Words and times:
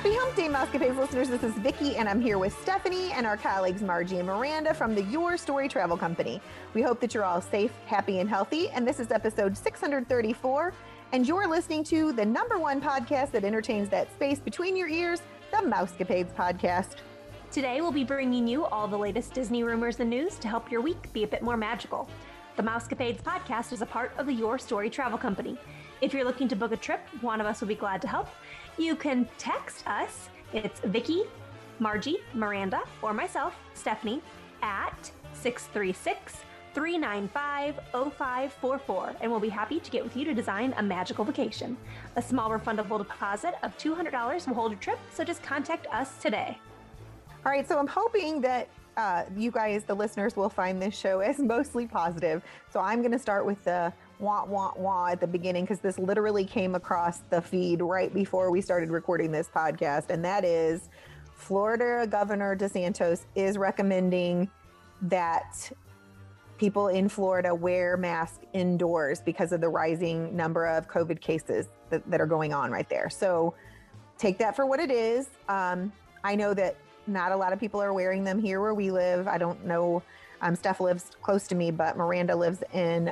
Happy 0.00 0.14
Hump 0.14 0.34
Day, 0.34 0.48
Mousecapades 0.48 0.96
listeners. 0.96 1.28
This 1.28 1.42
is 1.42 1.52
Vicki, 1.56 1.96
and 1.96 2.08
I'm 2.08 2.22
here 2.22 2.38
with 2.38 2.58
Stephanie 2.62 3.12
and 3.12 3.26
our 3.26 3.36
colleagues 3.36 3.82
Margie 3.82 4.16
and 4.16 4.26
Miranda 4.26 4.72
from 4.72 4.94
the 4.94 5.02
Your 5.02 5.36
Story 5.36 5.68
Travel 5.68 5.98
Company. 5.98 6.40
We 6.72 6.80
hope 6.80 7.00
that 7.00 7.12
you're 7.12 7.26
all 7.26 7.42
safe, 7.42 7.70
happy, 7.84 8.20
and 8.20 8.26
healthy. 8.26 8.70
And 8.70 8.88
this 8.88 8.98
is 8.98 9.10
episode 9.10 9.58
634. 9.58 10.72
And 11.12 11.28
you're 11.28 11.46
listening 11.46 11.84
to 11.84 12.12
the 12.14 12.24
number 12.24 12.58
one 12.58 12.80
podcast 12.80 13.32
that 13.32 13.44
entertains 13.44 13.90
that 13.90 14.10
space 14.14 14.38
between 14.38 14.74
your 14.74 14.88
ears, 14.88 15.20
the 15.50 15.58
Mousecapades 15.58 16.32
Podcast. 16.32 16.94
Today, 17.52 17.82
we'll 17.82 17.92
be 17.92 18.02
bringing 18.02 18.48
you 18.48 18.64
all 18.64 18.88
the 18.88 18.96
latest 18.96 19.34
Disney 19.34 19.64
rumors 19.64 20.00
and 20.00 20.08
news 20.08 20.36
to 20.36 20.48
help 20.48 20.72
your 20.72 20.80
week 20.80 21.12
be 21.12 21.24
a 21.24 21.28
bit 21.28 21.42
more 21.42 21.58
magical. 21.58 22.08
The 22.56 22.62
Mousecapades 22.62 23.22
podcast 23.22 23.70
is 23.70 23.82
a 23.82 23.86
part 23.86 24.12
of 24.16 24.24
the 24.24 24.32
Your 24.32 24.58
Story 24.58 24.88
Travel 24.88 25.18
Company. 25.18 25.58
If 26.00 26.14
you're 26.14 26.24
looking 26.24 26.48
to 26.48 26.56
book 26.56 26.72
a 26.72 26.76
trip, 26.78 27.00
one 27.20 27.42
of 27.42 27.46
us 27.46 27.60
will 27.60 27.68
be 27.68 27.74
glad 27.74 28.00
to 28.00 28.08
help. 28.08 28.28
You 28.80 28.96
can 28.96 29.28
text 29.36 29.86
us. 29.86 30.30
It's 30.54 30.80
Vicki, 30.80 31.24
Margie, 31.80 32.16
Miranda, 32.32 32.80
or 33.02 33.12
myself, 33.12 33.54
Stephanie, 33.74 34.22
at 34.62 35.10
636 35.34 36.38
395 36.72 37.78
0544, 37.92 39.16
and 39.20 39.30
we'll 39.30 39.38
be 39.38 39.50
happy 39.50 39.80
to 39.80 39.90
get 39.90 40.02
with 40.02 40.16
you 40.16 40.24
to 40.24 40.32
design 40.32 40.72
a 40.78 40.82
magical 40.82 41.26
vacation. 41.26 41.76
A 42.16 42.22
small 42.22 42.48
refundable 42.48 42.96
deposit 42.96 43.52
of 43.62 43.76
$200 43.76 44.46
will 44.46 44.54
hold 44.54 44.72
your 44.72 44.80
trip, 44.80 44.98
so 45.12 45.24
just 45.24 45.42
contact 45.42 45.86
us 45.92 46.16
today. 46.16 46.56
All 47.44 47.52
right, 47.52 47.68
so 47.68 47.78
I'm 47.78 47.86
hoping 47.86 48.40
that 48.40 48.70
uh, 48.96 49.24
you 49.36 49.50
guys, 49.50 49.84
the 49.84 49.94
listeners, 49.94 50.36
will 50.36 50.48
find 50.48 50.80
this 50.80 50.96
show 50.96 51.20
as 51.20 51.38
mostly 51.38 51.86
positive. 51.86 52.42
So 52.72 52.80
I'm 52.80 53.00
going 53.00 53.12
to 53.12 53.18
start 53.18 53.44
with 53.44 53.62
the 53.62 53.92
wah, 54.20 54.44
wah, 54.44 54.72
wah 54.76 55.08
at 55.08 55.20
the 55.20 55.26
beginning 55.26 55.64
because 55.64 55.80
this 55.80 55.98
literally 55.98 56.44
came 56.44 56.74
across 56.74 57.20
the 57.30 57.40
feed 57.40 57.80
right 57.80 58.12
before 58.12 58.50
we 58.50 58.60
started 58.60 58.90
recording 58.90 59.32
this 59.32 59.48
podcast. 59.48 60.10
And 60.10 60.24
that 60.24 60.44
is 60.44 60.90
Florida 61.34 62.06
Governor 62.06 62.54
DeSantis 62.54 63.24
is 63.34 63.56
recommending 63.56 64.50
that 65.02 65.72
people 66.58 66.88
in 66.88 67.08
Florida 67.08 67.54
wear 67.54 67.96
masks 67.96 68.44
indoors 68.52 69.22
because 69.22 69.52
of 69.52 69.62
the 69.62 69.68
rising 69.68 70.36
number 70.36 70.66
of 70.66 70.86
COVID 70.86 71.20
cases 71.20 71.66
that, 71.88 72.08
that 72.10 72.20
are 72.20 72.26
going 72.26 72.52
on 72.52 72.70
right 72.70 72.88
there. 72.90 73.08
So 73.08 73.54
take 74.18 74.36
that 74.38 74.54
for 74.54 74.66
what 74.66 74.78
it 74.78 74.90
is. 74.90 75.30
Um, 75.48 75.90
I 76.22 76.36
know 76.36 76.52
that 76.52 76.76
not 77.06 77.32
a 77.32 77.36
lot 77.36 77.54
of 77.54 77.58
people 77.58 77.80
are 77.80 77.94
wearing 77.94 78.24
them 78.24 78.38
here 78.38 78.60
where 78.60 78.74
we 78.74 78.90
live. 78.90 79.26
I 79.26 79.38
don't 79.38 79.64
know. 79.64 80.02
Um, 80.42 80.54
Steph 80.54 80.80
lives 80.80 81.10
close 81.22 81.48
to 81.48 81.54
me, 81.54 81.70
but 81.70 81.96
Miranda 81.96 82.36
lives 82.36 82.62
in 82.74 83.10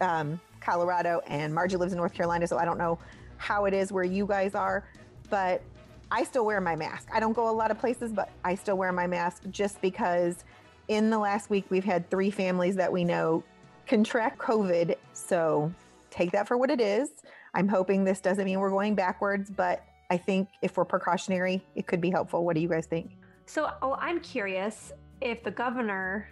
um, 0.00 0.40
Colorado 0.60 1.20
and 1.26 1.54
Margie 1.54 1.76
lives 1.76 1.92
in 1.92 1.98
North 1.98 2.14
Carolina. 2.14 2.46
So 2.46 2.58
I 2.58 2.64
don't 2.64 2.78
know 2.78 2.98
how 3.36 3.64
it 3.64 3.74
is 3.74 3.92
where 3.92 4.04
you 4.04 4.26
guys 4.26 4.54
are, 4.54 4.84
but 5.30 5.62
I 6.10 6.24
still 6.24 6.44
wear 6.44 6.60
my 6.60 6.76
mask. 6.76 7.08
I 7.12 7.20
don't 7.20 7.32
go 7.32 7.48
a 7.48 7.52
lot 7.52 7.70
of 7.70 7.78
places, 7.78 8.12
but 8.12 8.30
I 8.44 8.54
still 8.54 8.76
wear 8.76 8.92
my 8.92 9.06
mask 9.06 9.44
just 9.50 9.80
because 9.80 10.44
in 10.88 11.08
the 11.08 11.18
last 11.18 11.50
week 11.50 11.66
we've 11.70 11.84
had 11.84 12.10
three 12.10 12.30
families 12.30 12.76
that 12.76 12.92
we 12.92 13.04
know 13.04 13.44
contract 13.86 14.38
COVID. 14.38 14.96
So 15.12 15.72
take 16.10 16.32
that 16.32 16.48
for 16.48 16.56
what 16.56 16.70
it 16.70 16.80
is. 16.80 17.10
I'm 17.54 17.68
hoping 17.68 18.04
this 18.04 18.20
doesn't 18.20 18.44
mean 18.44 18.60
we're 18.60 18.70
going 18.70 18.94
backwards, 18.94 19.50
but 19.50 19.84
I 20.10 20.16
think 20.16 20.48
if 20.62 20.76
we're 20.76 20.84
precautionary, 20.84 21.64
it 21.76 21.86
could 21.86 22.00
be 22.00 22.10
helpful. 22.10 22.44
What 22.44 22.54
do 22.54 22.60
you 22.60 22.68
guys 22.68 22.86
think? 22.86 23.12
So, 23.46 23.72
oh, 23.82 23.96
I'm 24.00 24.20
curious 24.20 24.92
if 25.20 25.42
the 25.42 25.50
governor 25.50 26.28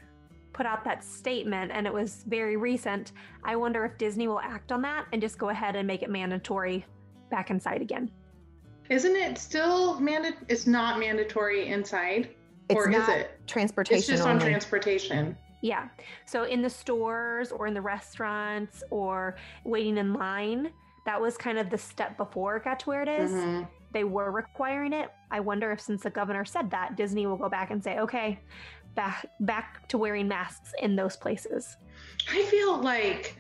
put 0.59 0.67
out 0.67 0.83
that 0.83 1.05
statement 1.05 1.71
and 1.73 1.87
it 1.87 1.93
was 1.93 2.25
very 2.27 2.57
recent. 2.57 3.13
I 3.45 3.55
wonder 3.55 3.85
if 3.85 3.97
Disney 3.97 4.27
will 4.27 4.41
act 4.41 4.73
on 4.73 4.83
that 4.83 5.07
and 5.13 5.23
just 5.23 5.39
go 5.39 5.51
ahead 5.51 5.77
and 5.77 5.87
make 5.87 6.03
it 6.03 6.11
mandatory 6.11 6.85
back 7.31 7.51
inside 7.51 7.81
again. 7.81 8.11
Isn't 8.91 9.15
it 9.15 9.39
still 9.39 10.01
mandatory? 10.01 10.45
It's 10.49 10.67
not 10.67 10.99
mandatory 10.99 11.69
inside, 11.69 12.31
It's 12.69 12.77
or 12.77 12.91
not 12.91 13.09
is 13.09 13.15
it? 13.15 13.41
transportation 13.47 13.99
It's 13.99 14.09
just 14.09 14.25
on 14.25 14.41
transportation. 14.41 15.37
Yeah. 15.63 15.91
So 16.27 16.43
in 16.43 16.61
the 16.61 16.71
stores 16.71 17.53
or 17.53 17.69
in 17.69 17.75
the 17.75 17.81
restaurants 17.81 18.83
or 18.91 19.37
waiting 19.65 19.97
in 19.97 20.15
line, 20.15 20.73
that 21.07 21.21
was 21.21 21.37
kind 21.37 21.59
of 21.59 21.71
the 21.71 21.79
step 21.79 22.17
before 22.17 22.57
it 22.57 22.65
got 22.65 22.81
to 22.81 22.87
where 22.89 23.03
it 23.03 23.09
is. 23.09 23.31
Mhm. 23.31 23.69
They 23.93 24.05
were 24.05 24.31
requiring 24.31 24.93
it. 24.93 25.11
I 25.31 25.41
wonder 25.41 25.73
if 25.73 25.81
since 25.81 26.03
the 26.03 26.11
governor 26.11 26.45
said 26.45 26.71
that, 26.73 26.97
Disney 26.97 27.27
will 27.27 27.37
go 27.39 27.49
back 27.49 27.71
and 27.71 27.83
say, 27.83 27.99
okay, 28.01 28.39
back 28.95 29.27
back 29.41 29.87
to 29.89 29.99
wearing 29.99 30.29
masks 30.29 30.73
in 30.83 30.97
those 30.97 31.17
places. 31.17 31.77
I 32.31 32.43
feel 32.45 32.81
like 32.83 33.37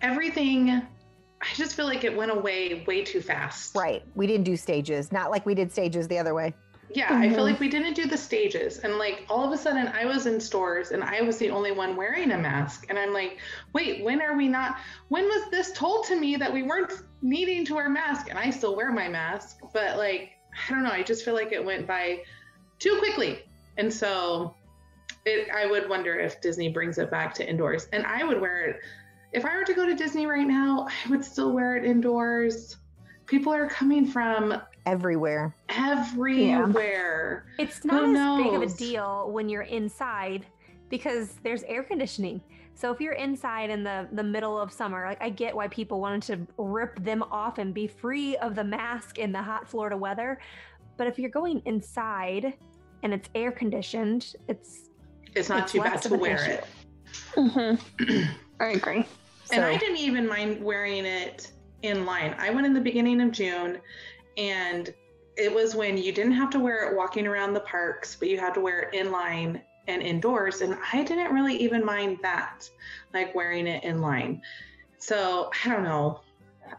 everything. 0.00 0.70
I 0.70 1.46
just 1.54 1.74
feel 1.76 1.86
like 1.86 2.04
it 2.04 2.16
went 2.16 2.30
away 2.32 2.82
way 2.86 3.04
too 3.04 3.20
fast. 3.20 3.74
right. 3.76 4.02
We 4.14 4.26
didn't 4.26 4.44
do 4.44 4.56
stages, 4.56 5.12
not 5.12 5.30
like 5.30 5.44
we 5.46 5.54
did 5.54 5.70
stages 5.70 6.08
the 6.08 6.18
other 6.18 6.34
way. 6.34 6.54
Yeah, 6.94 7.08
I 7.10 7.28
feel 7.28 7.40
Mhm. 7.40 7.50
like 7.50 7.60
we 7.60 7.68
didn't 7.68 7.94
do 7.94 8.06
the 8.06 8.16
stages. 8.16 8.78
And 8.78 8.96
like 8.96 9.24
all 9.28 9.44
of 9.44 9.52
a 9.52 9.56
sudden 9.56 9.88
I 9.88 10.06
was 10.06 10.26
in 10.26 10.40
stores 10.40 10.92
and 10.92 11.02
I 11.04 11.20
was 11.20 11.36
the 11.36 11.50
only 11.50 11.72
one 11.72 11.94
wearing 11.94 12.30
a 12.30 12.38
mask. 12.38 12.86
And 12.88 12.98
I'm 12.98 13.12
like, 13.12 13.38
wait, 13.74 14.02
when 14.04 14.22
are 14.22 14.34
we 14.36 14.48
not? 14.48 14.78
When 15.08 15.24
was 15.24 15.50
this 15.50 15.72
told 15.72 16.06
to 16.06 16.16
me 16.16 16.36
that 16.36 16.52
we 16.52 16.62
weren't 16.62 16.92
needing 17.22 17.64
to 17.66 17.74
wear 17.74 17.88
masks? 17.90 18.30
And 18.30 18.38
I 18.38 18.50
still 18.50 18.74
wear 18.76 18.90
my 18.92 19.08
mask. 19.08 19.58
But 19.74 19.98
like, 19.98 20.30
I 20.68 20.72
don't 20.72 20.84
know. 20.84 20.90
I 20.90 21.02
just 21.02 21.24
feel 21.24 21.34
like 21.34 21.52
it 21.52 21.62
went 21.64 21.86
by 21.86 22.22
too 22.78 22.96
quickly. 22.98 23.42
And 23.76 23.92
so 23.92 24.54
it, 25.26 25.48
I 25.50 25.66
would 25.66 25.88
wonder 25.88 26.18
if 26.18 26.40
Disney 26.40 26.68
brings 26.68 26.98
it 26.98 27.10
back 27.10 27.34
to 27.34 27.48
indoors. 27.48 27.88
And 27.92 28.06
I 28.06 28.24
would 28.24 28.40
wear 28.40 28.64
it. 28.64 28.80
If 29.32 29.44
I 29.44 29.56
were 29.56 29.64
to 29.64 29.74
go 29.74 29.84
to 29.84 29.94
Disney 29.94 30.26
right 30.26 30.46
now, 30.46 30.86
I 30.88 31.10
would 31.10 31.24
still 31.24 31.52
wear 31.52 31.76
it 31.76 31.84
indoors. 31.84 32.76
People 33.26 33.52
are 33.52 33.68
coming 33.68 34.06
from 34.06 34.62
Everywhere. 34.86 35.52
everywhere. 35.68 37.44
It's 37.58 37.78
Who 37.82 38.12
not 38.12 38.38
as 38.38 38.44
big 38.44 38.54
of 38.54 38.62
a 38.62 38.76
deal 38.76 39.32
when 39.32 39.48
you're 39.48 39.62
inside 39.62 40.46
because 40.88 41.34
there's 41.42 41.64
air 41.64 41.82
conditioning. 41.82 42.40
So 42.74 42.92
if 42.92 43.00
you're 43.00 43.14
inside 43.14 43.70
in 43.70 43.82
the 43.82 44.06
the 44.12 44.22
middle 44.22 44.56
of 44.56 44.70
summer, 44.70 45.04
like 45.06 45.20
I 45.20 45.30
get 45.30 45.56
why 45.56 45.66
people 45.66 46.00
wanted 46.00 46.22
to 46.22 46.62
rip 46.62 47.02
them 47.02 47.24
off 47.24 47.58
and 47.58 47.74
be 47.74 47.88
free 47.88 48.36
of 48.36 48.54
the 48.54 48.62
mask 48.62 49.18
in 49.18 49.32
the 49.32 49.42
hot 49.42 49.66
Florida 49.66 49.96
weather. 49.96 50.38
But 50.96 51.08
if 51.08 51.18
you're 51.18 51.30
going 51.30 51.62
inside 51.64 52.54
and 53.02 53.12
it's 53.12 53.28
air 53.34 53.50
conditioned, 53.50 54.36
it's 54.46 54.85
It's 55.36 55.48
not 55.48 55.64
It's 55.64 55.72
too 55.72 55.80
bad 55.80 56.02
to 56.02 56.14
wear 56.14 56.36
issue. 56.36 56.50
it. 56.50 56.64
Mm-hmm. 57.34 58.22
I 58.60 58.68
agree. 58.70 59.06
And 59.52 59.64
I 59.64 59.76
didn't 59.76 59.98
even 59.98 60.26
mind 60.26 60.62
wearing 60.62 61.04
it 61.04 61.52
in 61.82 62.04
line. 62.04 62.34
I 62.38 62.50
went 62.50 62.66
in 62.66 62.74
the 62.74 62.80
beginning 62.80 63.20
of 63.20 63.30
June 63.30 63.80
and 64.36 64.92
it 65.36 65.54
was 65.54 65.74
when 65.74 65.98
you 65.98 66.12
didn't 66.12 66.32
have 66.32 66.50
to 66.50 66.58
wear 66.58 66.90
it 66.90 66.96
walking 66.96 67.26
around 67.26 67.52
the 67.52 67.60
parks, 67.60 68.16
but 68.16 68.28
you 68.28 68.38
had 68.38 68.54
to 68.54 68.60
wear 68.60 68.80
it 68.80 68.94
in 68.94 69.12
line 69.12 69.60
and 69.86 70.02
indoors. 70.02 70.62
And 70.62 70.76
I 70.92 71.04
didn't 71.04 71.32
really 71.32 71.56
even 71.56 71.84
mind 71.84 72.18
that, 72.22 72.68
like 73.12 73.34
wearing 73.34 73.66
it 73.66 73.84
in 73.84 74.00
line. 74.00 74.40
So 74.98 75.50
I 75.64 75.68
don't 75.68 75.84
know. 75.84 76.22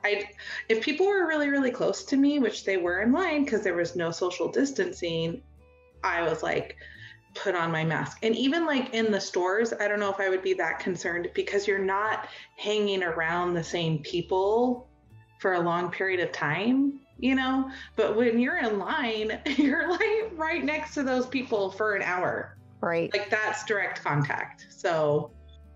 I 0.03 0.29
if 0.67 0.83
people 0.83 1.07
were 1.07 1.27
really 1.27 1.49
really 1.49 1.71
close 1.71 2.03
to 2.05 2.17
me, 2.17 2.39
which 2.39 2.65
they 2.65 2.77
were 2.77 3.01
in 3.01 3.13
line 3.13 3.45
because 3.45 3.63
there 3.63 3.75
was 3.75 3.95
no 3.95 4.11
social 4.11 4.51
distancing, 4.51 5.41
I 6.03 6.23
was 6.23 6.43
like 6.43 6.75
put 7.37 7.55
on 7.55 7.71
my 7.71 7.83
mask. 7.83 8.19
And 8.23 8.35
even 8.35 8.65
like 8.65 8.93
in 8.93 9.11
the 9.11 9.19
stores, 9.19 9.73
I 9.79 9.87
don't 9.87 9.99
know 9.99 10.11
if 10.11 10.19
I 10.19 10.29
would 10.29 10.43
be 10.43 10.53
that 10.53 10.79
concerned 10.79 11.29
because 11.33 11.67
you're 11.67 11.79
not 11.79 12.27
hanging 12.57 13.03
around 13.03 13.53
the 13.53 13.63
same 13.63 13.99
people 13.99 14.87
for 15.39 15.53
a 15.53 15.59
long 15.59 15.91
period 15.91 16.19
of 16.19 16.31
time, 16.31 16.99
you 17.19 17.35
know? 17.35 17.69
But 17.95 18.15
when 18.15 18.39
you're 18.39 18.57
in 18.57 18.79
line, 18.79 19.39
you're 19.57 19.89
like 19.89 20.31
right 20.33 20.63
next 20.63 20.93
to 20.95 21.03
those 21.03 21.27
people 21.27 21.71
for 21.71 21.95
an 21.95 22.01
hour. 22.01 22.57
Right. 22.81 23.11
Like 23.13 23.29
that's 23.29 23.65
direct 23.65 24.03
contact. 24.03 24.67
So 24.69 25.31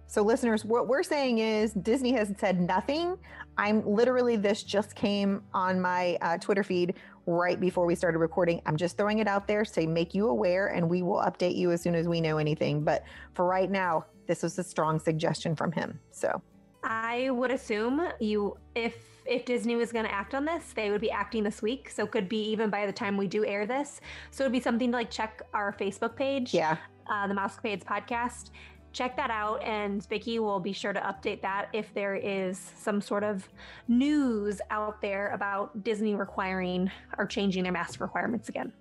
So, 0.07 0.21
listeners, 0.21 0.65
what 0.65 0.87
we're 0.87 1.03
saying 1.03 1.39
is 1.39 1.73
Disney 1.73 2.11
has 2.13 2.33
said 2.37 2.59
nothing. 2.59 3.17
I'm 3.57 3.85
literally, 3.85 4.35
this 4.35 4.63
just 4.63 4.95
came 4.95 5.43
on 5.53 5.79
my 5.79 6.17
uh, 6.21 6.37
Twitter 6.37 6.63
feed 6.63 6.95
right 7.25 7.59
before 7.59 7.85
we 7.85 7.95
started 7.95 8.19
recording. 8.19 8.61
I'm 8.65 8.77
just 8.77 8.97
throwing 8.97 9.19
it 9.19 9.27
out 9.27 9.47
there 9.47 9.63
to 9.63 9.87
make 9.87 10.13
you 10.13 10.27
aware, 10.29 10.67
and 10.67 10.89
we 10.89 11.01
will 11.01 11.21
update 11.21 11.55
you 11.55 11.71
as 11.71 11.81
soon 11.81 11.95
as 11.95 12.07
we 12.07 12.21
know 12.21 12.37
anything. 12.37 12.83
But 12.83 13.03
for 13.33 13.45
right 13.45 13.69
now, 13.69 14.05
this 14.27 14.43
was 14.43 14.57
a 14.59 14.63
strong 14.63 14.99
suggestion 14.99 15.55
from 15.55 15.71
him. 15.71 15.99
So, 16.11 16.41
I 16.83 17.29
would 17.29 17.51
assume 17.51 18.07
you 18.19 18.57
if 18.75 18.95
if 19.25 19.45
Disney 19.45 19.75
was 19.75 19.91
going 19.91 20.05
to 20.05 20.11
act 20.11 20.33
on 20.33 20.45
this, 20.45 20.73
they 20.73 20.89
would 20.89 21.01
be 21.01 21.11
acting 21.11 21.43
this 21.43 21.61
week. 21.61 21.89
So 21.89 22.07
could 22.07 22.27
be 22.27 22.41
even 22.49 22.69
by 22.69 22.85
the 22.85 22.91
time 22.91 23.17
we 23.17 23.27
do 23.27 23.45
air 23.45 23.65
this. 23.65 24.01
So 24.31 24.43
it'd 24.43 24.51
be 24.51 24.59
something 24.59 24.91
to 24.91 24.97
like 24.97 25.11
check 25.11 25.43
our 25.53 25.73
Facebook 25.73 26.15
page. 26.15 26.53
Yeah. 26.53 26.77
Uh, 27.07 27.27
the 27.27 27.33
Mousecapades 27.33 27.83
podcast. 27.83 28.49
Check 28.93 29.15
that 29.15 29.31
out, 29.31 29.63
and 29.63 30.05
Vicky 30.07 30.39
will 30.39 30.59
be 30.59 30.73
sure 30.73 30.91
to 30.91 30.99
update 30.99 31.41
that 31.41 31.69
if 31.71 31.93
there 31.93 32.15
is 32.15 32.59
some 32.77 32.99
sort 32.99 33.23
of 33.23 33.47
news 33.87 34.59
out 34.69 35.01
there 35.01 35.29
about 35.29 35.83
Disney 35.83 36.13
requiring 36.15 36.91
or 37.17 37.25
changing 37.25 37.63
their 37.63 37.71
mask 37.71 38.01
requirements 38.01 38.49
again. 38.49 38.73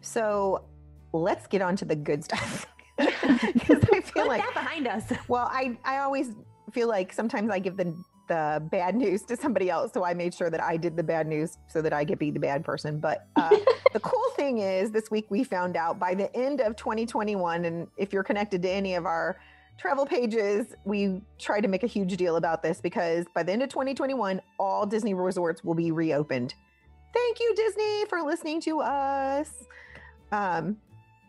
So 0.00 0.64
let's 1.12 1.46
get 1.46 1.60
on 1.60 1.76
to 1.76 1.84
the 1.84 1.96
good 1.96 2.24
stuff. 2.24 2.66
Because 2.98 3.84
I 3.92 4.00
feel 4.00 4.24
Put 4.24 4.26
like, 4.26 4.42
that 4.42 4.54
behind 4.54 4.88
us. 4.88 5.04
well, 5.28 5.48
I, 5.52 5.78
I 5.84 5.98
always 5.98 6.30
feel 6.72 6.88
like 6.88 7.12
sometimes 7.12 7.48
I 7.48 7.60
give 7.60 7.76
the, 7.76 7.94
the 8.28 8.62
bad 8.70 8.94
news 8.94 9.22
to 9.24 9.36
somebody 9.36 9.70
else. 9.70 9.92
So 9.92 10.04
I 10.04 10.14
made 10.14 10.34
sure 10.34 10.50
that 10.50 10.62
I 10.62 10.76
did 10.76 10.96
the 10.96 11.02
bad 11.02 11.26
news 11.26 11.58
so 11.66 11.82
that 11.82 11.92
I 11.92 12.04
could 12.04 12.18
be 12.18 12.30
the 12.30 12.40
bad 12.40 12.64
person. 12.64 13.00
But 13.00 13.26
uh, 13.36 13.56
the 13.92 14.00
cool 14.00 14.30
thing 14.36 14.58
is, 14.58 14.90
this 14.90 15.10
week 15.10 15.26
we 15.30 15.44
found 15.44 15.76
out 15.76 15.98
by 15.98 16.14
the 16.14 16.34
end 16.36 16.60
of 16.60 16.76
2021, 16.76 17.64
and 17.64 17.88
if 17.96 18.12
you're 18.12 18.22
connected 18.22 18.62
to 18.62 18.70
any 18.70 18.94
of 18.94 19.06
our 19.06 19.38
travel 19.78 20.04
pages, 20.04 20.74
we 20.84 21.20
try 21.38 21.60
to 21.60 21.68
make 21.68 21.82
a 21.82 21.86
huge 21.86 22.16
deal 22.16 22.36
about 22.36 22.62
this 22.62 22.80
because 22.80 23.26
by 23.34 23.42
the 23.42 23.52
end 23.52 23.62
of 23.62 23.68
2021, 23.68 24.40
all 24.58 24.84
Disney 24.86 25.14
resorts 25.14 25.64
will 25.64 25.74
be 25.74 25.90
reopened. 25.90 26.54
Thank 27.14 27.40
you, 27.40 27.54
Disney, 27.54 28.04
for 28.08 28.22
listening 28.22 28.60
to 28.62 28.80
us. 28.80 29.50
Um, 30.30 30.76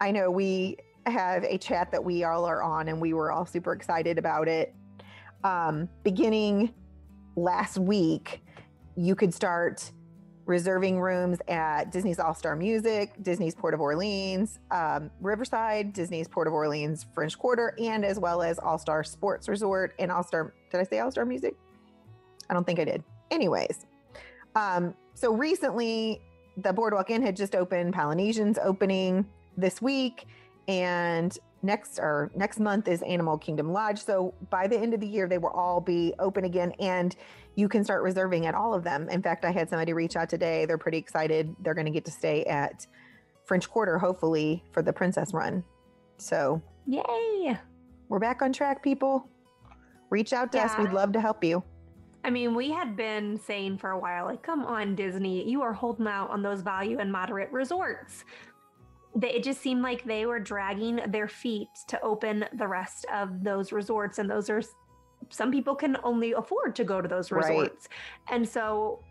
I 0.01 0.12
know 0.12 0.30
we 0.30 0.78
have 1.06 1.44
a 1.44 1.57
chat 1.57 1.92
that 1.92 2.04
we 2.04 2.24
all 2.24 2.46
are 2.46 2.62
on, 2.62 2.90
and 2.90 3.00
we 3.00 3.13
were 3.13 3.31
all 3.31 3.46
super 3.46 3.74
excited 3.74 4.18
about 4.18 4.48
it. 4.48 4.74
Um, 5.44 5.88
beginning 6.04 6.74
last 7.44 7.77
week, 7.77 8.41
you 8.95 9.15
could 9.15 9.33
start 9.33 9.91
reserving 10.45 11.00
rooms 11.00 11.38
at 11.47 11.91
Disney's 11.91 12.19
All 12.19 12.33
Star 12.33 12.56
Music, 12.56 13.13
Disney's 13.21 13.53
Port 13.53 13.74
of 13.74 13.81
Orleans, 13.81 14.59
um, 14.71 15.12
Riverside, 15.21 15.94
Disney's 15.94 16.27
Port 16.27 16.47
of 16.47 16.53
Orleans 16.53 17.06
French 17.13 17.38
Quarter, 17.38 17.75
and 17.80 18.03
as 18.03 18.19
well 18.19 18.41
as 18.41 18.57
All 18.59 18.77
Star 18.77 19.03
Sports 19.03 19.47
Resort 19.47 19.94
and 20.00 20.12
All 20.12 20.24
Star. 20.24 20.53
Did 20.71 20.81
I 20.81 20.83
say 20.83 21.00
All 21.00 21.12
Star 21.12 21.25
Music? 21.25 21.56
I 22.50 22.53
don't 22.56 22.65
think 22.65 22.80
I 22.80 22.83
did. 22.83 23.03
Anyways, 23.30 23.86
um, 24.56 24.95
so 25.13 25.31
recently 25.33 26.21
the 26.57 26.74
Boardwalk 26.74 27.12
Inn 27.12 27.21
had 27.21 27.36
just 27.36 27.56
opened. 27.56 27.94
Polynesian's 27.94 28.57
opening 28.57 29.25
this 29.56 29.81
week, 29.81 30.25
and 30.68 31.38
next 31.62 32.00
or 32.00 32.32
next 32.36 32.60
month 32.60 32.88
is 32.88 33.02
Animal 33.02 33.38
Kingdom 33.38 33.72
Lodge. 33.72 34.04
So 34.04 34.34
by 34.50 34.68
the 34.68 34.78
end 34.78 34.94
of 34.94 35.00
the 35.00 35.08
year, 35.08 35.28
they 35.28 35.38
will 35.38 35.50
all 35.50 35.82
be 35.82 36.14
open 36.20 36.46
again, 36.46 36.74
and 36.80 37.16
you 37.56 37.68
can 37.68 37.84
start 37.84 38.04
reserving 38.04 38.46
at 38.46 38.56
all 38.56 38.74
of 38.74 38.84
them. 38.84 39.10
In 39.10 39.22
fact, 39.22 39.46
I 39.46 39.52
had 39.52 39.70
somebody 39.70 39.94
reach 39.94 40.16
out 40.16 40.30
today. 40.30 40.66
They're 40.66 40.78
pretty 40.78 40.98
excited. 40.98 41.56
They're 41.62 41.74
going 41.74 41.86
to 41.86 41.92
get 41.92 42.06
to 42.06 42.12
stay 42.12 42.44
at 42.46 42.88
French 43.46 43.70
Quarter, 43.70 43.98
hopefully, 43.98 44.64
for 44.72 44.82
the 44.82 44.94
Princess 44.94 45.34
Run. 45.34 45.64
So 46.18 46.62
Yay! 46.88 47.58
we're 48.08 48.20
back 48.20 48.42
on 48.42 48.54
track, 48.54 48.84
people. 48.84 49.28
Reach 50.10 50.34
out 50.34 50.52
to 50.54 50.60
us. 50.60 50.78
We'd 50.78 50.92
love 50.92 51.12
to 51.14 51.22
help 51.22 51.44
you. 51.44 51.64
I 52.24 52.30
mean, 52.30 52.54
we 52.54 52.70
had 52.70 52.98
been 52.98 53.40
saying 53.40 53.78
for 53.78 53.92
a 53.92 54.00
while, 54.00 54.26
like, 54.26 54.44
come 54.44 54.66
on, 54.66 54.96
Disney, 54.96 55.50
you 55.50 55.62
are 55.62 55.72
holding 55.72 56.08
out 56.08 56.30
on 56.30 56.42
those 56.42 56.62
value 56.62 57.00
and 57.00 57.12
moderate 57.12 57.52
resorts. 57.52 58.26
They, 59.16 59.32
it 59.32 59.44
just 59.44 59.62
seemed 59.62 59.82
like 59.82 60.04
they 60.04 60.26
were 60.26 60.40
dragging 60.40 61.00
their 61.08 61.28
feet 61.28 61.70
to 61.88 62.00
open 62.02 62.46
the 62.54 62.68
rest 62.68 63.06
of 63.14 63.44
those 63.44 63.72
resorts, 63.72 64.20
and 64.20 64.30
those 64.30 64.50
are 64.50 64.62
some 65.30 65.52
people 65.52 65.76
can 65.76 65.98
only 66.04 66.32
afford 66.34 66.76
to 66.78 66.84
go 66.84 67.02
to 67.02 67.08
those 67.08 67.32
Right. 67.32 67.50
resorts, 67.50 67.90
and 68.30 68.48
so 68.48 69.04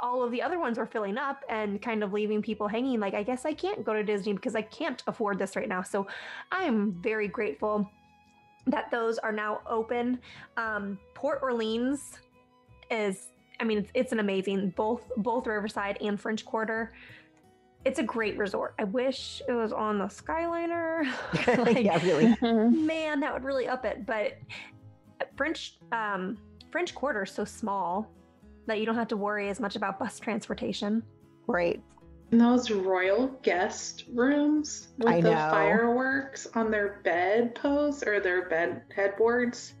all 0.00 0.22
of 0.22 0.30
the 0.30 0.40
other 0.40 0.58
ones 0.58 0.78
are 0.78 0.86
filling 0.86 1.18
up 1.18 1.44
and 1.48 1.80
kind 1.82 2.02
of 2.02 2.12
leaving 2.12 2.40
people 2.40 2.66
hanging. 2.66 2.98
Like, 3.00 3.12
I 3.12 3.22
guess 3.22 3.44
I 3.44 3.52
can't 3.52 3.84
go 3.84 3.92
to 3.92 4.02
Disney 4.02 4.32
because 4.32 4.56
I 4.56 4.62
can't 4.62 5.02
afford 5.06 5.38
this 5.38 5.56
right 5.56 5.68
now. 5.68 5.82
So, 5.82 6.06
I'm 6.50 6.92
very 7.02 7.28
grateful 7.28 7.90
that 8.66 8.90
those 8.90 9.18
are 9.18 9.32
now 9.32 9.60
open. 9.68 10.18
Um, 10.56 10.98
Port 11.14 11.40
Orleans 11.42 12.18
is 12.90 13.28
I 13.60 13.64
mean 13.64 13.78
it's, 13.78 13.90
it's 13.94 14.12
an 14.12 14.20
amazing 14.20 14.70
both 14.76 15.10
both 15.18 15.46
Riverside 15.46 15.98
and 16.00 16.20
French 16.20 16.44
Quarter. 16.44 16.92
It's 17.84 17.98
a 17.98 18.02
great 18.02 18.38
resort. 18.38 18.74
I 18.78 18.84
wish 18.84 19.42
it 19.46 19.52
was 19.52 19.72
on 19.72 19.98
the 19.98 20.06
Skyliner. 20.06 21.06
Like, 21.64 21.84
yeah, 21.84 22.02
really. 22.04 22.34
Man, 22.70 23.20
that 23.20 23.32
would 23.32 23.44
really 23.44 23.68
up 23.68 23.84
it. 23.84 24.06
But 24.06 24.38
French 25.36 25.78
um, 25.92 26.38
French 26.70 26.94
Quarter 26.94 27.22
is 27.22 27.30
so 27.30 27.44
small 27.44 28.10
that 28.66 28.80
you 28.80 28.86
don't 28.86 28.94
have 28.94 29.08
to 29.08 29.16
worry 29.16 29.48
as 29.48 29.60
much 29.60 29.76
about 29.76 29.98
bus 29.98 30.18
transportation. 30.18 31.02
Right. 31.46 31.82
And 32.32 32.40
those 32.40 32.70
royal 32.70 33.28
guest 33.42 34.04
rooms 34.12 34.88
with 34.98 35.08
I 35.08 35.20
the 35.20 35.30
know. 35.30 35.50
fireworks 35.50 36.46
on 36.54 36.70
their 36.70 37.00
bed 37.04 37.54
posts 37.54 38.02
or 38.02 38.18
their 38.18 38.48
bed 38.48 38.82
headboards. 38.94 39.74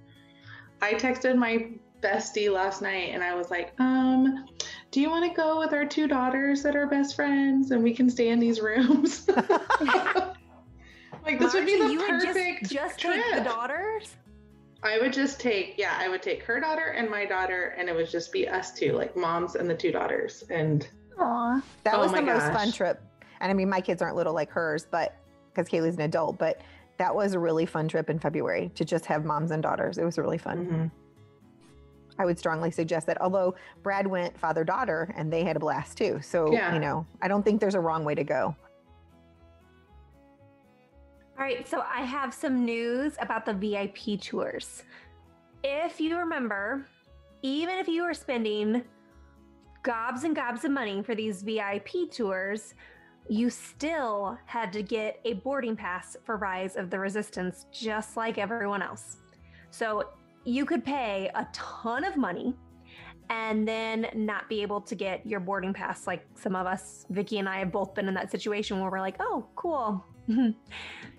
I 0.82 0.94
texted 0.94 1.36
my 1.36 1.70
bestie 2.00 2.52
last 2.52 2.82
night 2.82 3.10
and 3.12 3.24
I 3.24 3.34
was 3.34 3.50
like, 3.50 3.72
um, 3.80 4.46
do 4.94 5.00
you 5.00 5.10
want 5.10 5.28
to 5.28 5.34
go 5.34 5.58
with 5.58 5.72
our 5.72 5.84
two 5.84 6.06
daughters 6.06 6.62
that 6.62 6.76
are 6.76 6.86
best 6.86 7.16
friends 7.16 7.72
and 7.72 7.82
we 7.82 7.92
can 7.92 8.08
stay 8.08 8.28
in 8.28 8.38
these 8.38 8.60
rooms? 8.60 9.28
like 11.24 11.36
this 11.40 11.52
would 11.52 11.66
be 11.66 11.80
the 11.80 11.90
you 11.90 11.98
would 11.98 12.08
perfect 12.08 12.60
just, 12.60 12.72
just 12.72 13.00
trip. 13.00 13.16
take 13.16 13.34
the 13.34 13.40
daughters. 13.40 14.14
I 14.84 15.00
would 15.00 15.12
just 15.12 15.40
take, 15.40 15.74
yeah, 15.78 15.96
I 15.98 16.08
would 16.08 16.22
take 16.22 16.44
her 16.44 16.60
daughter 16.60 16.94
and 16.96 17.10
my 17.10 17.24
daughter, 17.24 17.74
and 17.76 17.88
it 17.88 17.96
would 17.96 18.08
just 18.08 18.30
be 18.30 18.48
us 18.48 18.72
two, 18.72 18.92
like 18.92 19.16
moms 19.16 19.56
and 19.56 19.68
the 19.68 19.74
two 19.74 19.90
daughters. 19.90 20.44
And 20.48 20.86
Aw. 21.18 21.60
That 21.82 21.94
Oh 21.94 21.98
was 21.98 22.12
my 22.12 22.20
the 22.20 22.26
most 22.26 22.52
fun 22.52 22.70
trip. 22.70 23.02
And 23.40 23.50
I 23.50 23.54
mean, 23.54 23.68
my 23.68 23.80
kids 23.80 24.00
aren't 24.00 24.14
little 24.14 24.32
like 24.32 24.50
hers, 24.50 24.86
but 24.88 25.16
because 25.52 25.68
Kaylee's 25.68 25.96
an 25.96 26.02
adult, 26.02 26.38
but 26.38 26.60
that 26.98 27.12
was 27.12 27.32
a 27.32 27.40
really 27.40 27.66
fun 27.66 27.88
trip 27.88 28.10
in 28.10 28.20
February 28.20 28.70
to 28.76 28.84
just 28.84 29.06
have 29.06 29.24
moms 29.24 29.50
and 29.50 29.60
daughters. 29.60 29.98
It 29.98 30.04
was 30.04 30.18
really 30.18 30.38
fun. 30.38 30.66
Mhm. 30.66 30.90
I 32.18 32.24
would 32.24 32.38
strongly 32.38 32.70
suggest 32.70 33.06
that. 33.06 33.20
Although 33.20 33.54
Brad 33.82 34.06
went 34.06 34.38
father 34.38 34.64
daughter 34.64 35.12
and 35.16 35.32
they 35.32 35.44
had 35.44 35.56
a 35.56 35.60
blast 35.60 35.98
too. 35.98 36.20
So, 36.22 36.52
Yeah. 36.52 36.72
you 36.74 36.80
know, 36.80 37.06
I 37.22 37.28
don't 37.28 37.42
think 37.42 37.60
there's 37.60 37.74
a 37.74 37.80
wrong 37.80 38.04
way 38.04 38.14
to 38.14 38.24
go. 38.24 38.54
All 41.36 41.44
right, 41.44 41.66
so 41.66 41.82
I 41.92 42.02
have 42.02 42.32
some 42.32 42.64
news 42.64 43.16
about 43.20 43.44
the 43.44 43.54
VIP 43.54 44.20
tours. 44.20 44.84
If 45.64 46.00
you 46.00 46.16
remember, 46.16 46.86
even 47.42 47.76
if 47.78 47.88
you 47.88 48.04
were 48.04 48.14
spending 48.14 48.84
gobs 49.82 50.22
and 50.22 50.36
gobs 50.36 50.64
of 50.64 50.70
money 50.70 51.02
for 51.02 51.16
these 51.16 51.42
VIP 51.42 52.10
tours, 52.10 52.74
you 53.28 53.50
still 53.50 54.38
had 54.46 54.72
to 54.74 54.82
get 54.82 55.18
a 55.24 55.32
boarding 55.34 55.74
pass 55.74 56.16
for 56.24 56.36
Rise 56.36 56.76
of 56.76 56.88
the 56.90 56.98
Resistance, 56.98 57.66
just 57.72 58.16
like 58.16 58.38
everyone 58.38 58.82
else. 58.82 59.16
So 59.70 60.10
you 60.44 60.64
could 60.64 60.84
pay 60.84 61.30
a 61.34 61.46
ton 61.52 62.04
of 62.04 62.16
money 62.16 62.54
and 63.30 63.66
then 63.66 64.06
not 64.14 64.48
be 64.48 64.60
able 64.62 64.80
to 64.82 64.94
get 64.94 65.26
your 65.26 65.40
boarding 65.40 65.72
pass. 65.72 66.06
Like 66.06 66.26
some 66.34 66.54
of 66.54 66.66
us, 66.66 67.06
Vicky 67.10 67.38
and 67.38 67.48
I 67.48 67.58
have 67.58 67.72
both 67.72 67.94
been 67.94 68.08
in 68.08 68.14
that 68.14 68.30
situation 68.30 68.80
where 68.80 68.90
we're 68.90 69.00
like, 69.00 69.16
oh, 69.20 69.46
cool. 69.56 70.04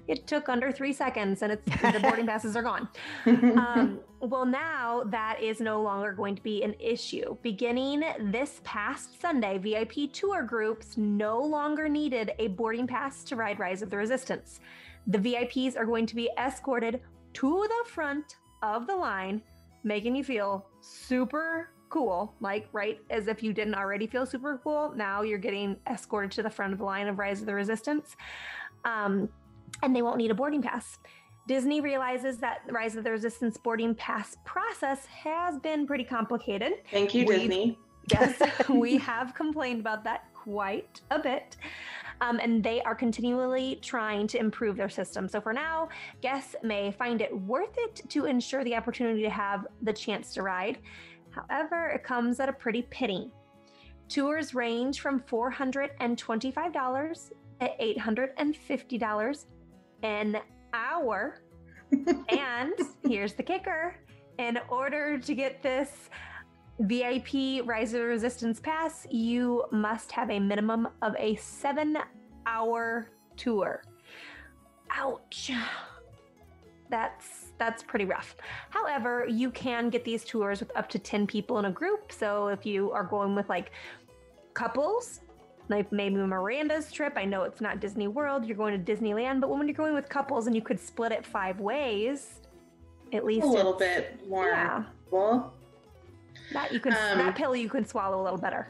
it 0.07 0.27
took 0.27 0.49
under 0.49 0.71
three 0.71 0.93
seconds 0.93 1.41
and 1.41 1.51
it's 1.51 1.65
the 1.65 1.99
boarding 1.99 2.25
passes 2.27 2.55
are 2.55 2.63
gone. 2.63 2.87
Um, 3.25 3.99
well, 4.19 4.45
now 4.45 5.03
that 5.07 5.41
is 5.41 5.59
no 5.59 5.81
longer 5.81 6.11
going 6.11 6.35
to 6.35 6.41
be 6.41 6.63
an 6.63 6.75
issue. 6.79 7.37
Beginning 7.41 8.03
this 8.19 8.61
past 8.63 9.21
Sunday, 9.21 9.57
VIP 9.57 10.11
tour 10.11 10.43
groups 10.43 10.97
no 10.97 11.39
longer 11.39 11.87
needed 11.87 12.31
a 12.39 12.47
boarding 12.47 12.87
pass 12.87 13.23
to 13.25 13.35
ride 13.35 13.59
Rise 13.59 13.81
of 13.81 13.89
the 13.89 13.97
Resistance. 13.97 14.59
The 15.07 15.19
VIPs 15.19 15.77
are 15.77 15.85
going 15.85 16.05
to 16.07 16.15
be 16.15 16.29
escorted 16.37 17.01
to 17.33 17.67
the 17.67 17.89
front 17.89 18.37
of 18.73 18.87
the 18.87 18.95
line, 18.95 19.41
making 19.83 20.15
you 20.15 20.23
feel 20.23 20.65
super 20.81 21.69
cool, 21.89 22.33
like 22.41 22.67
right 22.73 22.99
as 23.09 23.27
if 23.27 23.43
you 23.43 23.53
didn't 23.53 23.75
already 23.75 24.07
feel 24.07 24.25
super 24.25 24.59
cool. 24.63 24.91
Now 24.95 25.21
you're 25.21 25.37
getting 25.37 25.77
escorted 25.89 26.31
to 26.31 26.43
the 26.43 26.49
front 26.49 26.73
of 26.73 26.79
the 26.79 26.85
line 26.85 27.07
of 27.07 27.19
Rise 27.19 27.39
of 27.41 27.45
the 27.45 27.53
Resistance. 27.53 28.15
Um, 28.83 29.29
and 29.83 29.95
they 29.95 30.01
won't 30.01 30.17
need 30.17 30.31
a 30.31 30.35
boarding 30.35 30.61
pass. 30.61 30.97
Disney 31.47 31.79
realizes 31.79 32.37
that 32.39 32.61
Rise 32.71 32.95
of 32.95 33.03
the 33.03 33.11
Resistance 33.11 33.55
boarding 33.57 33.93
pass 33.95 34.35
process 34.45 35.05
has 35.05 35.59
been 35.59 35.85
pretty 35.85 36.03
complicated. 36.03 36.73
Thank 36.91 37.13
you, 37.13 37.25
We've- 37.25 37.41
Disney. 37.41 37.79
Yes, 38.11 38.39
we 38.69 38.97
have 38.97 39.33
complained 39.33 39.79
about 39.79 40.03
that 40.03 40.25
quite 40.45 41.01
a 41.11 41.19
bit. 41.19 41.57
Um, 42.21 42.39
and 42.41 42.63
they 42.63 42.81
are 42.83 42.95
continually 42.95 43.79
trying 43.81 44.27
to 44.27 44.39
improve 44.39 44.77
their 44.77 44.89
system. 44.89 45.27
So 45.27 45.41
for 45.41 45.51
now, 45.51 45.89
guests 46.21 46.55
may 46.63 46.91
find 46.91 47.21
it 47.21 47.37
worth 47.41 47.75
it 47.77 48.01
to 48.09 48.25
ensure 48.25 48.63
the 48.63 48.75
opportunity 48.75 49.21
to 49.23 49.29
have 49.29 49.67
the 49.81 49.91
chance 49.91 50.33
to 50.35 50.43
ride. 50.43 50.77
However, 51.31 51.87
it 51.87 52.03
comes 52.03 52.39
at 52.39 52.47
a 52.47 52.53
pretty 52.53 52.83
penny. 52.83 53.31
Tours 54.07 54.53
range 54.53 55.01
from 55.01 55.19
$425 55.21 57.31
to 57.59 57.69
$850 57.99 59.45
an 60.03 60.37
hour. 60.73 61.41
and 62.29 62.73
here's 63.03 63.33
the 63.33 63.43
kicker 63.43 63.97
in 64.37 64.57
order 64.69 65.17
to 65.17 65.35
get 65.35 65.61
this 65.61 66.09
VIP 66.79 67.65
Rise 67.65 67.93
of 67.93 68.01
the 68.01 68.07
Resistance 68.07 68.59
pass, 68.59 69.07
you 69.09 69.63
must 69.71 70.11
have 70.11 70.29
a 70.29 70.39
minimum 70.39 70.87
of 71.01 71.15
a 71.17 71.35
seven 71.35 71.97
hour 72.45 73.07
tour. 73.37 73.83
Ouch. 74.91 75.51
That's 76.89 77.53
that's 77.57 77.81
pretty 77.81 78.05
rough. 78.05 78.35
However, 78.69 79.25
you 79.29 79.49
can 79.51 79.89
get 79.89 80.03
these 80.03 80.25
tours 80.25 80.59
with 80.59 80.75
up 80.75 80.89
to 80.89 80.99
10 80.99 81.25
people 81.25 81.57
in 81.59 81.65
a 81.65 81.71
group. 81.71 82.11
So 82.11 82.47
if 82.49 82.65
you 82.65 82.91
are 82.91 83.03
going 83.03 83.33
with 83.33 83.47
like 83.47 83.71
couples, 84.53 85.21
like 85.69 85.91
maybe 85.91 86.17
Miranda's 86.17 86.91
trip, 86.91 87.13
I 87.15 87.25
know 87.25 87.43
it's 87.43 87.61
not 87.61 87.79
Disney 87.79 88.07
World, 88.07 88.45
you're 88.45 88.57
going 88.57 88.83
to 88.83 88.93
Disneyland, 88.93 89.41
but 89.41 89.49
when 89.49 89.67
you're 89.67 89.75
going 89.75 89.93
with 89.93 90.09
couples 90.09 90.47
and 90.47 90.55
you 90.55 90.61
could 90.61 90.79
split 90.79 91.11
it 91.11 91.25
five 91.25 91.59
ways, 91.59 92.41
at 93.13 93.25
least 93.25 93.45
a 93.45 93.49
little 93.49 93.73
bit 93.73 94.27
more. 94.27 94.47
Yeah. 94.47 94.83
Well, 95.09 95.53
That 96.53 96.71
you 96.71 96.79
can 96.79 96.93
Um, 96.93 97.17
that 97.19 97.35
pill 97.35 97.55
you 97.55 97.69
can 97.69 97.85
swallow 97.85 98.21
a 98.21 98.23
little 98.23 98.39
better. 98.39 98.67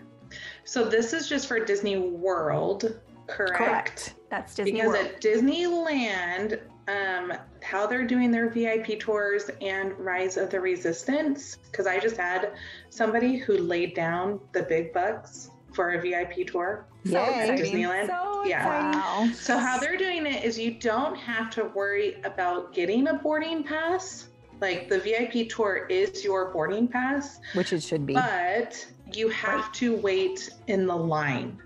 so 0.64 0.86
this 0.86 1.14
is 1.14 1.28
just 1.28 1.48
for 1.48 1.60
Disney 1.60 1.98
World, 1.98 3.00
correct? 3.28 3.56
Correct. 3.58 4.14
That's 4.30 4.56
Disney 4.56 4.74
because 4.74 4.88
World. 4.90 5.06
at 5.06 5.22
Disneyland, 5.22 6.60
um, 6.88 7.34
how 7.64 7.88
they're 7.88 8.06
doing 8.06 8.32
their 8.32 8.50
VIP 8.50 9.00
tours 9.00 9.50
and 9.62 9.94
Rise 9.98 10.38
of 10.38 10.50
the 10.50 10.60
Resistance, 10.60 11.58
because 11.72 11.88
I 11.88 12.00
just 12.00 12.18
had 12.18 12.52
somebody 12.90 13.38
who 13.38 13.58
laid 13.58 13.96
down 13.96 14.40
the 14.52 14.64
big 14.64 14.94
bucks 14.94 15.50
for 15.74 15.92
a 15.94 16.02
VIP 16.02 16.46
tour. 16.48 16.86
so 17.06 17.24
exciting. 17.24 17.58
Disneyland? 17.58 18.08
So 18.08 18.46
Yeah. 18.46 18.68
Wow. 18.94 19.30
So 19.34 19.58
how 19.58 19.78
they're 19.80 19.98
doing 19.98 20.26
it 20.26 20.44
is 20.44 20.58
you 20.60 20.72
don't 20.72 21.16
have 21.16 21.50
to 21.52 21.66
worry 21.66 22.18
about 22.24 22.74
getting 22.74 23.08
a 23.08 23.14
boarding 23.16 23.64
pass. 23.64 24.30
Like 24.62 24.90
the 24.90 25.00
VIP 25.00 25.50
tour 25.50 25.86
is 25.90 26.24
your 26.24 26.52
boarding 26.52 26.88
pass, 26.88 27.40
Which 27.54 27.74
it 27.74 27.84
should 27.84 28.06
be. 28.06 28.14
but 28.14 28.86
you 29.14 29.30
have 29.30 29.72
to 29.74 29.96
wait 29.98 30.50
in 30.68 30.88
the 30.88 30.96
line 30.96 31.62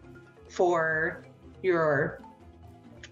for 0.47 1.23
your 1.61 2.21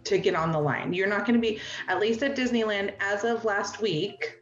to 0.05 0.17
get 0.17 0.35
on 0.35 0.51
the 0.51 0.59
line. 0.59 0.93
You're 0.93 1.07
not 1.07 1.25
going 1.25 1.39
to 1.39 1.41
be 1.41 1.59
at 1.87 1.99
least 1.99 2.23
at 2.23 2.35
Disneyland 2.35 2.93
as 2.99 3.23
of 3.23 3.45
last 3.45 3.81
week. 3.81 4.39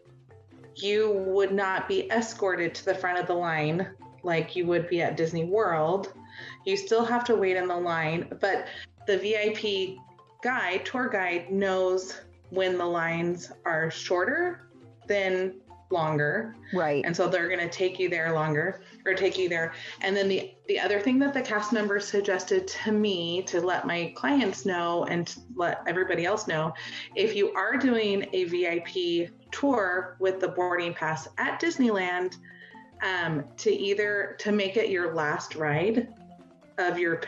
You 0.76 1.12
would 1.28 1.52
not 1.52 1.88
be 1.88 2.10
escorted 2.12 2.76
to 2.76 2.86
the 2.86 2.96
front 2.96 3.20
of 3.20 3.28
the 3.28 3.34
line 3.34 3.90
like 4.24 4.56
you 4.56 4.66
would 4.68 4.90
be 4.90 5.02
at 5.02 5.18
Disney 5.18 5.46
World. 5.46 6.14
You 6.66 6.78
still 6.78 7.06
have 7.06 7.24
to 7.26 7.36
wait 7.36 7.56
in 7.56 7.68
the 7.68 7.76
line, 7.76 8.28
but 8.42 8.68
the 9.08 9.18
VIP 9.18 9.98
guide, 10.44 10.86
tour 10.86 11.10
guide 11.10 11.52
knows 11.52 12.22
when 12.50 12.78
the 12.78 12.86
lines 12.86 13.52
are 13.66 13.90
shorter 13.90 14.65
than 15.08 15.54
longer 15.92 16.56
right. 16.74 17.04
and 17.06 17.16
so 17.16 17.28
they're 17.28 17.48
going 17.48 17.60
to 17.60 17.70
take 17.70 18.00
you 18.00 18.10
there 18.10 18.34
longer 18.34 18.82
or 19.06 19.14
take 19.14 19.38
you 19.38 19.48
there 19.48 19.74
and 20.02 20.18
then 20.18 20.28
the 20.28 20.52
the 20.68 20.80
other 20.80 21.00
thing 21.00 21.20
that 21.20 21.34
the 21.34 21.42
cast 21.42 21.72
member 21.72 22.00
suggested 22.00 22.68
to 22.68 22.92
me 22.92 23.44
to 23.44 23.62
let 23.62 23.86
my 23.86 24.12
clients 24.16 24.66
know 24.66 25.06
and 25.06 25.36
let 25.56 25.82
everybody 25.88 26.26
else 26.26 26.48
know 26.48 26.74
if 27.16 27.36
you 27.36 27.52
are 27.54 27.78
doing 27.78 28.26
a 28.34 28.46
vip 28.46 29.30
tour 29.52 30.18
with 30.20 30.40
the 30.40 30.48
boarding 30.48 30.94
pass 30.94 31.28
at 31.38 31.62
disneyland 31.62 32.36
um, 33.04 33.44
to 33.58 33.72
either 33.72 34.36
to 34.40 34.52
make 34.52 34.78
it 34.78 34.90
your 34.90 35.14
last 35.14 35.56
ride 35.56 36.08
of 36.80 36.98
your 36.98 37.22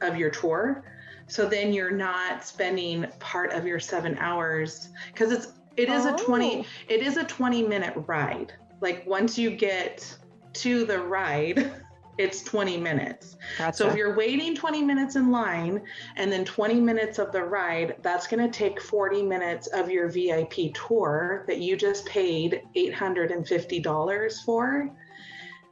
of 0.00 0.16
your 0.16 0.30
tour 0.30 0.82
so 1.26 1.46
then 1.46 1.74
you're 1.74 1.90
not 1.90 2.42
spending 2.42 3.06
part 3.18 3.52
of 3.52 3.66
your 3.66 3.78
seven 3.78 4.16
hours 4.18 4.88
because 5.12 5.30
it's 5.30 5.57
it 5.78 5.88
is 5.88 6.04
a 6.04 6.12
20 6.12 6.60
Oh. 6.60 6.64
it 6.88 7.02
is 7.02 7.16
a 7.16 7.24
20 7.24 7.62
minute 7.62 7.94
ride 8.06 8.52
like 8.80 9.06
once 9.06 9.38
you 9.38 9.50
get 9.50 10.16
to 10.54 10.84
the 10.84 10.98
ride 10.98 11.70
it's 12.18 12.42
20 12.42 12.76
minutes 12.78 13.36
Gotcha. 13.58 13.76
so 13.76 13.88
if 13.88 13.94
you're 13.94 14.16
waiting 14.16 14.56
20 14.56 14.82
minutes 14.82 15.14
in 15.14 15.30
line 15.30 15.80
and 16.16 16.32
then 16.32 16.44
20 16.44 16.80
minutes 16.80 17.20
of 17.20 17.30
the 17.30 17.42
ride 17.42 17.94
that's 18.02 18.26
going 18.26 18.44
to 18.44 18.50
take 18.50 18.80
40 18.80 19.22
minutes 19.22 19.68
of 19.68 19.88
your 19.88 20.08
vip 20.08 20.52
tour 20.74 21.44
that 21.46 21.58
you 21.58 21.76
just 21.76 22.04
paid 22.06 22.62
$850 22.74 24.44
for 24.44 24.90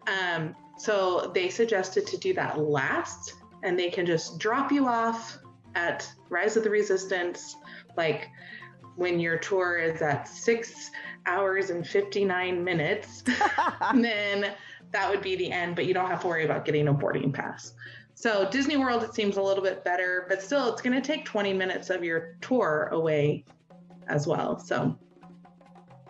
um, 0.06 0.54
so 0.78 1.32
they 1.34 1.48
suggested 1.48 2.06
to 2.06 2.16
do 2.16 2.32
that 2.34 2.60
last 2.60 3.34
and 3.64 3.76
they 3.76 3.90
can 3.90 4.06
just 4.06 4.38
drop 4.38 4.70
you 4.70 4.86
off 4.86 5.38
at 5.75 6.08
rise 6.28 6.56
of 6.56 6.62
the 6.62 6.70
resistance 6.70 7.56
like 7.96 8.28
when 8.96 9.20
your 9.20 9.38
tour 9.38 9.78
is 9.78 10.02
at 10.02 10.26
six 10.26 10.90
hours 11.26 11.70
and 11.70 11.86
59 11.86 12.64
minutes 12.64 13.22
and 13.82 14.04
then 14.04 14.54
that 14.92 15.10
would 15.10 15.22
be 15.22 15.36
the 15.36 15.50
end, 15.50 15.76
but 15.76 15.86
you 15.86 15.94
don't 15.94 16.08
have 16.08 16.20
to 16.22 16.26
worry 16.26 16.44
about 16.44 16.64
getting 16.64 16.88
a 16.88 16.92
boarding 16.92 17.32
pass. 17.32 17.74
So 18.14 18.48
Disney 18.50 18.76
World, 18.76 19.02
it 19.02 19.14
seems 19.14 19.36
a 19.36 19.42
little 19.42 19.62
bit 19.62 19.84
better, 19.84 20.24
but 20.28 20.40
still, 20.40 20.72
it's 20.72 20.80
going 20.80 21.00
to 21.00 21.06
take 21.06 21.24
20 21.26 21.52
minutes 21.52 21.90
of 21.90 22.02
your 22.02 22.36
tour 22.40 22.88
away 22.92 23.44
as 24.08 24.26
well. 24.26 24.58
So 24.58 24.96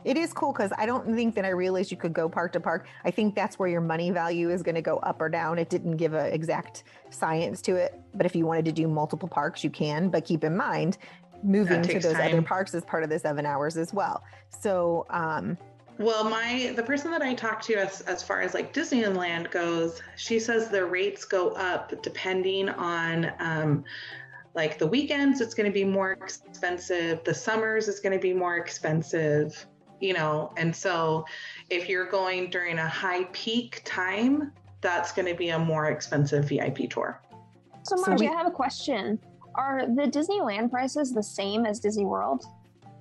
It 0.05 0.17
is 0.17 0.33
cool 0.33 0.53
because 0.53 0.71
I 0.79 0.87
don't 0.87 1.17
think 1.17 1.35
that 1.35 1.45
I 1.45 1.49
realized 1.49 1.91
you 1.91 1.97
could 1.97 2.13
go 2.13 2.29
park 2.29 2.53
to 2.53 2.61
park. 2.61 2.87
I 3.05 3.11
think 3.11 3.35
that's 3.35 3.59
where 3.59 3.69
your 3.69 3.81
money 3.81 4.13
value 4.13 4.51
is 4.51 4.63
going 4.63 4.77
to 4.77 4.83
go 4.83 4.99
up 4.99 5.21
or 5.21 5.29
down. 5.29 5.59
It 5.59 5.69
didn't 5.69 5.97
give 5.97 6.15
an 6.15 6.33
exact 6.33 6.85
science 7.11 7.61
to 7.63 7.75
it, 7.75 8.01
but 8.15 8.25
if 8.25 8.37
you 8.37 8.47
wanted 8.47 8.67
to 8.67 8.73
do 8.73 8.87
multiple 8.87 9.29
parks, 9.29 9.65
you 9.65 9.71
can. 9.71 10.09
But 10.09 10.25
keep 10.25 10.45
in 10.45 10.57
mind, 10.57 10.99
moving 11.47 11.83
to 11.83 11.89
takes 11.89 12.05
those 12.05 12.17
other 12.17 12.43
parks 12.43 12.75
is 12.75 12.85
part 12.85 13.03
of 13.03 13.11
the 13.11 13.19
seven 13.19 13.47
hours 13.47 13.77
as 13.77 13.95
well. 13.95 14.23
So, 14.61 15.07
um, 15.11 15.57
Well, 15.99 16.25
my 16.25 16.73
the 16.77 16.83
person 16.83 17.11
that 17.13 17.23
I 17.23 17.35
talked 17.35 17.65
to 17.67 17.75
as 17.75 18.03
as 18.03 18.23
far 18.23 18.43
as 18.43 18.53
like 18.53 18.75
Disneyland 18.75 19.51
goes, 19.51 20.03
she 20.17 20.39
says 20.39 20.69
the 20.69 20.85
rates 20.85 21.25
go 21.25 21.51
up 21.51 22.03
depending 22.03 22.69
on 22.69 23.33
um, 23.39 23.85
like 24.55 24.79
the 24.79 24.87
weekends. 24.87 25.41
It's 25.41 25.55
going 25.55 25.71
to 25.71 25.75
be 25.75 25.85
more 25.85 26.13
expensive. 26.13 27.25
The 27.25 27.35
summers 27.35 27.89
it's 27.89 28.01
going 28.01 28.13
to 28.13 28.23
be 28.23 28.35
more 28.35 28.57
expensive. 28.57 29.67
You 30.01 30.13
know, 30.13 30.53
and 30.59 30.77
so 30.77 31.25
if 31.71 31.89
you're 31.89 32.05
going 32.11 32.51
during 32.51 32.79
a 32.79 32.87
high 32.87 33.25
peak 33.33 33.81
time, 33.87 34.53
that's 34.83 35.11
going 35.13 35.27
to 35.27 35.35
be 35.35 35.49
a 35.49 35.59
more 35.59 35.87
expensive 35.87 36.45
VIP 36.45 36.91
tour. 36.91 37.23
So, 37.85 37.97
So 37.97 38.03
Margie, 38.07 38.27
we- 38.27 38.29
I 38.29 38.37
have 38.37 38.47
a 38.47 38.51
question. 38.51 39.19
Are 39.57 39.87
the 39.87 40.03
Disneyland 40.03 40.71
prices 40.71 41.13
the 41.13 41.23
same 41.23 41.65
as 41.67 41.81
Disney 41.81 42.05
World? 42.05 42.45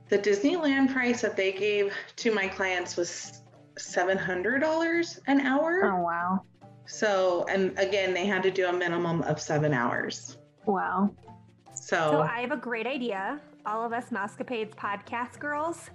The 0.09 0.17
Disneyland 0.17 0.91
price 0.93 1.21
that 1.21 1.35
they 1.35 1.51
gave 1.51 1.93
to 2.17 2.33
my 2.33 2.47
clients 2.47 2.95
was 2.95 3.41
seven 3.77 4.17
hundred 4.17 4.59
dollars 4.59 5.19
an 5.27 5.41
hour. 5.41 5.91
Oh, 5.93 6.01
wow. 6.01 6.41
So, 6.87 7.45
and 7.49 7.77
again, 7.79 8.13
they 8.13 8.25
had 8.25 8.43
to 8.43 8.51
do 8.51 8.67
a 8.67 8.73
minimum 8.73 9.23
of 9.23 9.41
seven 9.41 9.73
hours. 9.73 10.37
Wow. 10.65 11.13
So, 11.73 12.11
So 12.11 12.21
I 12.21 12.39
have 12.41 12.51
a 12.51 12.57
great 12.57 12.87
idea. 12.87 13.41
All 13.65 13.83
of 13.85 13.91
us 13.91 14.09
Mousecapades 14.11 14.75
podcast 14.75 15.39
girls, 15.39 15.89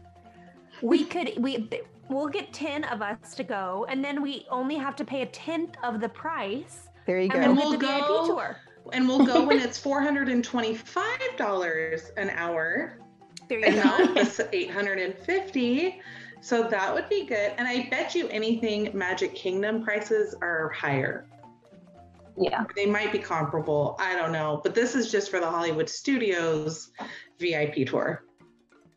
we 0.82 1.04
could 1.12 1.32
we 1.38 1.70
we'll 2.08 2.28
get 2.28 2.52
ten 2.52 2.84
of 2.84 3.00
us 3.02 3.34
to 3.36 3.44
go, 3.44 3.86
and 3.88 4.04
then 4.04 4.20
we 4.20 4.46
only 4.50 4.76
have 4.76 4.96
to 4.96 5.04
pay 5.04 5.22
a 5.22 5.26
tenth 5.26 5.76
of 5.84 6.00
the 6.00 6.08
price, 6.08 6.88
there 7.06 7.20
you 7.20 7.30
and 7.32 7.44
go. 7.44 7.52
we'll 7.54 7.70
we'll 7.70 7.78
get 7.78 8.00
the 8.00 8.06
go- 8.06 8.24
VIP 8.24 8.26
tour. 8.26 8.56
And 8.92 9.06
we'll 9.08 9.24
go 9.24 9.46
when 9.46 9.58
it's 9.66 9.78
four 9.78 10.00
hundred 10.00 10.28
and 10.28 10.44
twenty-five 10.44 11.36
dollars 11.36 12.12
an 12.16 12.30
hour, 12.30 12.98
There 13.48 13.58
you 13.58 13.64
and 13.66 13.76
go. 13.76 14.14
not 14.14 14.40
eight 14.52 14.70
hundred 14.70 14.98
and 14.98 15.14
fifty. 15.14 16.00
So 16.42 16.62
that 16.64 16.94
would 16.94 17.08
be 17.08 17.26
good. 17.26 17.52
And 17.58 17.68
I 17.68 17.88
bet 17.90 18.14
you 18.14 18.26
anything 18.28 18.90
Magic 18.94 19.34
Kingdom 19.34 19.82
prices 19.84 20.34
are 20.40 20.70
higher. 20.70 21.26
Yeah. 22.38 22.64
They 22.74 22.86
might 22.86 23.12
be 23.12 23.18
comparable. 23.18 23.96
I 23.98 24.14
don't 24.16 24.32
know. 24.32 24.60
But 24.62 24.74
this 24.74 24.94
is 24.94 25.10
just 25.10 25.30
for 25.30 25.40
the 25.40 25.50
Hollywood 25.50 25.88
Studios 25.90 26.92
VIP 27.38 27.86
tour. 27.86 28.24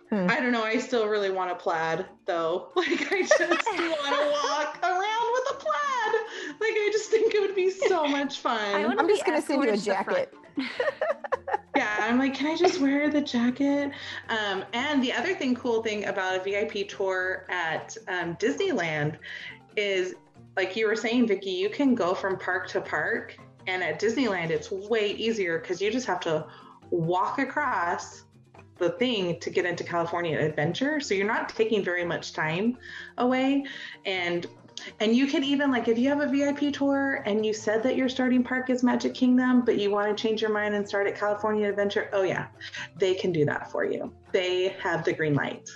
Hmm. 0.09 0.27
I 0.29 0.39
don't 0.39 0.51
know. 0.53 0.63
I 0.63 0.77
still 0.77 1.07
really 1.07 1.31
want 1.31 1.51
a 1.51 1.55
plaid 1.55 2.05
though. 2.25 2.69
Like 2.75 3.11
I 3.11 3.21
just 3.23 3.39
want 3.41 3.67
to 3.67 4.31
walk 4.31 4.79
around 4.83 5.33
with 5.33 5.51
a 5.51 5.55
plaid. 5.55 6.21
Like 6.51 6.52
I 6.65 6.89
just 6.91 7.09
think 7.09 7.33
it 7.33 7.41
would 7.41 7.55
be 7.55 7.69
so 7.69 8.07
much 8.07 8.39
fun. 8.39 8.99
I'm 8.99 9.07
just 9.07 9.25
going 9.25 9.39
to 9.39 9.45
send 9.45 9.63
you 9.63 9.69
a 9.69 9.73
escorted 9.73 9.83
to 9.83 9.89
the 9.89 10.03
front. 10.03 10.07
jacket. 10.07 10.33
yeah, 11.75 11.97
I'm 11.99 12.19
like, 12.19 12.33
can 12.33 12.47
I 12.47 12.55
just 12.55 12.79
wear 12.79 13.09
the 13.09 13.21
jacket? 13.21 13.91
Um, 14.29 14.63
and 14.73 15.03
the 15.03 15.11
other 15.13 15.33
thing, 15.33 15.55
cool 15.55 15.81
thing 15.81 16.05
about 16.05 16.39
a 16.39 16.43
VIP 16.43 16.87
tour 16.87 17.45
at 17.49 17.97
um, 18.07 18.35
Disneyland 18.35 19.17
is, 19.75 20.15
like 20.55 20.75
you 20.75 20.87
were 20.87 20.95
saying, 20.95 21.27
Vicky, 21.27 21.51
you 21.51 21.69
can 21.69 21.95
go 21.95 22.13
from 22.13 22.37
park 22.37 22.67
to 22.69 22.81
park, 22.81 23.37
and 23.65 23.81
at 23.83 23.99
Disneyland, 23.99 24.49
it's 24.49 24.69
way 24.71 25.11
easier 25.11 25.59
because 25.59 25.81
you 25.81 25.91
just 25.91 26.05
have 26.05 26.19
to 26.21 26.45
walk 26.91 27.39
across 27.39 28.23
the 28.77 28.89
thing 28.89 29.39
to 29.39 29.49
get 29.49 29.65
into 29.65 29.83
California 29.83 30.37
Adventure. 30.37 30.99
So 30.99 31.13
you're 31.13 31.27
not 31.27 31.49
taking 31.49 31.83
very 31.83 32.05
much 32.05 32.33
time 32.33 32.77
away, 33.17 33.65
and 34.05 34.45
and 34.99 35.15
you 35.15 35.27
can 35.27 35.43
even 35.43 35.71
like 35.71 35.87
if 35.87 35.97
you 35.97 36.09
have 36.09 36.21
a 36.21 36.27
VIP 36.27 36.73
tour 36.73 37.23
and 37.25 37.45
you 37.45 37.53
said 37.53 37.83
that 37.83 37.95
your 37.95 38.09
starting 38.09 38.43
park 38.43 38.69
is 38.69 38.83
Magic 38.83 39.13
Kingdom, 39.13 39.61
but 39.65 39.77
you 39.79 39.91
want 39.91 40.15
to 40.15 40.21
change 40.21 40.41
your 40.41 40.51
mind 40.51 40.75
and 40.75 40.87
start 40.87 41.07
at 41.07 41.17
California 41.17 41.67
Adventure, 41.69 42.09
oh 42.13 42.23
yeah, 42.23 42.47
they 42.97 43.13
can 43.13 43.31
do 43.31 43.45
that 43.45 43.71
for 43.71 43.85
you. 43.85 44.13
They 44.31 44.69
have 44.79 45.03
the 45.03 45.13
green 45.13 45.33
light. 45.35 45.69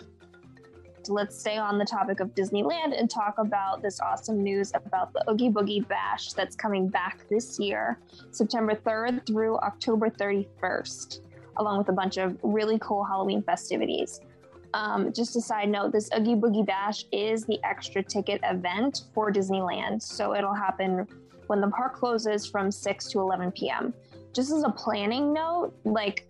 let's 1.09 1.39
stay 1.39 1.57
on 1.57 1.77
the 1.77 1.85
topic 1.85 2.19
of 2.19 2.35
Disneyland 2.35 2.99
and 2.99 3.09
talk 3.09 3.35
about 3.37 3.81
this 3.81 3.99
awesome 4.01 4.43
news 4.43 4.71
about 4.75 5.13
the 5.13 5.23
Oogie 5.29 5.49
Boogie 5.49 5.87
Bash 5.87 6.33
that's 6.33 6.55
coming 6.55 6.89
back 6.89 7.25
this 7.29 7.57
year, 7.59 7.97
September 8.31 8.75
3rd 8.75 9.25
through 9.25 9.57
October 9.59 10.09
31st, 10.09 11.21
along 11.57 11.77
with 11.77 11.89
a 11.89 11.93
bunch 11.93 12.17
of 12.17 12.37
really 12.43 12.77
cool 12.81 13.05
Halloween 13.05 13.41
festivities. 13.41 14.19
Um, 14.73 15.13
just 15.13 15.35
a 15.35 15.41
side 15.41 15.69
note 15.69 15.91
this 15.91 16.09
Oogie 16.15 16.35
Boogie 16.35 16.65
Bash 16.65 17.05
is 17.11 17.45
the 17.45 17.59
extra 17.63 18.03
ticket 18.03 18.41
event 18.43 19.03
for 19.13 19.31
Disneyland. 19.31 20.01
So 20.01 20.35
it'll 20.35 20.53
happen 20.53 21.07
when 21.47 21.61
the 21.61 21.69
park 21.69 21.95
closes 21.95 22.45
from 22.45 22.71
6 22.71 23.07
to 23.11 23.19
11 23.19 23.51
p.m. 23.53 23.93
Just 24.33 24.51
as 24.51 24.63
a 24.63 24.69
planning 24.69 25.33
note, 25.33 25.73
like 25.85 26.29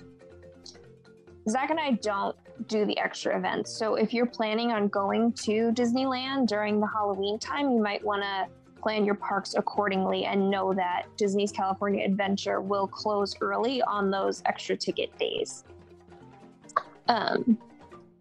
Zach 1.50 1.72
and 1.72 1.80
I 1.80 1.92
don't 1.92 2.36
do 2.68 2.86
the 2.86 2.98
extra 3.00 3.38
events. 3.38 3.72
So 3.72 3.96
if 3.96 4.14
you're 4.14 4.26
planning 4.26 4.72
on 4.72 4.88
going 4.88 5.34
to 5.34 5.72
Disneyland 5.72 6.48
during 6.48 6.80
the 6.80 6.88
Halloween 6.88 7.40
time, 7.40 7.72
you 7.72 7.82
might 7.82 8.04
want 8.04 8.24
to 8.24 8.48
plan 8.82 9.06
your 9.06 9.16
parks 9.16 9.56
accordingly 9.56 10.26
and 10.26 10.50
know 10.50 10.74
that 10.74 11.06
Disney's 11.18 11.52
California 11.52 12.06
Adventure 12.06 12.62
will 12.62 12.88
close 12.88 13.36
early 13.42 13.82
on 13.82 14.12
those 14.12 14.42
extra 14.46 14.76
ticket 14.76 15.18
days. 15.18 15.64
Um, 17.08 17.58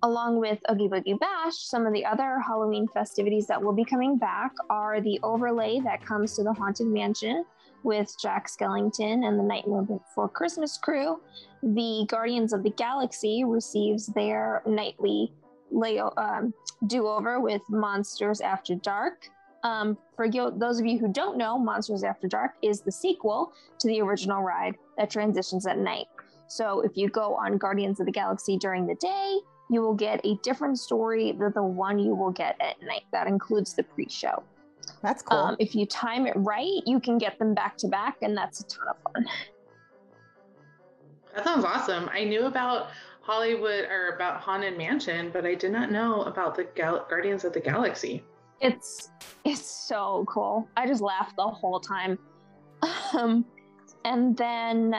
along 0.03 0.39
with 0.41 0.59
Oogie 0.71 0.89
Boogie 0.89 1.19
Bash, 1.19 1.57
some 1.57 1.87
of 1.87 1.93
the 1.93 2.05
other 2.05 2.39
Halloween 2.41 2.87
festivities 2.89 3.47
that 3.47 3.63
will 3.63 3.73
be 3.73 3.85
coming 3.85 4.19
back 4.19 4.53
are 4.71 5.01
the 5.01 5.19
overlay 5.23 5.81
that 5.81 6.05
comes 6.05 6.35
to 6.37 6.43
the 6.43 6.53
Haunted 6.53 6.87
Mansion 6.87 7.45
with 7.83 8.15
Jack 8.21 8.49
Skellington 8.49 9.27
and 9.27 9.39
the 9.39 9.43
Nightmare 9.43 9.83
Before 9.83 10.29
Christmas 10.29 10.77
crew. 10.77 11.21
The 11.63 12.05
Guardians 12.09 12.53
of 12.53 12.63
the 12.63 12.71
Galaxy 12.71 13.45
receives 13.45 14.07
their 14.09 14.63
nightly 14.67 15.33
um, 16.17 16.53
do 16.87 17.07
over 17.07 17.41
with 17.41 17.63
Monsters 17.69 18.41
After 18.41 18.75
Dark. 18.75 19.29
Um, 19.63 19.97
for 20.15 20.29
those 20.31 20.79
of 20.79 20.87
you 20.87 20.99
who 20.99 21.13
don't 21.13 21.37
know, 21.37 21.59
Monsters 21.59 22.05
After 22.05 22.29
Dark 22.29 22.53
is 22.63 22.81
the 22.81 22.93
sequel 22.93 23.53
to 23.79 23.89
the 23.89 24.01
original 24.01 24.43
ride 24.43 24.77
that 24.99 25.11
transitions 25.11 25.67
at 25.67 25.79
night. 25.79 26.07
So 26.49 26.81
if 26.81 26.97
you 26.97 27.09
go 27.09 27.35
on 27.35 27.59
Guardians 27.59 27.99
of 28.01 28.07
the 28.07 28.13
Galaxy 28.13 28.57
during 28.57 28.87
the 28.87 28.95
day, 28.97 29.39
you 29.71 29.81
will 29.81 29.95
get 29.95 30.21
a 30.25 30.37
different 30.43 30.79
story 30.79 31.33
than 31.33 31.53
the 31.55 31.63
one 31.63 31.99
you 31.99 32.15
will 32.15 32.31
get 32.31 32.57
at 32.61 32.81
night. 32.83 33.03
That 33.13 33.27
includes 33.27 33.75
the 33.75 33.83
pre 33.83 34.09
show. 34.09 34.43
That's 35.03 35.23
cool. 35.23 35.39
Um, 35.39 35.57
if 35.59 35.75
you 35.75 35.87
time 35.87 36.27
it 36.27 36.35
right, 36.37 36.81
you 36.87 37.01
can 37.01 37.19
get 37.19 37.39
them 37.39 37.55
back 37.55 37.77
to 37.79 37.89
back, 37.89 38.19
and 38.23 38.37
that's 38.37 38.61
a 38.61 38.65
ton 38.65 38.89
of 38.89 38.97
fun. 39.13 39.27
That 41.35 41.45
sounds 41.45 41.65
awesome. 41.65 42.09
I 42.13 42.25
knew 42.25 42.47
about 42.47 42.89
Hollywood 43.21 43.87
or 43.87 44.15
about 44.15 44.41
Haunted 44.41 44.79
Mansion, 44.79 45.31
but 45.33 45.45
I 45.45 45.55
did 45.55 45.73
not 45.73 45.91
know 45.91 46.23
about 46.23 46.55
the 46.55 46.65
Gal- 46.77 47.05
Guardians 47.11 47.45
of 47.45 47.53
the 47.53 47.61
Galaxy. 47.61 48.23
It's 48.61 49.11
it's 49.45 49.61
so 49.61 50.25
cool. 50.29 50.69
I 50.77 50.87
just 50.87 51.03
laughed 51.03 51.37
the 51.37 51.49
whole 51.49 51.81
time. 51.81 52.19
Um, 53.15 53.47
and 54.05 54.37
then 54.37 54.95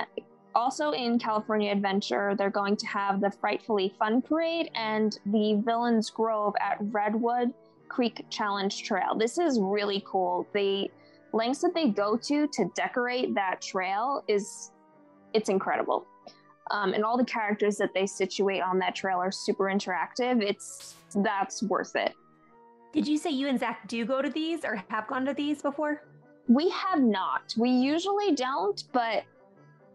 also 0.58 0.92
in 0.92 1.20
California 1.20 1.72
Adventure, 1.72 2.34
they're 2.36 2.50
going 2.50 2.76
to 2.76 2.88
have 2.88 3.22
the 3.22 3.30
Frightfully 3.30 3.94
Fun 4.00 4.22
Parade 4.22 4.72
and 4.74 5.18
the 5.28 5.62
Villains 5.64 6.10
Grove 6.10 6.56
at 6.60 6.78
Redwood 6.82 7.54
Creek 7.88 8.26
Challenge 8.30 8.84
Trail. 8.84 9.16
This 9.16 9.38
is 9.38 9.60
really 9.62 10.04
cool. 10.06 10.48
The 10.54 10.90
lengths 11.32 11.62
that 11.62 11.74
they 11.76 11.90
go 11.90 12.18
to 12.18 12.48
to 12.48 12.72
decorate 12.76 13.36
that 13.36 13.62
trail 13.62 14.24
is 14.28 14.72
it's 15.34 15.50
incredible. 15.50 16.08
Um, 16.72 16.94
and 16.94 17.06
all 17.06 17.18
the 17.18 17.26
characters 17.26 17.78
that 17.78 17.94
they 17.94 18.08
situate 18.08 18.62
on 18.62 18.80
that 18.80 18.96
trail 18.96 19.20
are 19.20 19.32
super 19.32 19.66
interactive. 19.66 20.42
It's 20.42 20.96
that's 21.16 21.64
worth 21.64 21.96
it. 21.96 22.14
Did 22.94 23.08
you 23.08 23.18
say 23.18 23.30
you 23.30 23.48
and 23.48 23.60
Zach 23.60 23.88
do 23.88 24.04
go 24.06 24.22
to 24.22 24.30
these 24.30 24.66
or 24.66 24.84
have 24.90 25.08
gone 25.08 25.26
to 25.26 25.34
these 25.34 25.62
before? 25.62 26.02
We 26.48 26.70
have 26.70 27.02
not. 27.02 27.54
We 27.58 27.70
usually 27.70 28.34
don't, 28.34 28.84
but 28.92 29.24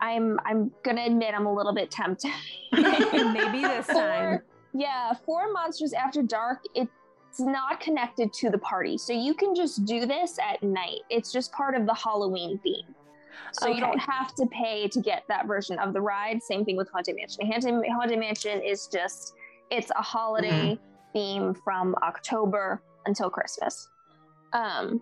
I'm 0.02 0.38
I'm 0.44 0.72
gonna 0.82 1.06
admit 1.06 1.32
I'm 1.34 1.46
a 1.46 1.54
little 1.54 1.72
bit 1.72 1.90
tempted. 1.90 2.32
Maybe 2.72 2.82
this 3.62 3.86
time. 3.86 4.38
For, 4.38 4.44
yeah, 4.74 5.12
for 5.24 5.50
Monsters 5.52 5.92
After 5.92 6.22
Dark, 6.22 6.64
it's 6.74 6.90
not 7.38 7.80
connected 7.80 8.32
to 8.34 8.50
the 8.50 8.58
party, 8.58 8.98
so 8.98 9.12
you 9.12 9.32
can 9.32 9.54
just 9.54 9.84
do 9.84 10.04
this 10.04 10.38
at 10.38 10.62
night. 10.62 11.00
It's 11.08 11.32
just 11.32 11.52
part 11.52 11.76
of 11.76 11.86
the 11.86 11.94
Halloween 11.94 12.58
theme. 12.58 12.94
So 13.52 13.68
you 13.68 13.80
don't 13.80 13.98
have 13.98 14.34
to 14.36 14.46
pay 14.46 14.88
to 14.88 15.00
get 15.00 15.24
that 15.28 15.46
version 15.46 15.78
of 15.78 15.92
the 15.92 16.00
ride. 16.00 16.42
Same 16.42 16.64
thing 16.64 16.76
with 16.76 16.90
Haunted 16.90 17.16
Mansion. 17.16 17.46
Haunted, 17.46 17.84
Haunted 17.90 18.18
Mansion 18.18 18.60
is 18.60 18.88
just 18.88 19.34
it's 19.70 19.90
a 19.90 20.02
holiday 20.02 20.78
theme 21.12 21.54
from 21.54 21.94
October 22.02 22.82
until 23.06 23.30
Christmas. 23.30 23.88
Um, 24.52 25.00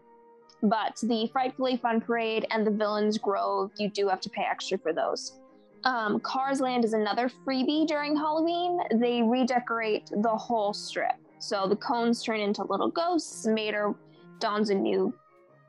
but 0.62 0.98
the 1.02 1.28
Frightfully 1.32 1.76
Fun 1.76 2.00
Parade 2.00 2.46
and 2.50 2.66
the 2.66 2.70
Villains 2.70 3.18
Grove, 3.18 3.70
you 3.78 3.88
do 3.88 4.08
have 4.08 4.20
to 4.20 4.30
pay 4.30 4.42
extra 4.42 4.78
for 4.78 4.92
those. 4.92 5.40
Um, 5.84 6.20
Cars 6.20 6.60
Land 6.60 6.84
is 6.84 6.92
another 6.92 7.30
freebie 7.46 7.86
during 7.86 8.16
Halloween. 8.16 8.80
They 8.94 9.22
redecorate 9.22 10.10
the 10.10 10.36
whole 10.36 10.74
strip. 10.74 11.14
So 11.38 11.66
the 11.66 11.76
cones 11.76 12.22
turn 12.22 12.40
into 12.40 12.62
little 12.64 12.90
ghosts. 12.90 13.46
Mater 13.46 13.94
dons 14.40 14.70
a 14.70 14.74
new 14.74 15.14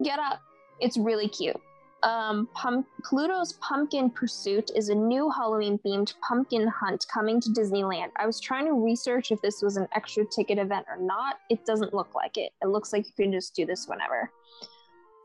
get 0.03 0.19
up. 0.19 0.41
It's 0.79 0.97
really 0.97 1.29
cute. 1.29 1.55
Um, 2.03 2.49
Pum- 2.55 2.85
Pluto's 3.03 3.53
Pumpkin 3.53 4.09
Pursuit 4.09 4.71
is 4.75 4.89
a 4.89 4.95
new 4.95 5.29
Halloween 5.29 5.79
themed 5.85 6.15
pumpkin 6.27 6.67
hunt 6.67 7.05
coming 7.13 7.39
to 7.39 7.49
Disneyland. 7.49 8.09
I 8.15 8.25
was 8.25 8.39
trying 8.39 8.65
to 8.65 8.73
research 8.73 9.31
if 9.31 9.39
this 9.41 9.61
was 9.61 9.77
an 9.77 9.87
extra 9.95 10.25
ticket 10.25 10.57
event 10.57 10.87
or 10.89 10.97
not. 10.97 11.37
It 11.51 11.63
doesn't 11.65 11.93
look 11.93 12.15
like 12.15 12.37
it. 12.37 12.53
It 12.63 12.69
looks 12.69 12.91
like 12.91 13.05
you 13.05 13.13
can 13.15 13.31
just 13.31 13.53
do 13.53 13.67
this 13.67 13.87
whenever. 13.87 14.31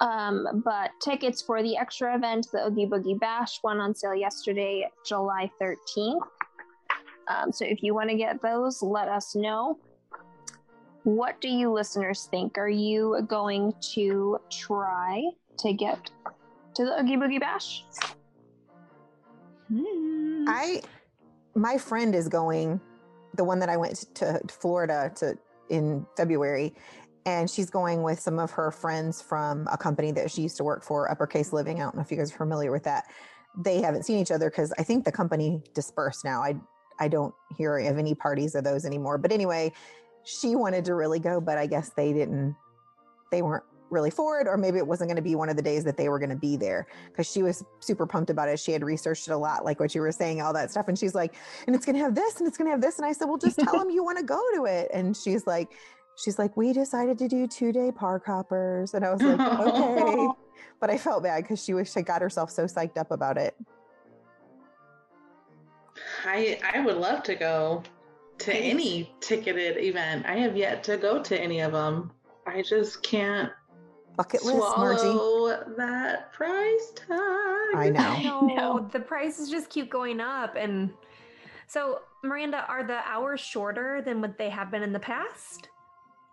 Um, 0.00 0.62
but 0.64 0.90
tickets 1.00 1.40
for 1.40 1.62
the 1.62 1.76
extra 1.76 2.14
event, 2.14 2.48
the 2.52 2.66
Oogie 2.66 2.87
Boogie 2.87 3.18
Bash, 3.18 3.61
went 3.62 3.80
on 3.80 3.94
sale 3.94 4.14
yesterday, 4.14 4.88
July 5.04 5.50
13th. 5.61 6.20
Um, 7.28 7.50
so 7.52 7.64
if 7.64 7.82
you 7.82 7.94
want 7.94 8.11
to 8.11 8.16
get 8.16 8.42
those, 8.42 8.82
let 8.82 9.09
us 9.09 9.35
know. 9.35 9.78
What 11.04 11.40
do 11.40 11.48
you 11.48 11.72
listeners 11.72 12.28
think? 12.30 12.59
Are 12.59 12.68
you 12.68 13.24
going 13.26 13.72
to 13.94 14.38
try 14.50 15.22
to 15.59 15.72
get 15.72 16.11
to 16.74 16.85
the 16.85 17.00
Oogie 17.00 17.16
Boogie 17.16 17.40
Bash? 17.40 17.85
Hmm. 19.72 20.44
I, 20.48 20.82
my 21.54 21.78
friend 21.78 22.14
is 22.14 22.28
going, 22.28 22.80
the 23.35 23.44
one 23.44 23.59
that 23.61 23.68
I 23.68 23.76
went 23.76 24.14
to 24.16 24.40
Florida 24.48 25.12
to 25.16 25.38
in 25.68 26.06
February, 26.16 26.74
and 27.27 27.51
she's 27.51 27.69
going 27.69 28.03
with 28.03 28.21
some 28.21 28.39
of 28.39 28.53
her 28.53 28.71
friends 28.71 29.21
from 29.21 29.69
a 29.71 29.77
company 29.77 30.12
that 30.12 30.31
she 30.31 30.43
used 30.43 30.57
to 30.59 30.65
work 30.65 30.83
for, 30.83 31.11
Uppercase 31.11 31.53
Living. 31.53 31.81
I 31.81 31.83
don't 31.83 31.97
know 31.97 32.01
if 32.01 32.11
you 32.11 32.17
guys 32.17 32.33
are 32.33 32.37
familiar 32.37 32.71
with 32.71 32.85
that. 32.85 33.07
They 33.59 33.83
haven't 33.83 34.05
seen 34.05 34.19
each 34.19 34.31
other 34.31 34.49
because 34.49 34.73
I 34.79 34.85
think 34.85 35.05
the 35.05 35.12
company 35.12 35.62
dispersed 35.75 36.25
now. 36.25 36.41
I 36.41 36.55
I 36.99 37.09
don't 37.09 37.35
hear 37.59 37.77
of 37.79 37.99
any 37.99 38.15
parties 38.15 38.55
of 38.55 38.65
those 38.65 38.87
anymore. 38.87 39.19
But 39.19 39.33
anyway, 39.33 39.73
she 40.25 40.57
wanted 40.57 40.85
to 40.87 40.95
really 40.95 41.19
go, 41.19 41.41
but 41.41 41.59
I 41.59 41.67
guess 41.67 41.91
they 41.91 42.12
didn't. 42.12 42.57
They 43.31 43.43
weren't 43.43 43.65
really 43.91 44.11
for 44.11 44.41
it, 44.41 44.47
or 44.47 44.57
maybe 44.57 44.79
it 44.79 44.87
wasn't 44.87 45.09
going 45.09 45.17
to 45.17 45.23
be 45.23 45.35
one 45.35 45.49
of 45.49 45.57
the 45.57 45.62
days 45.62 45.85
that 45.85 45.97
they 45.97 46.09
were 46.09 46.19
going 46.19 46.31
to 46.31 46.37
be 46.37 46.57
there 46.57 46.87
because 47.09 47.31
she 47.31 47.43
was 47.43 47.65
super 47.81 48.07
pumped 48.07 48.31
about 48.31 48.49
it. 48.49 48.59
She 48.59 48.73
had 48.73 48.83
researched 48.83 49.29
it 49.29 49.33
a 49.33 49.37
lot, 49.37 49.65
like 49.65 49.79
what 49.79 49.95
you 49.95 50.01
were 50.01 50.12
saying, 50.12 50.41
all 50.41 50.53
that 50.55 50.71
stuff. 50.71 50.89
And 50.89 50.99
she's 50.99 51.15
like, 51.15 51.35
and 51.67 51.77
it's 51.77 51.85
going 51.85 51.97
to 51.97 52.03
have 52.03 52.15
this 52.15 52.39
and 52.39 52.49
it's 52.49 52.57
going 52.57 52.67
to 52.67 52.73
have 52.73 52.81
this. 52.81 52.99
And 52.99 53.07
I 53.07 53.12
said, 53.12 53.27
well, 53.27 53.39
just 53.39 53.59
tell 53.59 53.79
them 53.79 53.91
you 53.91 54.03
want 54.03 54.19
to 54.19 54.25
go 54.25 54.43
to 54.55 54.65
it. 54.65 54.91
And 54.93 55.17
she's 55.17 55.47
like, 55.47 55.73
she's 56.16 56.38
like, 56.38 56.57
we 56.57 56.72
decided 56.72 57.18
to 57.18 57.29
do 57.29 57.46
two 57.46 57.72
day 57.72 57.92
park 57.92 58.24
hoppers. 58.26 58.94
And 58.94 59.05
I 59.05 59.12
was 59.12 59.22
like, 59.22 59.38
okay. 59.40 60.29
But 60.81 60.90
I 60.90 60.98
felt 60.98 61.22
bad 61.22 61.42
because 61.42 61.62
she 61.62 61.72
was, 61.74 61.90
she 61.90 62.02
got 62.02 62.20
herself 62.20 62.50
so 62.50 62.64
psyched 62.64 62.98
up 62.98 63.11
about 63.11 63.38
it. 63.38 63.55
I 66.24 66.59
I 66.74 66.81
would 66.81 66.96
love 66.96 67.22
to 67.24 67.35
go 67.35 67.83
to 68.38 68.55
any 68.55 69.14
ticketed 69.20 69.79
event. 69.79 70.26
I 70.26 70.37
have 70.37 70.57
yet 70.57 70.83
to 70.85 70.96
go 70.96 71.22
to 71.22 71.40
any 71.40 71.61
of 71.61 71.72
them. 71.72 72.12
I 72.46 72.62
just 72.62 73.02
can't 73.02 73.50
Bucket 74.16 74.44
list, 74.44 74.59
Margie. 74.59 75.02
that 75.76 76.33
price 76.33 76.92
tag. 76.94 77.18
I 77.74 77.90
know. 77.92 78.00
I 78.00 78.22
know 78.24 78.40
No. 78.46 78.88
the 78.92 79.00
prices 79.00 79.50
just 79.50 79.68
keep 79.70 79.90
going 79.90 80.20
up, 80.20 80.57
and 80.57 80.90
so 81.66 82.00
Miranda, 82.22 82.64
are 82.68 82.83
the 82.85 82.98
hours 83.07 83.40
shorter 83.40 84.02
than 84.02 84.20
what 84.20 84.37
they 84.38 84.50
have 84.50 84.70
been 84.70 84.83
in 84.83 84.92
the 84.92 84.98
past, 85.00 85.68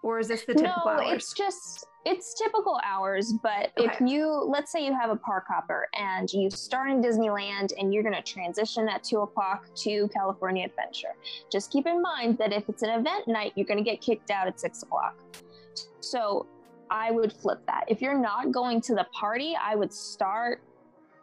or 0.04 0.20
is 0.20 0.28
this 0.28 0.42
the 0.42 0.54
typical 0.54 0.84
no, 0.86 0.92
hours? 0.92 1.14
it's 1.14 1.34
just 1.34 1.88
it's 2.06 2.34
typical 2.34 2.80
hours. 2.84 3.34
But 3.42 3.72
if 3.78 4.00
you 4.02 4.28
let's 4.28 4.72
say 4.72 4.86
you 4.86 4.94
have 4.94 5.10
a 5.10 5.16
park 5.16 5.46
hopper 5.48 5.88
and 5.98 6.32
you 6.32 6.50
start 6.50 6.92
in 6.92 7.02
Disneyland 7.02 7.72
and 7.80 7.94
you're 7.94 8.04
going 8.04 8.16
to 8.16 8.22
transition 8.22 8.88
at 8.90 9.04
two 9.04 9.20
o'clock 9.20 9.66
to 9.76 10.10
California 10.10 10.66
Adventure, 10.66 11.16
just 11.52 11.72
keep 11.72 11.88
in 11.88 12.02
mind 12.02 12.38
that 12.38 12.52
if 12.54 12.68
it's 12.70 12.84
an 12.84 12.90
event 12.90 13.28
night, 13.28 13.54
you're 13.56 13.66
going 13.66 13.84
to 13.84 13.90
get 13.90 14.02
kicked 14.02 14.30
out 14.30 14.46
at 14.46 14.60
six 14.60 14.84
o'clock. 14.84 15.16
So 16.02 16.46
I 16.92 17.10
would 17.10 17.32
flip 17.34 17.60
that. 17.66 17.86
If 17.88 18.02
you're 18.02 18.20
not 18.20 18.52
going 18.52 18.82
to 18.82 18.96
the 18.96 19.08
party, 19.14 19.56
I 19.60 19.76
would 19.76 19.94
start. 19.94 20.62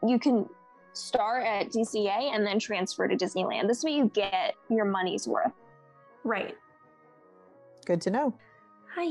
You 0.03 0.19
can 0.19 0.49
start 0.95 1.45
at 1.45 1.69
DCA 1.69 2.35
and 2.35 2.45
then 2.47 2.59
transfer 2.59 3.07
to 3.07 3.14
Disneyland. 3.14 3.69
This 3.69 3.85
way, 3.85 3.93
you 3.93 4.11
get 4.14 4.55
your 4.71 4.87
money's 4.87 5.29
worth. 5.29 5.53
right. 6.25 6.57
Good 7.87 8.01
to 8.03 8.11
know. 8.11 8.35
Hi, 8.96 9.05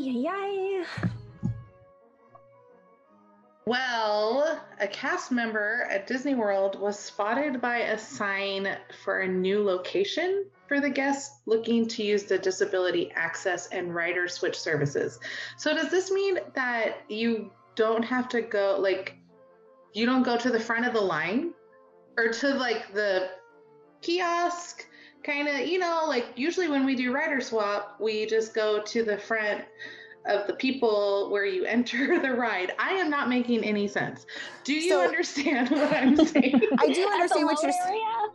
Well, 3.66 4.62
a 4.82 4.88
cast 4.88 5.32
member 5.32 5.88
at 5.90 6.06
Disney 6.06 6.36
World 6.36 6.78
was 6.78 7.00
spotted 7.00 7.62
by 7.62 7.78
a 7.78 7.98
sign 7.98 8.76
for 9.06 9.22
a 9.22 9.28
new 9.28 9.64
location 9.64 10.48
for 10.68 10.82
the 10.82 10.90
guests 10.90 11.40
looking 11.46 11.88
to 11.88 12.04
use 12.04 12.24
the 12.24 12.38
disability 12.38 13.10
access 13.16 13.68
and 13.68 13.96
rider 13.96 14.28
switch 14.28 14.60
services. 14.60 15.18
So, 15.58 15.74
does 15.74 15.90
this 15.90 16.12
mean 16.12 16.40
that 16.56 16.98
you 17.08 17.50
don't 17.76 18.04
have 18.04 18.28
to 18.30 18.42
go, 18.42 18.78
like, 18.82 19.16
you 19.94 20.06
don't 20.06 20.24
go 20.24 20.36
to 20.36 20.50
the 20.50 20.60
front 20.60 20.88
of 20.88 20.94
the 20.94 21.02
line 21.02 21.54
or 22.18 22.28
to 22.28 22.54
like 22.56 22.94
the 22.94 23.30
kiosk? 24.02 24.89
Kind 25.24 25.48
of, 25.48 25.68
you 25.68 25.80
know, 25.80 26.04
like 26.08 26.28
usually 26.36 26.70
when 26.70 26.86
we 26.86 26.96
do 26.96 27.14
rider 27.14 27.42
swap, 27.42 27.98
we 28.00 28.26
just 28.26 28.54
go 28.54 28.82
to 28.84 29.04
the 29.04 29.18
front 29.18 29.66
of 30.26 30.48
the 30.48 30.54
people 30.54 31.30
where 31.30 31.46
you 31.46 31.66
enter 31.78 32.20
the 32.22 32.32
ride. 32.32 32.74
I 32.80 32.92
am 32.94 33.10
not 33.10 33.30
making 33.30 33.64
any 33.64 33.88
sense. 33.88 34.26
Do 34.64 34.74
you 34.74 34.90
So- 34.90 35.02
understand 35.06 35.70
what 35.70 35.94
I'm 35.94 36.16
saying? 36.16 36.62
I 36.80 36.88
do 36.92 37.06
understand 37.08 37.46
what 37.46 37.62
you're 37.62 37.72
saying. 37.72 37.84
area? 38.06 38.28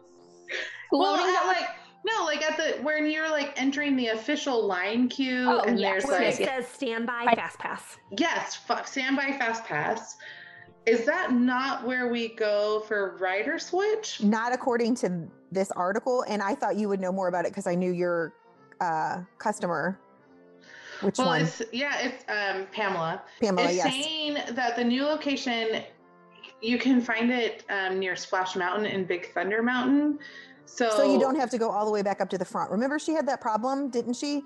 well, 0.92 1.12
Loading 1.16 1.34
at, 1.34 1.46
like 1.46 1.68
no, 2.06 2.24
like 2.26 2.42
at 2.42 2.58
the 2.58 2.82
when 2.82 3.06
you're 3.10 3.30
like 3.30 3.54
entering 3.56 3.96
the 3.96 4.08
official 4.08 4.66
line 4.66 5.08
queue, 5.08 5.46
Oh, 5.48 5.60
and 5.60 5.78
yes. 5.80 6.02
there's 6.02 6.04
Where 6.04 6.22
it 6.22 6.38
like 6.38 6.48
says 6.48 6.68
standby 6.68 7.24
Right. 7.26 7.36
fast 7.36 7.58
pass. 7.58 7.96
yes, 8.18 8.60
f- 8.68 8.86
standby 8.86 9.36
fast 9.38 9.64
pass. 9.64 10.16
Is 10.86 11.06
that 11.06 11.32
not 11.32 11.86
where 11.86 12.08
we 12.08 12.34
go 12.36 12.80
for 12.86 13.16
rider 13.18 13.58
switch? 13.58 14.22
Not 14.22 14.52
according 14.52 14.96
to 14.96 15.26
this 15.54 15.70
article, 15.72 16.24
and 16.28 16.42
I 16.42 16.54
thought 16.54 16.76
you 16.76 16.88
would 16.88 17.00
know 17.00 17.12
more 17.12 17.28
about 17.28 17.44
it 17.44 17.52
because 17.52 17.66
I 17.66 17.74
knew 17.74 17.92
your 17.92 18.34
uh, 18.80 19.20
customer. 19.38 19.98
Which 21.00 21.18
Well, 21.18 21.28
one? 21.28 21.42
it's 21.42 21.62
yeah, 21.72 21.98
it's 22.00 22.24
um, 22.28 22.66
Pamela. 22.72 23.22
Pamela, 23.40 23.68
it's 23.68 23.76
yes. 23.76 23.92
saying 23.92 24.38
that 24.54 24.76
the 24.76 24.84
new 24.84 25.04
location 25.04 25.82
you 26.64 26.78
can 26.78 27.00
find 27.00 27.30
it 27.30 27.64
um, 27.68 27.98
near 27.98 28.16
Splash 28.16 28.56
Mountain 28.56 28.86
and 28.86 29.06
Big 29.06 29.32
Thunder 29.34 29.62
Mountain. 29.62 30.18
So, 30.64 30.90
So 30.90 31.12
you 31.12 31.20
don't 31.20 31.36
have 31.36 31.50
to 31.50 31.58
go 31.58 31.70
all 31.70 31.84
the 31.84 31.90
way 31.90 32.02
back 32.02 32.20
up 32.20 32.30
to 32.30 32.38
the 32.38 32.44
front. 32.44 32.70
Remember, 32.70 32.98
she 32.98 33.12
had 33.12 33.28
that 33.28 33.40
problem, 33.40 33.90
didn't 33.90 34.14
she? 34.14 34.42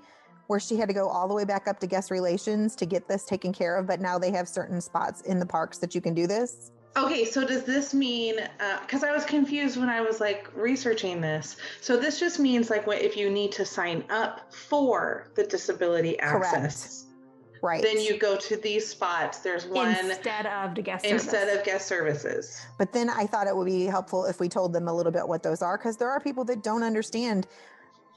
Where 0.47 0.59
she 0.59 0.75
had 0.75 0.89
to 0.89 0.93
go 0.93 1.07
all 1.07 1.27
the 1.27 1.33
way 1.33 1.45
back 1.45 1.67
up 1.67 1.79
to 1.79 1.87
guest 1.87 2.11
relations 2.11 2.75
to 2.77 2.85
get 2.85 3.07
this 3.07 3.23
taken 3.23 3.53
care 3.53 3.77
of. 3.77 3.87
But 3.87 4.01
now 4.01 4.19
they 4.19 4.31
have 4.31 4.49
certain 4.49 4.81
spots 4.81 5.21
in 5.21 5.39
the 5.39 5.45
parks 5.45 5.77
that 5.77 5.95
you 5.95 6.01
can 6.01 6.13
do 6.13 6.27
this. 6.27 6.71
Okay, 6.97 7.23
so 7.23 7.45
does 7.45 7.63
this 7.63 7.93
mean? 7.93 8.39
Uh, 8.59 8.79
because 8.81 9.03
I 9.03 9.11
was 9.11 9.23
confused 9.23 9.77
when 9.77 9.89
I 9.89 10.01
was 10.01 10.19
like 10.19 10.49
researching 10.55 11.21
this. 11.21 11.55
So 11.81 11.97
this 11.97 12.19
just 12.19 12.39
means 12.39 12.69
like 12.69 12.87
what 12.87 13.01
if 13.01 13.15
you 13.15 13.29
need 13.29 13.51
to 13.53 13.65
sign 13.65 14.03
up 14.09 14.53
for 14.53 15.31
the 15.35 15.43
disability 15.43 16.19
access, 16.19 17.03
Correct. 17.03 17.05
Right. 17.61 17.83
then 17.83 17.99
you 18.01 18.17
go 18.17 18.37
to 18.37 18.55
these 18.57 18.87
spots. 18.87 19.39
There's 19.39 19.65
one 19.65 19.89
instead 19.89 20.45
of 20.45 20.75
the 20.75 20.81
guest 20.81 21.05
instead 21.05 21.47
service. 21.47 21.59
of 21.59 21.65
guest 21.65 21.87
services. 21.87 22.65
But 22.77 22.91
then 22.91 23.09
I 23.09 23.25
thought 23.25 23.47
it 23.47 23.55
would 23.55 23.65
be 23.65 23.85
helpful 23.85 24.25
if 24.25 24.39
we 24.39 24.49
told 24.49 24.73
them 24.73 24.87
a 24.87 24.93
little 24.93 25.11
bit 25.11 25.27
what 25.27 25.43
those 25.43 25.61
are 25.61 25.77
because 25.77 25.97
there 25.97 26.09
are 26.09 26.19
people 26.19 26.43
that 26.45 26.63
don't 26.63 26.83
understand. 26.83 27.47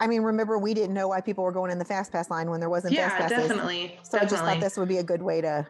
I 0.00 0.06
mean, 0.06 0.22
remember, 0.22 0.58
we 0.58 0.74
didn't 0.74 0.94
know 0.94 1.08
why 1.08 1.20
people 1.20 1.44
were 1.44 1.52
going 1.52 1.70
in 1.70 1.78
the 1.78 1.84
fast 1.84 2.10
pass 2.10 2.30
line 2.30 2.50
when 2.50 2.58
there 2.58 2.70
wasn't 2.70 2.94
Yeah, 2.94 3.08
fast 3.10 3.34
passes. 3.34 3.48
definitely. 3.48 3.98
So 4.02 4.18
I 4.18 4.24
just 4.24 4.42
thought 4.44 4.60
this 4.60 4.76
would 4.76 4.88
be 4.88 4.98
a 4.98 5.04
good 5.04 5.22
way 5.22 5.40
to 5.40 5.66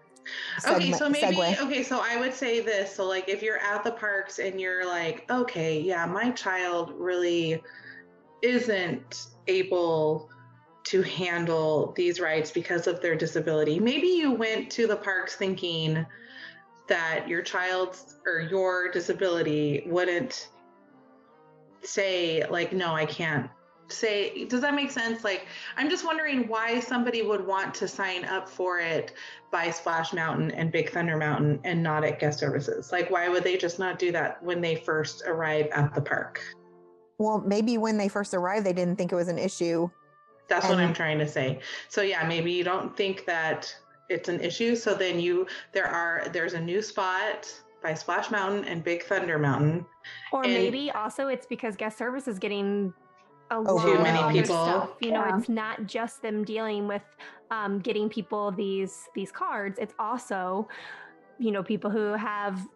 Okay, 0.66 0.92
so 0.92 1.08
maybe 1.08 1.36
segue. 1.36 1.60
okay, 1.60 1.82
so 1.82 2.00
I 2.02 2.16
would 2.16 2.34
say 2.34 2.60
this. 2.60 2.94
So 2.94 3.06
like 3.06 3.28
if 3.28 3.42
you're 3.42 3.58
at 3.58 3.84
the 3.84 3.92
parks 3.92 4.38
and 4.38 4.60
you're 4.60 4.86
like, 4.86 5.30
okay, 5.30 5.80
yeah, 5.80 6.06
my 6.06 6.30
child 6.30 6.92
really 6.96 7.62
isn't 8.42 9.26
able 9.48 10.30
to 10.84 11.02
handle 11.02 11.92
these 11.96 12.20
rides 12.20 12.50
because 12.50 12.86
of 12.86 13.00
their 13.00 13.14
disability. 13.14 13.78
Maybe 13.78 14.08
you 14.08 14.32
went 14.32 14.70
to 14.72 14.86
the 14.86 14.96
parks 14.96 15.36
thinking 15.36 16.04
that 16.88 17.28
your 17.28 17.42
child's 17.42 18.16
or 18.26 18.40
your 18.40 18.90
disability 18.90 19.84
wouldn't 19.86 20.48
say 21.82 22.44
like 22.48 22.72
no, 22.72 22.94
I 22.94 23.06
can't 23.06 23.48
say 23.92 24.44
does 24.46 24.60
that 24.60 24.74
make 24.74 24.90
sense? 24.90 25.24
Like 25.24 25.46
i'm 25.76 25.88
just 25.90 26.04
wondering 26.04 26.48
why 26.48 26.80
somebody 26.80 27.22
would 27.22 27.46
want 27.46 27.74
to 27.74 27.88
sign 27.88 28.24
up 28.24 28.48
for 28.48 28.78
it 28.78 29.14
by 29.50 29.70
splash 29.70 30.12
mountain 30.12 30.50
and 30.52 30.72
big 30.72 30.90
thunder 30.90 31.16
mountain 31.16 31.60
and 31.64 31.82
not 31.82 32.04
at 32.04 32.18
guest 32.18 32.38
services. 32.38 32.90
Like 32.90 33.10
why 33.10 33.28
would 33.28 33.44
they 33.44 33.56
just 33.56 33.78
not 33.78 33.98
do 33.98 34.12
that 34.12 34.42
when 34.42 34.60
they 34.60 34.76
first 34.76 35.22
arrive 35.26 35.66
at 35.72 35.94
the 35.94 36.00
park? 36.00 36.40
Well, 37.18 37.40
maybe 37.46 37.78
when 37.78 37.98
they 37.98 38.08
first 38.08 38.34
arrived, 38.34 38.66
they 38.66 38.72
didn't 38.72 38.96
think 38.96 39.12
it 39.12 39.16
was 39.16 39.28
an 39.28 39.38
issue. 39.38 39.88
that's 40.48 40.68
what 40.68 40.78
i'm 40.78 40.92
trying 40.94 41.18
to 41.18 41.28
say. 41.28 41.60
So 41.88 42.02
yeah 42.02 42.26
maybe 42.26 42.50
you 42.52 42.64
don't 42.64 42.96
think 42.96 43.26
that 43.26 43.74
it's 44.08 44.28
an 44.28 44.40
issue. 44.40 44.76
So 44.76 44.94
then 44.94 45.20
you 45.20 45.46
there 45.72 45.86
are 45.86 46.28
there's 46.32 46.54
a 46.54 46.60
new 46.60 46.82
spot 46.82 47.52
by 47.82 47.94
splash 47.94 48.30
mountain 48.30 48.64
and 48.64 48.82
big 48.84 49.02
thunder 49.04 49.38
mountain. 49.38 49.84
Or 50.32 50.44
and- 50.44 50.52
maybe 50.52 50.90
also 50.90 51.28
it's 51.28 51.46
because 51.46 51.76
guest 51.76 51.98
service 51.98 52.28
is 52.28 52.38
getting 52.38 52.92
a 53.52 53.72
lot 53.72 53.84
Too 53.84 53.92
of 53.92 54.02
many 54.02 54.40
people. 54.40 54.64
Stuff. 54.64 54.90
You 55.00 55.12
know, 55.12 55.24
Yeah. 55.24 55.38
it's 55.38 55.48
not 55.48 55.86
just 55.86 56.22
them 56.22 56.44
dealing 56.44 56.88
with 56.88 57.02
um, 57.50 57.78
getting 57.80 58.08
people 58.08 58.50
these 58.52 59.08
these 59.14 59.30
cards. 59.30 59.78
It's 59.78 59.94
also, 59.98 60.68
you 61.38 61.50
know, 61.50 61.62
people 61.62 61.90
who 61.90 62.12
have 62.14 62.66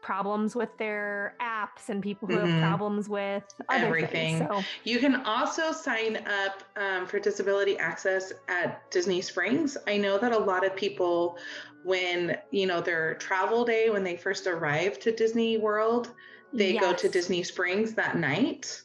problems 0.00 0.54
with 0.54 0.70
their 0.78 1.34
apps 1.40 1.88
and 1.88 2.02
people 2.02 2.28
who 2.28 2.36
Mhm. 2.36 2.46
have 2.60 2.62
problems 2.68 3.08
with 3.08 3.42
other 3.68 3.86
Everything. 3.86 4.38
things. 4.38 4.48
So 4.48 4.62
You 4.84 4.98
can 5.00 5.16
also 5.26 5.72
sign 5.72 6.16
up 6.26 6.62
um, 6.76 7.04
for 7.06 7.18
disability 7.18 7.76
access 7.78 8.32
at 8.48 8.88
Disney 8.90 9.20
Springs. 9.20 9.76
I 9.86 9.96
know 9.98 10.16
that 10.18 10.32
a 10.32 10.38
lot 10.38 10.64
of 10.64 10.74
people, 10.76 11.36
when 11.84 12.38
you 12.50 12.66
know 12.66 12.80
their 12.80 13.14
travel 13.16 13.64
day, 13.64 13.90
when 13.90 14.04
they 14.04 14.16
first 14.16 14.46
arrive 14.46 14.98
to 15.00 15.12
Disney 15.12 15.58
World, 15.58 16.12
they 16.52 16.76
go 16.78 16.92
to. 16.94 17.08
Disney 17.08 17.42
Springs 17.42 17.94
that 17.94 18.16
night, 18.16 18.80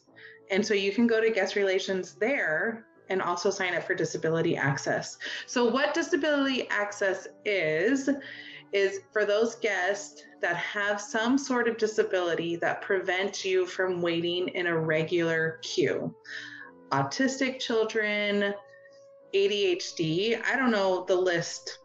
and 0.51 0.65
so 0.65 0.73
you 0.73 0.91
can 0.91 1.08
go 1.08 1.21
to 1.21 1.29
guest 1.29 1.56
relations 1.56 2.13
there 2.15 2.86
and 3.10 3.21
also 3.21 3.49
sign 3.49 3.73
up 3.73 3.84
for 3.84 3.95
disability 3.95 4.56
access. 4.56 5.17
So 5.45 5.65
what 5.69 5.93
disability 5.93 6.67
access 6.69 7.27
is 7.45 8.10
is 8.71 9.01
for 9.12 9.23
those 9.23 9.56
guests 9.56 10.23
that 10.41 10.56
have 10.56 10.99
some 10.99 11.38
sort 11.38 11.67
of 11.67 11.77
disability 11.77 12.56
that 12.56 12.82
prevents 12.82 13.45
you 13.45 13.67
from 13.67 14.01
waiting 14.01 14.47
in 14.49 14.65
a 14.65 14.77
regular 14.77 15.60
queue. 15.62 16.13
Autistic 16.91 17.60
children, 17.60 18.53
ADHD, 19.34 20.41
I 20.43 20.56
don't 20.56 20.71
know 20.71 21.06
the 21.08 21.15
list. 21.15 21.79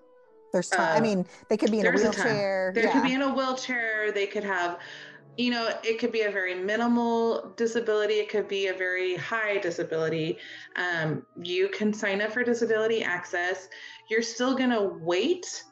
There's 0.53 0.71
time. 0.71 0.81
I 0.81 0.97
Uh, 0.97 1.01
mean, 1.03 1.27
they 1.51 1.59
could 1.59 1.71
be 1.71 1.81
in 1.81 1.87
a 1.87 1.91
There's 1.91 2.05
a 2.05 2.11
wheelchair. 2.11 2.73
They 2.75 2.85
yeah. 2.85 2.93
could 2.93 3.03
be 3.03 3.13
in 3.13 3.23
a 3.23 3.33
wheelchair, 3.35 4.13
they 4.13 4.27
could 4.27 4.45
have 4.45 4.79
you 5.39 5.53
know, 5.53 5.73
it 5.85 6.01
could 6.01 6.11
be 6.11 6.23
a 6.23 6.31
very 6.31 6.57
minimal 6.57 7.53
disability. 7.57 8.15
It 8.15 8.29
could 8.29 8.49
be 8.49 8.67
a 8.67 8.75
very 8.75 9.15
high 9.15 9.59
disability. 9.59 10.37
Um, 10.75 11.25
you 11.41 11.69
can 11.69 11.93
sign 11.93 12.21
up 12.21 12.33
for 12.33 12.43
disability 12.43 13.05
access. 13.05 13.69
You're 14.11 14.21
still 14.21 14.57
going 14.57 14.71
to 14.71 14.99
wait 15.01 15.63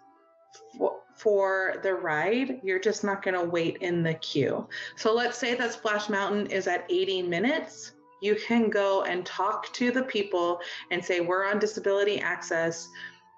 for, 0.78 1.00
for 1.16 1.80
the 1.82 1.94
ride. 1.94 2.60
You're 2.62 2.78
just 2.78 3.02
not 3.02 3.24
going 3.24 3.34
to 3.34 3.44
wait 3.44 3.78
in 3.78 4.04
the 4.04 4.14
queue. 4.14 4.68
So 4.94 5.12
let's 5.12 5.36
say 5.36 5.56
that 5.56 5.72
Splash 5.72 6.08
Mountain 6.08 6.46
is 6.46 6.68
at 6.68 6.86
80 6.88 7.22
minutes. 7.22 7.90
You 8.22 8.36
can 8.36 8.70
go 8.70 9.02
and 9.02 9.26
talk 9.26 9.72
to 9.72 9.90
the 9.90 10.04
people 10.04 10.60
and 10.92 11.04
say, 11.04 11.18
We're 11.18 11.44
on 11.44 11.58
disability 11.58 12.20
access. 12.20 12.88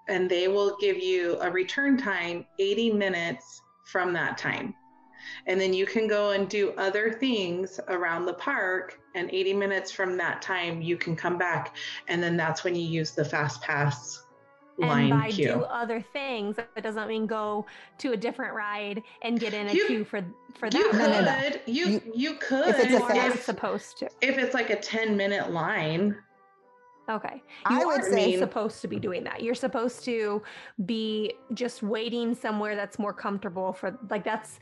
And 0.09 0.31
they 0.31 0.47
will 0.47 0.77
give 0.79 0.99
you 0.99 1.39
a 1.41 1.51
return 1.51 1.97
time 1.97 2.45
80 2.59 2.93
minutes 2.93 3.63
from 3.85 4.13
that 4.13 4.37
time. 4.37 4.75
And 5.47 5.61
then 5.61 5.73
you 5.73 5.87
can 5.87 6.07
go 6.09 6.31
and 6.31 6.49
do 6.49 6.73
other 6.79 7.13
things 7.13 7.81
around 7.89 8.27
the 8.27 8.35
park. 8.35 9.01
And 9.15 9.31
80 9.31 9.55
minutes 9.55 9.91
from 9.91 10.17
that 10.19 10.43
time, 10.43 10.81
you 10.83 10.97
can 10.97 11.17
come 11.17 11.39
back. 11.39 11.75
And 12.09 12.23
then 12.23 12.37
that's 12.37 12.65
when 12.65 12.75
you 12.75 12.83
use 12.87 13.13
the 13.13 13.25
fast 13.25 13.63
pass 13.63 14.25
line 14.79 15.11
and 15.11 15.21
by 15.23 15.31
queue. 15.33 15.49
do 15.55 15.63
other 15.63 16.01
things, 16.13 16.55
that 16.55 16.83
doesn't 16.85 17.09
mean 17.09 17.27
go 17.27 17.67
to 17.99 18.13
a 18.13 18.17
different 18.17 18.55
ride 18.55 19.03
and 19.23 19.41
get 19.41 19.53
in 19.53 19.67
a 19.67 19.73
You- 19.73 19.87
queue 19.87 20.05
for 20.05 20.23
for 20.55 20.71
that 20.71 20.79
you 20.79 20.93
that. 20.93 21.01
could, 21.01 21.11
No, 21.11 21.21
no, 21.21 21.49
no. 21.49 21.57
You, 21.67 21.87
You- 21.87 22.13
you 22.15 22.35
could 22.35 22.69
if 22.69 22.79
it's 22.79 22.87
a 22.87 22.91
You 22.91 23.03
are 23.03 23.11
fast- 23.11 23.43
supposed 23.45 23.99
to. 23.99 24.09
if 24.21 24.39
it's 24.39 24.55
like 24.55 24.71
a 24.71 24.77
10 24.77 25.17
minute 25.17 25.51
line. 25.51 26.17
Okay. 27.11 27.43
I 27.65 27.81
You 27.81 27.87
would 27.89 28.03
aren't 28.03 28.13
say- 28.15 28.37
supposed 28.39 28.81
to 28.83 28.87
be 28.89 28.99
doing 29.01 29.25
that. 29.25 29.43
You're 29.43 29.55
supposed 29.55 30.05
to 30.05 30.43
be 30.85 31.33
just 31.55 31.83
waiting 31.83 32.35
somewhere 32.35 32.77
that's 32.77 32.99
more 32.99 33.13
comfortable 33.15 33.73
for 33.73 33.99
like 34.11 34.23
that's 34.25 34.61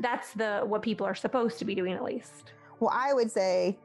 that's 0.00 0.32
the 0.34 0.60
what 0.64 0.82
people 0.82 1.06
are 1.06 1.14
supposed 1.14 1.58
to 1.58 1.64
be 1.64 1.74
doing 1.74 1.92
at 1.92 2.02
least. 2.02 2.52
Well, 2.80 2.90
I 2.92 3.12
would 3.14 3.30
say 3.30 3.78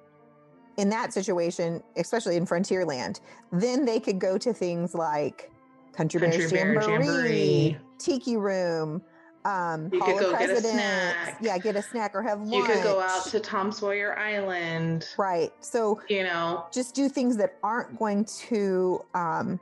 in 0.77 0.89
that 0.89 1.13
situation, 1.13 1.81
especially 1.95 2.37
in 2.37 2.45
Frontierland, 2.45 3.19
then 3.51 3.85
they 3.85 3.99
could 3.99 4.19
go 4.19 4.37
to 4.37 4.53
things 4.53 4.93
like 4.95 5.51
Country, 5.93 6.19
Country 6.21 6.37
Bears 6.39 6.51
Bear 6.51 6.73
Jamboree, 6.73 7.05
Jamboree. 7.07 7.77
Tiki 7.97 8.37
Room, 8.37 9.01
um, 9.45 9.89
You 9.91 9.99
Hall 9.99 10.07
could 10.17 10.25
of 10.27 10.31
go 10.31 10.37
get 10.37 10.41
a 10.43 10.45
Presidents. 10.53 10.71
snack. 10.73 11.37
Yeah, 11.41 11.57
get 11.57 11.75
a 11.75 11.81
snack 11.81 12.11
or 12.13 12.21
have 12.21 12.41
lunch. 12.41 12.53
You 12.53 12.63
could 12.73 12.83
go 12.83 12.99
out 12.99 13.25
to 13.27 13.39
Tom 13.39 13.71
Sawyer 13.71 14.17
Island, 14.17 15.07
right. 15.17 15.51
So 15.61 15.99
you 16.09 16.23
know. 16.23 16.65
just 16.71 16.93
do 16.93 17.09
things 17.09 17.37
that 17.37 17.57
aren't 17.63 17.97
going 17.97 18.25
to 18.47 19.03
um, 19.15 19.59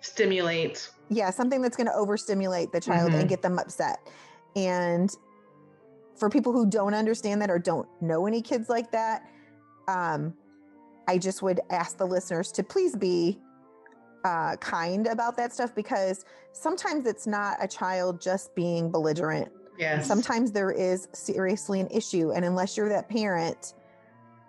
stimulate. 0.00 0.90
Yeah, 1.08 1.30
something 1.30 1.60
that's 1.62 1.76
going 1.76 1.88
to 1.88 1.94
overstimulate 1.94 2.72
the 2.72 2.80
child 2.80 3.12
and 3.12 3.24
Mhm. 3.24 3.28
get 3.28 3.42
them 3.42 3.58
upset. 3.58 3.98
And 4.56 5.14
for 6.20 6.28
people 6.28 6.52
who 6.52 6.66
don't 6.66 6.92
understand 6.92 7.40
that 7.40 7.50
or 7.50 7.58
don't 7.58 7.88
know 8.02 8.26
any 8.26 8.42
kids 8.42 8.68
like 8.68 8.92
that, 8.92 9.26
um, 9.88 10.34
I 11.08 11.16
just 11.16 11.42
would 11.42 11.60
ask 11.70 11.96
the 11.96 12.06
listeners 12.06 12.52
to 12.52 12.62
please 12.62 12.94
be 12.94 13.40
uh, 14.24 14.56
kind 14.56 15.06
about 15.06 15.34
that 15.38 15.52
stuff 15.52 15.74
because 15.74 16.26
sometimes 16.52 17.06
it's 17.06 17.26
not 17.26 17.56
a 17.58 17.66
child 17.66 18.20
just 18.20 18.54
being 18.54 18.90
belligerent. 18.90 19.50
Yes. 19.78 20.06
Sometimes 20.06 20.52
there 20.52 20.70
is 20.70 21.08
seriously 21.14 21.80
an 21.80 21.88
issue. 21.90 22.32
And 22.32 22.44
unless 22.44 22.76
you're 22.76 22.90
that 22.90 23.08
parent, 23.08 23.72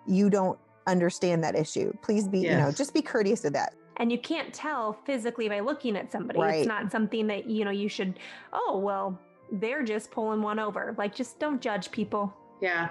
you 0.06 0.28
don't 0.28 0.58
understand 0.86 1.42
that 1.42 1.56
issue. 1.56 1.90
Please 2.02 2.28
be, 2.28 2.40
you 2.40 2.50
know, 2.50 2.70
just 2.70 2.92
be 2.92 3.00
courteous 3.00 3.46
of 3.46 3.54
that. 3.54 3.74
And 3.96 4.12
you 4.12 4.18
can't 4.18 4.52
tell 4.52 4.92
physically 5.06 5.48
by 5.48 5.60
looking 5.60 5.96
at 5.96 6.12
somebody. 6.12 6.38
Right. 6.38 6.58
It's 6.58 6.68
not 6.68 6.92
something 6.92 7.28
that, 7.28 7.48
you 7.48 7.64
know, 7.64 7.70
you 7.70 7.88
should, 7.88 8.18
oh, 8.52 8.78
well, 8.78 9.18
they're 9.52 9.82
just 9.84 10.10
pulling 10.10 10.42
one 10.42 10.58
over. 10.58 10.94
Like, 10.98 11.14
just 11.14 11.38
don't 11.38 11.60
judge 11.60 11.90
people. 11.90 12.34
Yeah, 12.60 12.90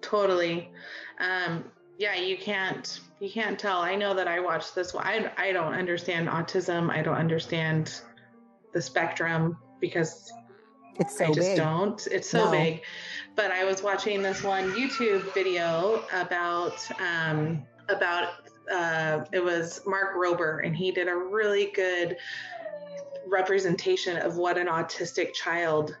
totally. 0.00 0.70
Um, 1.20 1.64
yeah, 1.98 2.14
you 2.16 2.36
can't 2.36 3.00
you 3.20 3.30
can't 3.30 3.58
tell. 3.58 3.80
I 3.80 3.94
know 3.94 4.14
that 4.14 4.26
I 4.26 4.40
watched 4.40 4.74
this 4.74 4.92
one. 4.92 5.06
I 5.06 5.30
I 5.36 5.52
don't 5.52 5.74
understand 5.74 6.28
autism. 6.28 6.90
I 6.90 7.02
don't 7.02 7.16
understand 7.16 8.00
the 8.72 8.82
spectrum 8.82 9.56
because 9.80 10.32
It's 10.98 11.16
so 11.18 11.26
I 11.26 11.32
just 11.32 11.48
big. 11.50 11.56
don't. 11.56 12.06
It's 12.10 12.28
so 12.28 12.46
No. 12.46 12.50
big. 12.50 12.82
But 13.36 13.50
I 13.50 13.64
was 13.64 13.82
watching 13.82 14.22
this 14.22 14.42
one 14.42 14.72
YouTube 14.72 15.32
video 15.34 16.02
about 16.12 16.76
um, 17.00 17.62
about 17.88 18.30
uh, 18.72 19.24
it 19.32 19.42
was 19.44 19.80
Mark 19.86 20.16
Rober, 20.16 20.64
and 20.66 20.74
he 20.74 20.90
did 20.90 21.08
a 21.08 21.14
really 21.14 21.70
good 21.74 22.16
representation 23.32 24.18
of 24.18 24.36
what 24.36 24.58
an 24.58 24.68
autistic 24.68 25.32
child 25.32 25.96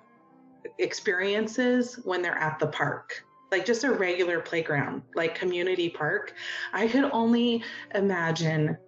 experiences 0.78 1.98
when 2.04 2.22
they're 2.22 2.38
at 2.38 2.58
the 2.58 2.66
park. 2.66 3.24
Like 3.50 3.66
just 3.66 3.84
a 3.84 3.92
regular 3.92 4.40
playground, 4.40 5.02
like 5.14 5.34
community 5.34 5.90
park. 5.90 6.34
I 6.72 6.86
could 6.88 7.04
only 7.12 7.62
imagine 7.94 8.78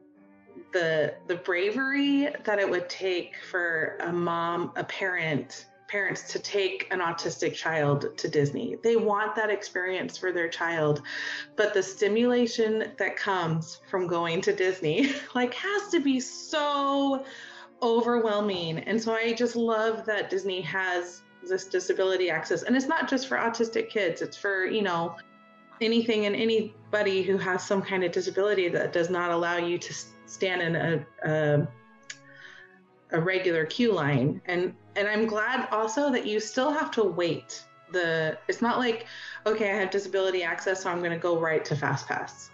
the 0.72 1.14
the 1.28 1.36
bravery 1.36 2.28
that 2.44 2.58
it 2.58 2.68
would 2.68 2.88
take 2.88 3.34
for 3.50 3.96
a 4.00 4.12
mom, 4.12 4.72
a 4.76 4.84
parent, 4.84 5.66
parents 5.88 6.32
to 6.32 6.38
take 6.38 6.88
an 6.90 7.00
autistic 7.00 7.54
child 7.54 8.16
to 8.16 8.28
Disney. 8.28 8.76
They 8.82 8.96
want 8.96 9.36
that 9.36 9.50
experience 9.50 10.16
for 10.16 10.32
their 10.32 10.48
child, 10.48 11.02
but 11.56 11.74
the 11.74 11.82
stimulation 11.82 12.92
that 12.98 13.16
comes 13.16 13.80
from 13.90 14.06
going 14.06 14.40
to 14.42 14.54
Disney 14.54 15.12
like 15.34 15.54
has 15.54 15.90
to 15.90 16.00
be 16.00 16.20
so 16.20 17.24
overwhelming. 17.82 18.78
And 18.78 19.02
so 19.02 19.12
I 19.12 19.32
just 19.32 19.56
love 19.56 20.06
that 20.06 20.30
Disney 20.30 20.60
has 20.62 21.22
this 21.46 21.66
disability 21.66 22.30
access. 22.30 22.62
And 22.62 22.76
it's 22.76 22.86
not 22.86 23.08
just 23.08 23.28
for 23.28 23.36
autistic 23.36 23.90
kids, 23.90 24.22
it's 24.22 24.36
for, 24.36 24.64
you 24.64 24.82
know, 24.82 25.16
anything 25.80 26.26
and 26.26 26.34
anybody 26.34 27.22
who 27.22 27.36
has 27.36 27.66
some 27.66 27.82
kind 27.82 28.04
of 28.04 28.12
disability 28.12 28.68
that 28.68 28.92
does 28.92 29.10
not 29.10 29.30
allow 29.30 29.56
you 29.56 29.78
to 29.78 29.94
stand 30.26 30.62
in 30.62 30.76
a, 30.76 31.06
a 31.28 31.68
a 33.12 33.20
regular 33.20 33.64
queue 33.64 33.92
line 33.92 34.40
and 34.46 34.74
and 34.96 35.06
i'm 35.06 35.26
glad 35.26 35.68
also 35.70 36.10
that 36.10 36.26
you 36.26 36.40
still 36.40 36.72
have 36.72 36.90
to 36.90 37.04
wait 37.04 37.64
the 37.92 38.36
it's 38.48 38.60
not 38.60 38.78
like 38.78 39.06
okay 39.46 39.70
i 39.70 39.74
have 39.74 39.90
disability 39.90 40.42
access 40.42 40.82
so 40.82 40.90
i'm 40.90 40.98
going 40.98 41.12
to 41.12 41.18
go 41.18 41.38
right 41.38 41.64
to 41.64 41.76
fast 41.76 42.08
pass 42.08 42.50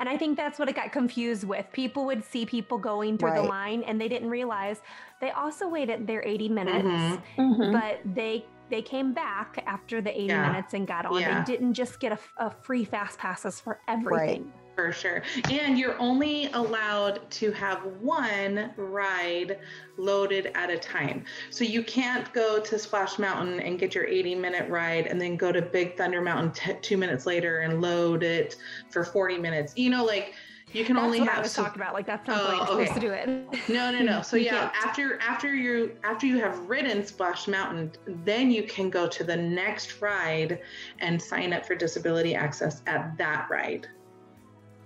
And 0.00 0.08
I 0.08 0.16
think 0.16 0.36
that's 0.36 0.58
what 0.58 0.68
it 0.68 0.74
got 0.74 0.90
confused 0.92 1.44
with. 1.44 1.66
People 1.72 2.06
would 2.06 2.24
see 2.24 2.46
people 2.46 2.78
going 2.78 3.18
through 3.18 3.34
the 3.34 3.42
line 3.42 3.82
and 3.84 4.00
they 4.00 4.08
didn't 4.08 4.30
realize 4.30 4.80
they 5.20 5.30
also 5.30 5.68
waited 5.68 6.06
their 6.06 6.22
80 6.26 6.48
minutes, 6.48 6.88
Mhm. 6.88 7.22
Mhm. 7.38 7.72
but 7.72 8.00
they 8.14 8.44
they 8.70 8.80
came 8.82 9.12
back 9.12 9.62
after 9.66 10.00
the 10.00 10.10
80 10.16 10.26
Yeah. 10.28 10.46
minutes 10.48 10.74
and 10.74 10.86
got 10.86 11.04
on. 11.04 11.20
Yeah. 11.20 11.42
They 11.42 11.52
didn't 11.52 11.74
just 11.74 11.98
get 11.98 12.12
a, 12.12 12.18
a 12.36 12.50
free 12.50 12.84
fast 12.84 13.18
passes 13.18 13.60
for 13.60 13.80
everything. 13.88 14.52
For 14.80 14.92
sure 14.92 15.22
and 15.50 15.78
you're 15.78 15.98
only 15.98 16.46
allowed 16.52 17.28
to 17.30 17.52
have 17.52 17.84
one 18.00 18.72
ride 18.76 19.58
loaded 19.98 20.50
at 20.54 20.70
a 20.70 20.78
time 20.78 21.24
so 21.50 21.64
you 21.64 21.82
can't 21.82 22.32
go 22.32 22.58
to 22.60 22.78
splash 22.78 23.18
mountain 23.18 23.60
and 23.60 23.78
get 23.78 23.94
your 23.94 24.06
80 24.06 24.34
minute 24.36 24.68
ride 24.70 25.06
and 25.06 25.20
then 25.20 25.36
go 25.36 25.52
to 25.52 25.60
big 25.60 25.96
thunder 25.96 26.22
mountain 26.22 26.50
t- 26.52 26.78
two 26.80 26.96
minutes 26.96 27.26
later 27.26 27.58
and 27.60 27.82
load 27.82 28.22
it 28.22 28.56
for 28.90 29.04
40 29.04 29.36
minutes 29.38 29.74
you 29.76 29.90
know 29.90 30.04
like 30.04 30.32
you 30.72 30.84
can 30.84 30.94
That's 30.94 31.04
only 31.04 31.18
what 31.20 31.28
have 31.30 31.38
I 31.38 31.42
was 31.42 31.50
so- 31.50 31.64
talking 31.64 31.82
about. 31.82 31.94
Like 31.94 32.06
that's 32.06 32.28
not 32.28 32.40
oh, 32.40 32.46
the 32.46 32.52
Oh, 32.52 32.64
supposed 32.66 32.90
okay. 32.92 32.94
to 32.94 33.00
do 33.00 33.12
it. 33.12 33.68
No, 33.68 33.90
no, 33.90 33.98
no. 34.02 34.22
So 34.30 34.36
yeah, 34.36 34.70
after 34.84 35.18
after 35.20 35.52
you 35.52 35.96
after 36.04 36.26
you 36.28 36.38
have 36.38 36.56
ridden 36.68 37.04
Splash 37.04 37.48
Mountain, 37.48 37.90
then 38.24 38.52
you 38.52 38.62
can 38.62 38.88
go 38.88 39.08
to 39.08 39.24
the 39.24 39.36
next 39.36 40.00
ride 40.00 40.60
and 41.00 41.20
sign 41.20 41.52
up 41.52 41.66
for 41.66 41.74
disability 41.74 42.36
access 42.36 42.82
at 42.86 43.18
that 43.18 43.48
ride, 43.50 43.88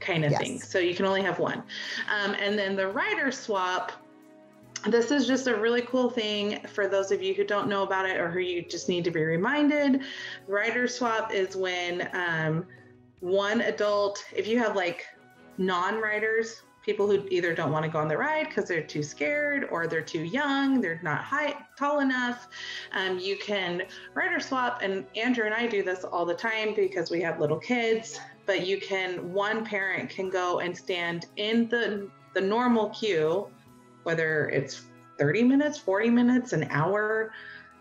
kind 0.04 0.24
of 0.24 0.32
Yes. 0.32 0.40
thing. 0.40 0.60
So 0.60 0.78
you 0.78 0.94
can 0.94 1.06
only 1.06 1.22
have 1.22 1.38
one, 1.38 1.62
um, 2.10 2.34
and 2.38 2.58
then 2.58 2.76
the 2.76 2.88
rider 2.88 3.30
swap. 3.32 3.92
This 4.86 5.10
is 5.10 5.26
just 5.26 5.46
a 5.46 5.56
really 5.56 5.80
cool 5.82 6.10
thing 6.10 6.60
for 6.68 6.86
those 6.86 7.10
of 7.10 7.22
you 7.22 7.32
who 7.32 7.42
don't 7.42 7.68
know 7.68 7.84
about 7.84 8.04
it 8.06 8.20
or 8.20 8.30
who 8.30 8.40
you 8.40 8.60
just 8.62 8.86
need 8.86 9.02
to 9.04 9.10
be 9.10 9.24
reminded. 9.24 10.02
Rider 10.46 10.86
swap 10.86 11.32
is 11.32 11.56
when 11.56 12.10
um, 12.12 12.66
one 13.20 13.62
adult, 13.62 14.22
if 14.36 14.46
you 14.46 14.58
have 14.58 14.76
like 14.76 15.06
non-riders, 15.56 16.60
people 16.82 17.06
who 17.06 17.26
either 17.30 17.54
don't 17.54 17.72
want 17.72 17.84
to 17.84 17.90
go 17.90 17.98
on 17.98 18.08
the 18.08 18.16
ride 18.16 18.48
because 18.48 18.68
they're 18.68 18.82
too 18.82 19.02
scared 19.02 19.66
or 19.70 19.86
they're 19.86 20.02
too 20.02 20.22
young, 20.24 20.82
they're 20.82 21.00
not 21.02 21.24
high, 21.24 21.54
tall 21.78 22.00
enough. 22.00 22.46
Um, 22.92 23.18
you 23.18 23.38
can 23.38 23.84
rider 24.12 24.38
swap, 24.38 24.80
and 24.82 25.06
Andrew 25.16 25.46
and 25.46 25.54
I 25.54 25.66
do 25.66 25.82
this 25.82 26.04
all 26.04 26.26
the 26.26 26.34
time 26.34 26.74
because 26.74 27.10
we 27.10 27.22
have 27.22 27.40
little 27.40 27.58
kids. 27.58 28.20
But 28.46 28.66
you 28.66 28.80
can, 28.80 29.32
one 29.32 29.64
parent 29.64 30.10
can 30.10 30.28
go 30.28 30.60
and 30.60 30.76
stand 30.76 31.26
in 31.36 31.68
the 31.68 32.10
the 32.34 32.40
normal 32.40 32.90
queue, 32.90 33.46
whether 34.02 34.48
it's 34.48 34.82
30 35.18 35.44
minutes, 35.44 35.78
40 35.78 36.10
minutes, 36.10 36.52
an 36.52 36.64
hour, 36.70 37.32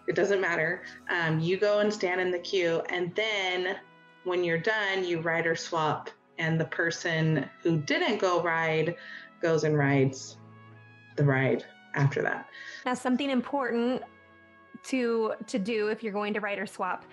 it 0.07 0.15
doesn't 0.15 0.39
matter. 0.39 0.83
Um, 1.09 1.39
you 1.39 1.57
go 1.57 1.79
and 1.79 1.91
stand 1.91 2.21
in 2.21 2.31
the 2.31 2.39
queue, 2.39 2.81
and 2.89 3.13
then 3.15 3.77
when 4.23 4.43
you're 4.43 4.59
done, 4.59 5.03
you 5.03 5.19
rider 5.21 5.55
swap, 5.55 6.09
and 6.37 6.59
the 6.59 6.65
person 6.65 7.49
who 7.61 7.77
didn't 7.77 8.19
go 8.19 8.41
ride 8.41 8.95
goes 9.41 9.63
and 9.63 9.77
rides 9.77 10.37
the 11.15 11.23
ride 11.23 11.65
after 11.95 12.21
that. 12.21 12.47
Now, 12.85 12.93
something 12.93 13.29
important 13.29 14.03
to 14.83 15.33
to 15.47 15.59
do 15.59 15.87
if 15.87 16.03
you're 16.03 16.13
going 16.13 16.33
to 16.33 16.41
rider 16.41 16.65
swap, 16.65 17.05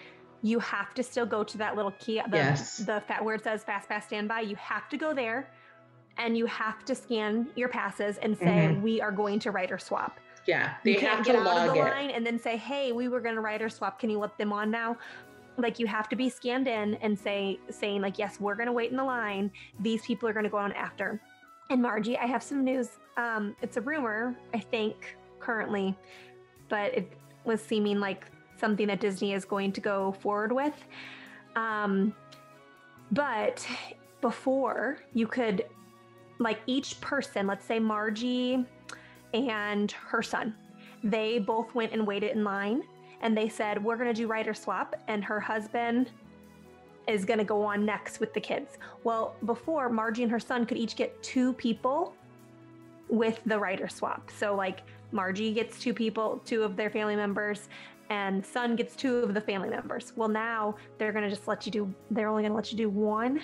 you 0.42 0.58
have 0.60 0.94
to 0.94 1.02
still 1.02 1.26
go 1.26 1.44
to 1.44 1.58
that 1.58 1.76
little 1.76 1.92
key, 1.98 2.20
the, 2.30 2.36
Yes. 2.36 2.78
the 2.78 3.02
fat 3.06 3.24
where 3.24 3.34
it 3.34 3.44
says 3.44 3.62
fast 3.64 3.88
pass 3.88 4.06
standby. 4.06 4.40
You 4.40 4.56
have 4.56 4.88
to 4.88 4.96
go 4.96 5.12
there, 5.12 5.48
and 6.18 6.36
you 6.36 6.46
have 6.46 6.84
to 6.86 6.94
scan 6.94 7.48
your 7.56 7.68
passes 7.68 8.16
and 8.18 8.36
say 8.36 8.44
Mhm. 8.70 8.80
we 8.82 9.00
are 9.00 9.12
going 9.12 9.38
to 9.40 9.50
rider 9.50 9.78
swap. 9.78 10.18
Yeah, 10.46 10.74
they 10.84 10.92
you 10.92 11.00
have 11.00 11.10
can't 11.16 11.24
to 11.26 11.32
get 11.32 11.46
out 11.46 11.68
of 11.68 11.74
the 11.74 11.80
it. 11.80 11.84
line 11.84 12.10
and 12.10 12.26
then 12.26 12.38
say, 12.38 12.56
"Hey, 12.56 12.92
we 12.92 13.08
were 13.08 13.20
going 13.20 13.34
to 13.34 13.40
rider 13.42 13.68
swap. 13.68 13.98
Can 14.00 14.08
you 14.10 14.18
let 14.18 14.36
them 14.38 14.52
on 14.52 14.70
now?" 14.70 14.96
Like 15.58 15.78
you 15.78 15.86
have 15.86 16.08
to 16.08 16.16
be 16.16 16.30
scanned 16.30 16.66
in 16.68 16.94
and 16.96 17.18
say 17.18 17.60
saying 17.68 18.00
like, 18.00 18.18
"Yes, 18.18 18.40
we're 18.40 18.54
going 18.54 18.66
to 18.66 18.72
wait 18.72 18.90
in 18.90 18.96
the 18.96 19.04
line. 19.04 19.50
These 19.78 20.04
people 20.06 20.28
are 20.28 20.32
going 20.32 20.44
to 20.44 20.50
go 20.50 20.56
on 20.56 20.72
after." 20.72 21.20
And 21.68 21.82
Margie, 21.82 22.16
I 22.18 22.26
have 22.26 22.42
some 22.42 22.64
news. 22.64 22.98
Um, 23.16 23.54
it's 23.60 23.76
a 23.76 23.80
rumor, 23.82 24.34
I 24.54 24.58
think, 24.58 25.16
currently, 25.38 25.94
but 26.68 26.94
it 26.94 27.12
was 27.44 27.60
seeming 27.62 28.00
like 28.00 28.24
something 28.60 28.86
that 28.86 29.00
Disney 29.00 29.32
is 29.32 29.44
going 29.44 29.72
to 29.72 29.80
go 29.80 30.12
forward 30.20 30.52
with. 30.52 30.74
Um, 31.56 32.14
but 33.10 33.66
before 34.20 34.98
you 35.14 35.26
could, 35.26 35.64
like 36.38 36.60
each 36.66 37.00
person, 37.00 37.46
let's 37.46 37.64
say 37.64 37.78
Margie 37.78 38.64
and 39.34 39.90
her 39.90 40.22
son, 40.22 40.54
they 41.02 41.38
both 41.38 41.74
went 41.74 41.92
and 41.92 42.06
waited 42.06 42.32
in 42.32 42.44
line 42.44 42.82
and 43.22 43.36
they 43.36 43.48
said, 43.48 43.82
We're 43.82 43.96
going 43.96 44.08
to 44.08 44.14
do 44.14 44.26
rider 44.26 44.54
swap. 44.54 44.96
And 45.08 45.24
her 45.24 45.40
husband 45.40 46.10
is 47.08 47.24
going 47.24 47.38
to 47.38 47.44
go 47.44 47.62
on 47.62 47.84
next 47.84 48.20
with 48.20 48.32
the 48.34 48.40
kids. 48.40 48.78
Well, 49.04 49.34
before 49.44 49.88
Margie 49.88 50.22
and 50.22 50.30
her 50.30 50.40
son 50.40 50.66
could 50.66 50.76
each 50.76 50.96
get 50.96 51.20
two 51.22 51.52
people 51.54 52.14
with 53.08 53.40
the 53.46 53.58
rider 53.58 53.88
swap. 53.88 54.30
So, 54.36 54.54
like, 54.54 54.80
Margie 55.12 55.52
gets 55.52 55.80
two 55.80 55.92
people, 55.92 56.40
two 56.44 56.62
of 56.62 56.76
their 56.76 56.90
family 56.90 57.16
members, 57.16 57.68
and 58.10 58.44
son 58.44 58.76
gets 58.76 58.94
two 58.96 59.18
of 59.18 59.32
the 59.34 59.40
family 59.40 59.70
members. 59.70 60.12
Well, 60.16 60.28
now 60.28 60.74
they're 60.98 61.12
going 61.12 61.24
to 61.24 61.30
just 61.30 61.48
let 61.48 61.64
you 61.64 61.72
do, 61.72 61.94
they're 62.10 62.28
only 62.28 62.42
going 62.42 62.52
to 62.52 62.56
let 62.56 62.70
you 62.70 62.76
do 62.76 62.90
one, 62.90 63.40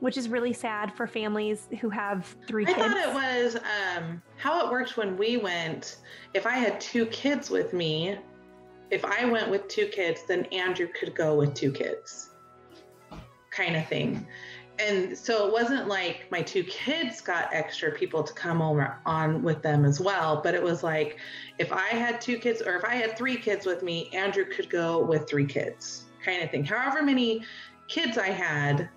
which 0.00 0.16
is 0.16 0.28
really 0.28 0.52
sad 0.52 0.94
for 0.94 1.06
families 1.06 1.68
who 1.80 1.90
have 1.90 2.36
three 2.46 2.64
I 2.64 2.72
kids. 2.72 2.78
thought 2.78 2.96
it 2.96 3.12
was 3.12 3.56
um, 3.56 4.22
how 4.36 4.64
it 4.64 4.70
worked 4.70 4.96
when 4.96 5.16
we 5.16 5.36
went. 5.36 5.98
If 6.32 6.46
I 6.46 6.52
had 6.52 6.80
two 6.80 7.06
kids 7.06 7.50
with 7.50 7.72
me, 7.72 8.16
if 8.90 9.04
I 9.04 9.24
went 9.24 9.50
with 9.50 9.66
two 9.66 9.86
kids, 9.86 10.22
then 10.28 10.44
Andrew 10.46 10.86
could 10.98 11.14
go 11.14 11.34
with 11.34 11.54
two 11.54 11.72
kids, 11.72 12.30
kind 13.50 13.74
of 13.74 13.86
thing. 13.88 14.26
And 14.78 15.16
so 15.16 15.46
it 15.46 15.52
wasn't 15.52 15.88
like 15.88 16.26
my 16.30 16.42
two 16.42 16.62
kids 16.64 17.20
got 17.20 17.48
extra 17.52 17.92
people 17.92 18.22
to 18.22 18.32
come 18.32 18.60
over 18.60 18.98
on 19.06 19.42
with 19.42 19.62
them 19.62 19.84
as 19.84 20.00
well, 20.00 20.40
but 20.42 20.54
it 20.54 20.62
was 20.62 20.82
like 20.82 21.18
if 21.58 21.72
I 21.72 21.88
had 21.88 22.20
two 22.20 22.38
kids 22.38 22.62
or 22.62 22.76
if 22.76 22.84
I 22.84 22.94
had 22.94 23.16
three 23.16 23.36
kids 23.36 23.64
with 23.64 23.82
me, 23.82 24.10
Andrew 24.12 24.44
could 24.44 24.68
go 24.68 25.02
with 25.02 25.28
three 25.28 25.46
kids, 25.46 26.04
kind 26.24 26.42
of 26.42 26.50
thing. 26.50 26.64
However 26.64 27.02
many 27.02 27.42
kids 27.88 28.18
I 28.18 28.28
had, 28.28 28.88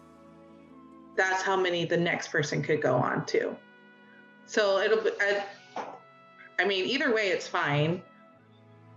that's 1.16 1.42
how 1.42 1.56
many 1.56 1.86
the 1.86 1.98
next 1.98 2.30
person 2.30 2.62
could 2.62 2.82
go 2.82 2.96
on 2.96 3.26
to. 3.28 3.56
So 4.46 4.80
it'll 4.80 5.04
I, 5.22 5.44
I 6.60 6.66
mean, 6.66 6.86
either 6.86 7.14
way, 7.14 7.28
it's 7.28 7.48
fine. 7.48 8.02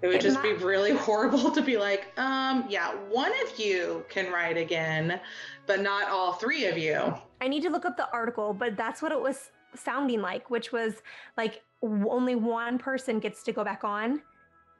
It 0.03 0.07
would 0.09 0.17
It's 0.17 0.25
just 0.25 0.35
not- 0.37 0.43
be 0.43 0.53
really 0.55 0.93
horrible 0.97 1.51
to 1.53 1.62
be 1.62 1.77
like, 1.77 2.12
um, 2.19 2.65
yeah, 2.69 2.95
one 3.09 3.33
of 3.43 3.59
you 3.59 4.05
can 4.09 4.33
ride 4.33 4.57
again, 4.57 5.21
but 5.67 5.81
not 5.81 6.09
all 6.11 6.33
three 6.35 6.67
of 6.67 6.77
you. 6.77 7.15
I 7.41 7.49
need 7.49 7.62
to 7.62 7.71
look 7.71 7.85
up 7.85 7.97
the 7.97 8.11
article, 8.12 8.53
but 8.53 8.77
that's 8.77 9.01
what 9.03 9.12
it 9.12 9.21
was 9.21 9.51
sounding 9.75 10.21
like, 10.21 10.51
which 10.51 10.73
was 10.73 11.03
like 11.37 11.62
only 11.83 12.35
one 12.35 12.79
person 12.79 13.19
gets 13.19 13.43
to 13.45 13.53
go 13.53 13.65
back 13.65 13.85
on 13.85 14.23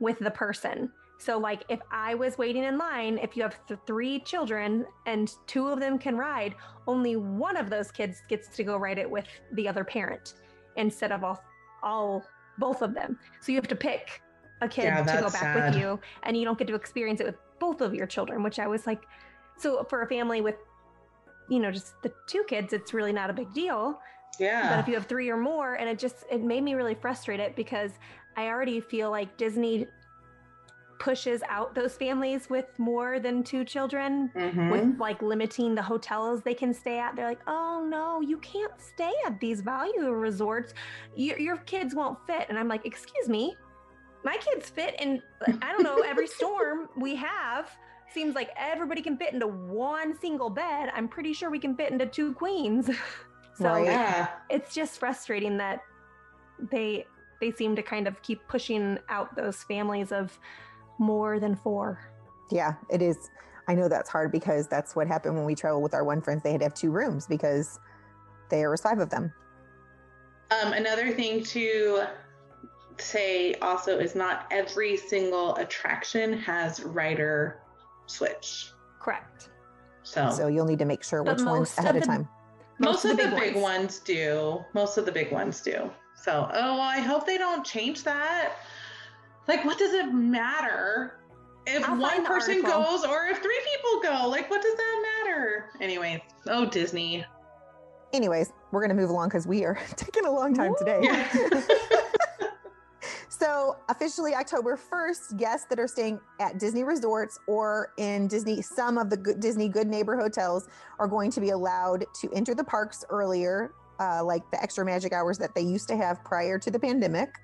with 0.01 0.19
the 0.19 0.31
person. 0.31 0.91
So, 1.19 1.39
like, 1.39 1.63
if 1.69 1.79
I 1.93 2.15
was 2.15 2.37
waiting 2.37 2.65
in 2.65 2.77
line, 2.79 3.17
if 3.19 3.37
you 3.37 3.45
have 3.45 3.55
th- 3.69 3.79
three 3.87 4.19
children 4.21 4.85
and 5.07 5.33
two 5.47 5.69
of 5.69 5.79
them 5.79 5.97
can 5.97 6.17
ride, 6.17 6.57
only 6.89 7.15
one 7.15 7.57
of 7.57 7.71
those 7.71 7.93
kids 7.93 8.23
gets 8.29 8.49
to 8.57 8.65
go 8.65 8.77
ride 8.77 8.99
it 8.99 9.09
with 9.09 9.27
the 9.53 9.69
other 9.69 9.85
parent 9.85 10.35
instead 10.77 11.13
of 11.13 11.23
all, 11.23 11.41
all 11.85 12.25
both 12.59 12.83
of 12.83 12.93
them. 12.95 13.19
So 13.41 13.53
you 13.53 13.59
have 13.59 13.69
to 13.69 13.77
pick 13.77 14.21
a 14.63 14.69
kid 14.69 14.85
Yeah, 14.85 15.03
to 15.03 15.13
go 15.21 15.29
back 15.31 15.35
sad. 15.43 15.75
with 15.75 15.81
you, 15.81 16.01
and 16.23 16.37
you 16.37 16.45
don't 16.47 16.59
get 16.59 16.67
to 16.69 16.75
experience 16.75 17.21
it 17.21 17.27
with 17.27 17.37
both 17.59 17.81
of 17.83 17.95
your 17.95 18.07
children. 18.07 18.43
Which 18.43 18.59
I 18.59 18.67
was 18.67 18.87
like, 18.87 19.03
so 19.57 19.85
for 19.91 20.03
a 20.03 20.07
family 20.09 20.41
with 20.41 20.57
you 21.49 21.59
know 21.61 21.71
just 21.73 22.01
the 22.03 22.13
two 22.27 22.43
kids 22.49 22.73
it's 22.73 22.95
really 22.95 23.13
not 23.13 23.29
a 23.29 23.33
big 23.33 23.53
deal 23.53 24.01
Yeah. 24.39 24.71
but 24.71 24.79
if 24.79 24.87
you 24.89 24.95
have 24.95 25.07
three 25.07 25.29
or 25.29 25.37
more 25.37 25.75
and 25.75 25.89
it 25.89 25.99
just 25.99 26.25
it 26.31 26.41
made 26.41 26.63
me 26.63 26.75
really 26.75 26.95
frustrated 26.95 27.55
because 27.57 27.91
i 28.37 28.47
already 28.47 28.81
feel 28.81 29.11
like 29.11 29.37
disney 29.37 29.87
pushes 31.01 31.43
out 31.49 31.75
those 31.75 31.97
families 31.97 32.49
with 32.49 32.67
more 32.79 33.19
than 33.19 33.43
two 33.43 33.65
children 33.65 34.31
Mhm. 34.37 34.71
with 34.71 35.01
like 35.01 35.21
limiting 35.21 35.75
the 35.75 35.83
hotels 35.83 36.43
they 36.43 36.55
can 36.55 36.73
stay 36.73 36.99
at 37.01 37.17
they're 37.17 37.29
like 37.29 37.43
oh 37.49 37.85
no 37.89 38.21
you 38.21 38.39
can't 38.39 38.73
stay 38.81 39.13
at 39.27 39.41
these 39.41 39.61
value 39.63 40.11
resorts 40.13 40.75
your, 41.17 41.39
your 41.41 41.57
kids 41.59 41.93
won't 41.95 42.25
fit 42.27 42.47
and 42.49 42.57
i'm 42.57 42.69
like 42.69 42.87
excuse 42.87 43.29
me 43.29 43.57
my 44.25 44.37
kids 44.37 44.69
fit 44.71 44.95
in 45.01 45.23
i 45.63 45.73
don't 45.73 45.83
know 45.83 45.99
every 46.07 46.27
storm 46.39 46.89
we 46.97 47.15
have 47.17 47.71
seems 48.13 48.35
like 48.35 48.51
everybody 48.57 49.01
can 49.01 49.17
fit 49.17 49.33
into 49.33 49.47
one 49.47 50.19
single 50.19 50.51
bed 50.51 50.91
i'm 50.95 51.09
pretty 51.09 51.33
sure 51.33 51.51
we 51.51 51.59
can 51.59 51.75
fit 51.77 51.91
into 51.93 52.07
two 52.07 52.33
queens 52.35 52.87
so 53.59 53.65
Right. 53.65 53.87
yeah. 53.87 54.29
it's 54.51 54.75
just 54.75 54.99
frustrating 54.99 55.57
that 55.59 55.81
they 56.71 57.07
they 57.41 57.51
seem 57.51 57.75
to 57.77 57.83
kind 57.83 58.07
of 58.07 58.21
keep 58.23 58.47
pushing 58.49 58.99
out 59.09 59.35
those 59.35 59.63
families 59.65 60.13
of 60.13 60.39
more 60.99 61.41
than 61.41 61.57
four 61.57 61.99
Yeah, 62.51 62.75
it 62.91 63.03
is. 63.03 63.31
I 63.67 63.75
know 63.75 63.89
that's 63.89 64.11
hard 64.11 64.31
because 64.31 64.69
that's 64.69 64.95
what 64.95 65.07
happened 65.07 65.37
when 65.37 65.45
we 65.45 65.55
traveled 65.55 65.83
with 65.83 65.95
our 65.95 66.05
one 66.05 66.21
friends. 66.21 66.43
They 66.43 66.51
had 66.53 66.61
to 66.61 66.67
have 66.67 66.75
two 66.75 66.91
rooms 66.91 67.27
because 67.27 67.79
there 68.51 68.71
was 68.71 68.81
five 68.83 68.99
of 68.99 69.09
them. 69.09 69.33
Um, 70.51 70.73
another 70.75 71.13
thing 71.13 71.43
to 71.45 72.03
say 72.99 73.55
also 73.63 73.99
is 73.99 74.15
not 74.15 74.47
every 74.51 74.97
single 74.97 75.55
attraction 75.57 76.33
has 76.39 76.83
rider 76.83 77.61
switch. 78.07 78.73
correct 79.01 79.49
So, 80.03 80.31
So 80.31 80.47
you'll 80.49 80.67
need 80.67 80.79
to 80.81 80.85
make 80.85 81.03
sure 81.05 81.23
which 81.23 81.43
ones 81.43 81.77
ahead 81.79 81.97
of 81.97 82.03
of 82.03 82.03
the- 82.03 82.07
time. 82.07 82.29
most, 82.79 83.05
of 83.05 83.17
the, 83.17 83.29
big, 83.39 83.55
ones. 83.55 83.63
ones. 83.63 83.99
do. 84.01 84.65
Most 84.75 84.99
of 84.99 85.05
the 85.07 85.13
big 85.13 85.31
ones 85.33 85.61
do. 85.61 85.91
So, 86.17 86.49
oh, 86.53 86.73
well, 86.75 86.81
I 86.81 86.99
hope 87.01 87.27
they 87.27 87.39
don't 87.39 87.65
change 87.65 88.05
that. 88.05 88.55
Like, 89.49 89.65
what 89.65 89.79
does 89.79 89.93
it 89.93 90.13
matter 90.13 91.19
if 91.67 91.85
I'll 91.89 91.97
one 91.97 92.25
person 92.25 92.63
goes 92.63 93.05
or 93.05 93.27
if 93.27 93.39
three 93.43 93.61
people 93.73 94.01
go? 94.03 94.29
Like, 94.29 94.49
what 94.51 94.63
does 94.63 94.75
that 94.77 95.03
matter? 95.25 95.67
Anyway, 95.81 96.23
oh, 96.49 96.65
Disney. 96.67 97.25
Anyways, 98.13 98.53
we're 98.71 98.81
going 98.81 98.95
to 98.97 99.01
move 99.01 99.11
along 99.11 99.29
because 99.29 99.47
we 99.47 99.65
are 99.65 99.79
taking 99.97 100.27
a 100.27 100.31
long 100.31 100.55
time 100.55 100.75
today. 100.79 101.01
Yeah. 101.03 101.63
So, 103.43 103.77
officially 103.89 104.37
October 104.37 104.79
1st, 104.79 105.37
guests 105.37 105.67
that 105.69 105.81
are 105.81 105.89
staying 105.89 106.21
at 106.39 106.61
Disney 106.61 106.85
resorts 106.85 107.41
or 107.49 107.93
in 107.97 108.29
Disney, 108.29 108.63
some 108.63 108.99
of 108.99 109.11
the 109.11 109.17
good, 109.17 109.41
Disney 109.41 109.69
Good 109.69 109.89
Neighbor 109.89 110.17
hotels 110.17 110.69
are 111.01 111.09
going 111.09 111.33
to 111.33 111.41
be 111.41 111.51
allowed 111.51 112.05
to 112.21 112.33
enter 112.33 112.55
the 112.55 112.63
parks 112.63 113.05
earlier, 113.11 113.73
uh, 113.99 114.23
like 114.23 114.49
the 114.53 114.63
extra 114.63 114.85
magic 114.85 115.13
hours 115.13 115.39
that 115.39 115.57
they 115.57 115.61
used 115.61 115.89
to 115.89 115.97
have 115.97 116.23
prior 116.23 116.57
to 116.57 116.71
the 116.71 116.79
pandemic. 116.79 117.35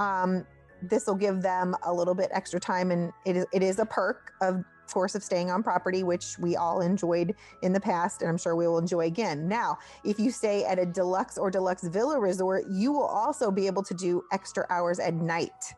Um, 0.00 0.46
this 0.80 1.06
will 1.06 1.14
give 1.14 1.42
them 1.42 1.76
a 1.82 1.92
little 1.92 2.14
bit 2.14 2.30
extra 2.32 2.58
time, 2.58 2.90
and 2.90 3.12
it 3.26 3.36
is, 3.36 3.44
it 3.52 3.62
is 3.62 3.78
a 3.78 3.84
perk 3.84 4.32
of 4.40 4.64
course 4.92 5.14
of 5.14 5.22
staying 5.22 5.50
on 5.50 5.62
property 5.62 6.02
which 6.02 6.38
we 6.38 6.56
all 6.56 6.80
enjoyed 6.80 7.34
in 7.62 7.72
the 7.72 7.80
past 7.80 8.22
and 8.22 8.30
i'm 8.30 8.38
sure 8.38 8.54
we 8.56 8.66
will 8.66 8.78
enjoy 8.78 9.06
again 9.06 9.48
now 9.48 9.78
if 10.04 10.18
you 10.18 10.30
stay 10.30 10.64
at 10.64 10.78
a 10.78 10.86
deluxe 10.86 11.38
or 11.38 11.50
deluxe 11.50 11.84
villa 11.84 12.18
resort, 12.18 12.64
you 12.70 12.92
will 12.92 13.06
also 13.06 13.50
be 13.50 13.66
able 13.66 13.82
to 13.82 13.94
do 13.94 14.24
extra 14.32 14.66
hours 14.70 14.98
at 14.98 15.14
night. 15.14 15.74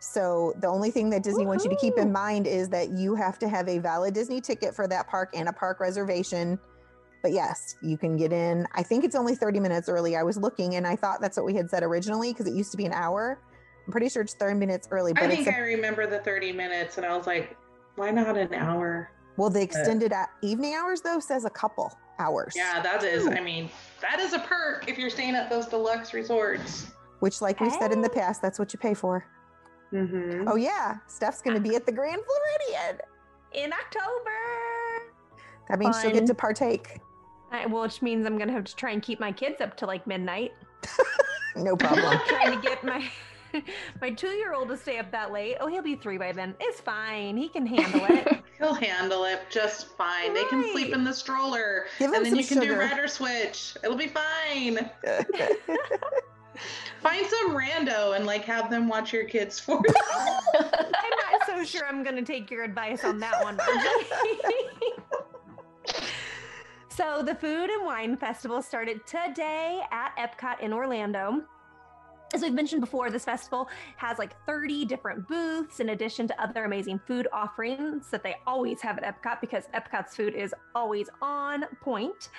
So 0.00 0.52
the 0.60 0.66
only 0.66 0.90
thing 0.90 1.10
that 1.10 1.22
Disney 1.22 1.46
wants 1.46 1.64
you 1.64 1.70
to 1.70 1.76
keep 1.76 1.96
in 1.96 2.10
mind 2.10 2.46
is 2.46 2.68
that 2.70 2.90
you 2.90 3.14
have 3.14 3.38
to 3.38 3.48
have 3.48 3.68
a 3.68 3.78
valid 3.78 4.14
Disney 4.14 4.40
ticket 4.40 4.74
for 4.74 4.88
that 4.88 5.06
park 5.06 5.30
and 5.34 5.48
a 5.48 5.52
park 5.52 5.78
reservation. 5.78 6.58
But 7.22 7.32
yes, 7.32 7.76
you 7.82 7.96
can 7.96 8.16
get 8.16 8.32
in. 8.32 8.66
I 8.74 8.82
think 8.82 9.04
it's 9.04 9.14
only 9.14 9.36
30 9.36 9.60
minutes 9.60 9.88
early. 9.88 10.16
I 10.16 10.24
was 10.24 10.36
looking 10.36 10.74
and 10.74 10.86
I 10.86 10.96
thought 10.96 11.20
that's 11.20 11.36
what 11.36 11.46
we 11.46 11.54
had 11.54 11.70
said 11.70 11.84
originally 11.84 12.32
because 12.32 12.48
it 12.48 12.54
used 12.54 12.72
to 12.72 12.76
be 12.76 12.84
an 12.84 12.92
hour. 12.92 13.38
I'm 13.86 13.92
pretty 13.92 14.08
sure 14.08 14.22
it's 14.22 14.34
30 14.34 14.58
minutes 14.58 14.88
early, 14.90 15.12
but 15.12 15.24
I 15.24 15.28
think 15.28 15.46
a, 15.46 15.54
I 15.54 15.58
remember 15.58 16.06
the 16.06 16.20
30 16.20 16.52
minutes, 16.52 16.98
and 16.98 17.06
I 17.06 17.16
was 17.16 17.26
like, 17.26 17.56
why 17.96 18.10
not 18.10 18.36
an 18.36 18.54
hour? 18.54 19.10
well, 19.36 19.48
the 19.50 19.62
extended 19.62 20.12
uh, 20.12 20.26
evening 20.42 20.74
hours 20.74 21.00
though 21.00 21.18
says 21.20 21.44
a 21.44 21.50
couple 21.50 21.90
hours. 22.18 22.52
Yeah, 22.56 22.80
that 22.82 23.02
is. 23.02 23.24
Ooh. 23.26 23.32
I 23.32 23.40
mean, 23.40 23.70
that 24.00 24.20
is 24.20 24.32
a 24.34 24.38
perk 24.40 24.88
if 24.88 24.98
you're 24.98 25.10
staying 25.10 25.34
at 25.34 25.48
those 25.48 25.66
deluxe 25.66 26.12
resorts. 26.12 26.90
Which, 27.20 27.40
like 27.40 27.60
we 27.60 27.70
said 27.70 27.92
in 27.92 28.00
the 28.02 28.10
past, 28.10 28.42
that's 28.42 28.58
what 28.58 28.72
you 28.72 28.78
pay 28.78 28.94
for. 28.94 29.24
Mm-hmm. 29.92 30.48
Oh 30.48 30.56
yeah, 30.56 30.96
Steph's 31.06 31.40
going 31.42 31.54
to 31.54 31.60
be 31.62 31.76
at 31.76 31.86
the 31.86 31.92
Grand 31.92 32.20
Floridian. 32.26 33.00
in 33.52 33.72
october 33.72 34.30
That 35.68 35.78
means 35.78 36.00
she'll 36.00 36.10
get 36.12 36.26
to 36.26 36.34
partake. 36.34 37.00
I, 37.50 37.66
well, 37.66 37.82
which 37.82 38.00
means 38.00 38.26
i'm 38.26 38.38
gonna 38.38 38.52
have 38.52 38.64
to 38.64 38.74
try 38.74 38.92
and 38.92 39.02
keep 39.02 39.20
my 39.20 39.30
kids 39.30 39.60
up 39.60 39.76
to 39.78 39.86
like 39.86 40.06
midnight 40.06 40.52
No 41.56 41.76
problem. 41.84 42.18
trying 42.26 42.52
to 42.58 42.60
get 42.66 42.82
my 42.82 43.06
my 44.00 44.10
two-year-old 44.10 44.68
to 44.68 44.76
stay 44.76 44.98
up 44.98 45.10
that 45.10 45.32
late 45.32 45.56
oh 45.60 45.66
he'll 45.66 45.82
be 45.82 45.96
three 45.96 46.18
by 46.18 46.32
then 46.32 46.54
it's 46.60 46.80
fine 46.80 47.36
he 47.36 47.48
can 47.48 47.66
handle 47.66 48.04
it 48.08 48.42
He'll 48.58 48.74
handle 48.74 49.24
it 49.24 49.40
just 49.50 49.88
fine. 49.96 50.34
They 50.34 50.44
can 50.44 50.70
sleep 50.70 50.94
in 50.94 51.02
the 51.02 51.12
stroller, 51.12 51.86
Give 51.98 52.10
him 52.10 52.14
and 52.14 52.26
then 52.26 52.30
some 52.32 52.38
you 52.38 52.46
can 52.46 52.60
sugar. 52.60 52.74
do 52.74 52.80
rider 52.80 53.08
switch. 53.08 53.76
It'll 53.82 53.96
be 53.96 54.06
fine. 54.06 54.88
Find 57.02 57.26
some 57.26 57.56
rando 57.56 58.14
and 58.14 58.24
like 58.24 58.44
have 58.44 58.70
them 58.70 58.86
watch 58.86 59.12
your 59.12 59.24
kids 59.24 59.58
for 59.58 59.82
you. 59.84 59.94
i'm 60.54 60.70
not 60.70 61.46
so 61.46 61.64
sure 61.64 61.84
i'm 61.88 62.04
gonna 62.04 62.22
take 62.22 62.50
your 62.50 62.62
advice 62.62 63.04
on 63.04 63.18
that 63.18 63.42
one 63.42 63.58
so 66.88 67.22
the 67.24 67.34
food 67.34 67.70
and 67.70 67.84
wine 67.84 68.16
festival 68.16 68.62
started 68.62 69.04
today 69.06 69.80
at 69.90 70.14
epcot 70.16 70.60
in 70.60 70.72
orlando 70.72 71.42
As 72.34 72.40
we've 72.40 72.54
mentioned 72.54 72.80
before, 72.80 73.10
this 73.10 73.24
festival 73.24 73.68
has 73.96 74.18
like 74.18 74.34
30 74.46 74.86
different 74.86 75.28
booths 75.28 75.80
in 75.80 75.90
addition 75.90 76.26
to 76.28 76.42
other 76.42 76.64
amazing 76.64 76.98
food 77.06 77.28
offerings 77.32 78.08
that 78.10 78.22
they 78.22 78.36
always 78.46 78.80
have 78.80 78.98
at 78.98 79.04
Epcot 79.04 79.40
because 79.40 79.64
Epcot's 79.74 80.16
food 80.16 80.34
is 80.34 80.54
always 80.74 81.10
on 81.20 81.64
point. 81.82 82.30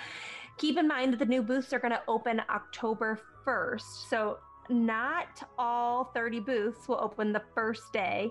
Keep 0.58 0.78
in 0.78 0.88
mind 0.88 1.12
that 1.12 1.18
the 1.18 1.26
new 1.26 1.42
booths 1.42 1.72
are 1.72 1.78
going 1.78 1.92
to 1.92 2.02
open 2.08 2.42
October 2.50 3.20
1st. 3.46 4.08
So, 4.08 4.38
not 4.70 5.46
all 5.58 6.10
30 6.14 6.40
booths 6.40 6.88
will 6.88 6.98
open 7.00 7.32
the 7.32 7.42
first 7.54 7.92
day. 7.92 8.30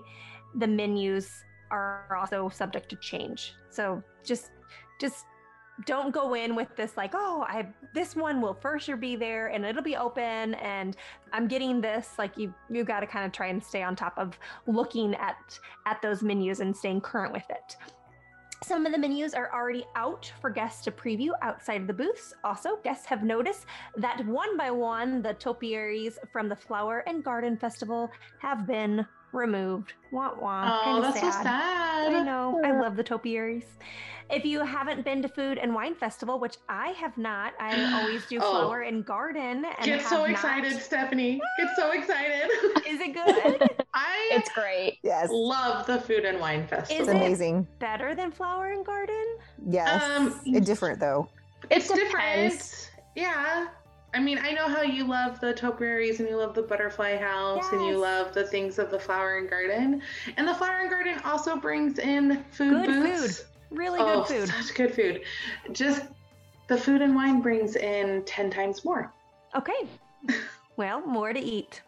The 0.56 0.66
menus 0.66 1.30
are 1.70 2.18
also 2.18 2.48
subject 2.48 2.88
to 2.90 2.96
change. 2.96 3.54
So, 3.70 4.02
just 4.24 4.50
just 5.00 5.26
don't 5.86 6.12
go 6.12 6.34
in 6.34 6.54
with 6.54 6.68
this 6.76 6.96
like 6.96 7.12
oh 7.14 7.44
i 7.48 7.66
this 7.94 8.14
one 8.14 8.40
will 8.40 8.54
for 8.54 8.78
sure 8.78 8.96
be 8.96 9.16
there 9.16 9.48
and 9.48 9.64
it'll 9.64 9.82
be 9.82 9.96
open 9.96 10.54
and 10.54 10.96
i'm 11.32 11.48
getting 11.48 11.80
this 11.80 12.10
like 12.16 12.36
you 12.38 12.54
you 12.70 12.84
got 12.84 13.00
to 13.00 13.06
kind 13.06 13.26
of 13.26 13.32
try 13.32 13.48
and 13.48 13.62
stay 13.62 13.82
on 13.82 13.96
top 13.96 14.16
of 14.16 14.38
looking 14.66 15.14
at 15.16 15.58
at 15.86 16.00
those 16.00 16.22
menus 16.22 16.60
and 16.60 16.76
staying 16.76 17.00
current 17.00 17.32
with 17.32 17.48
it 17.50 17.76
some 18.64 18.86
of 18.86 18.92
the 18.92 18.98
menus 18.98 19.34
are 19.34 19.52
already 19.52 19.84
out 19.94 20.32
for 20.40 20.48
guests 20.48 20.82
to 20.84 20.90
preview 20.90 21.32
outside 21.42 21.82
of 21.82 21.86
the 21.86 21.92
booths. 21.92 22.32
Also, 22.44 22.78
guests 22.82 23.04
have 23.04 23.22
noticed 23.22 23.66
that 23.96 24.24
one 24.24 24.56
by 24.56 24.70
one, 24.70 25.20
the 25.20 25.34
topiaries 25.34 26.18
from 26.32 26.48
the 26.48 26.56
Flower 26.56 27.04
and 27.06 27.22
Garden 27.22 27.58
Festival 27.58 28.10
have 28.38 28.66
been 28.66 29.04
removed. 29.34 29.92
Wah 30.12 30.32
wah. 30.40 30.80
Oh, 30.80 30.84
Kinda 30.84 31.00
that's 31.02 31.20
so 31.20 31.30
sad. 31.30 31.42
sad. 31.42 32.12
I 32.14 32.22
know. 32.22 32.60
I 32.64 32.70
love 32.80 32.96
the 32.96 33.02
topiaries. 33.04 33.64
If 34.30 34.46
you 34.46 34.64
haven't 34.64 35.04
been 35.04 35.20
to 35.20 35.28
Food 35.28 35.58
and 35.58 35.74
Wine 35.74 35.94
Festival, 35.94 36.38
which 36.38 36.56
I 36.68 36.88
have 36.92 37.16
not, 37.18 37.52
I 37.60 38.00
always 38.00 38.24
do 38.26 38.38
Oh. 38.42 38.52
flower 38.62 38.80
and 38.80 39.04
garden. 39.04 39.64
And 39.66 39.84
Get 39.84 40.00
have 40.00 40.08
so 40.08 40.18
not. 40.18 40.30
excited, 40.30 40.80
Stephanie. 40.80 41.40
Get 41.58 41.68
so 41.76 41.90
excited. 41.98 42.48
Is 42.86 43.00
it 43.00 43.12
good? 43.12 43.84
I 43.94 44.30
It's 44.32 44.48
great. 44.54 44.98
Yes. 45.02 45.28
love 45.30 45.86
the 45.86 46.00
food 46.00 46.24
and 46.24 46.40
wine 46.40 46.60
Is 46.60 46.70
festival. 46.70 47.00
It's 47.02 47.08
it- 47.10 47.16
amazing. 47.16 47.66
Better 47.80 48.14
than 48.14 48.30
flower 48.30 48.72
and 48.72 48.84
garden? 48.84 49.36
Yes. 49.68 50.02
Um, 50.02 50.40
it's 50.46 50.64
different 50.66 51.00
though. 51.00 51.28
It's 51.70 51.90
It 51.90 51.96
different. 51.96 52.90
Yeah. 53.14 53.66
I 54.14 54.20
mean, 54.20 54.38
I 54.38 54.52
know 54.52 54.68
how 54.68 54.82
you 54.82 55.04
love 55.04 55.40
the 55.40 55.52
topiaries 55.52 56.20
and 56.20 56.28
you 56.28 56.36
love 56.36 56.54
the 56.54 56.62
butterfly 56.62 57.16
house 57.16 57.64
and 57.72 57.84
you 57.84 57.98
love 57.98 58.32
the 58.32 58.46
things 58.46 58.78
of 58.78 58.90
the 58.90 58.98
flower 58.98 59.38
and 59.38 59.50
garden. 59.50 60.02
And 60.36 60.46
the 60.46 60.54
flower 60.54 60.78
and 60.82 60.90
garden 60.90 61.18
also 61.24 61.56
brings 61.56 61.98
in 61.98 62.44
food 62.52 62.86
Good 62.86 63.02
booths. 63.02 63.44
Really 63.70 63.98
oh, 64.00 64.24
good 64.28 64.46
food. 64.46 64.48
such 64.48 64.74
good 64.76 64.94
food. 64.94 65.22
Just 65.72 66.02
the 66.68 66.78
food 66.78 67.02
and 67.02 67.16
wine 67.16 67.40
brings 67.40 67.74
in 67.74 68.22
10 68.24 68.50
times 68.50 68.84
more. 68.84 69.12
Okay. 69.56 69.72
Well, 70.76 71.06
more 71.06 71.32
to 71.32 71.38
eat. 71.38 71.82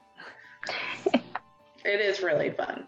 It 1.84 2.00
is 2.00 2.22
really 2.22 2.50
fun. 2.50 2.86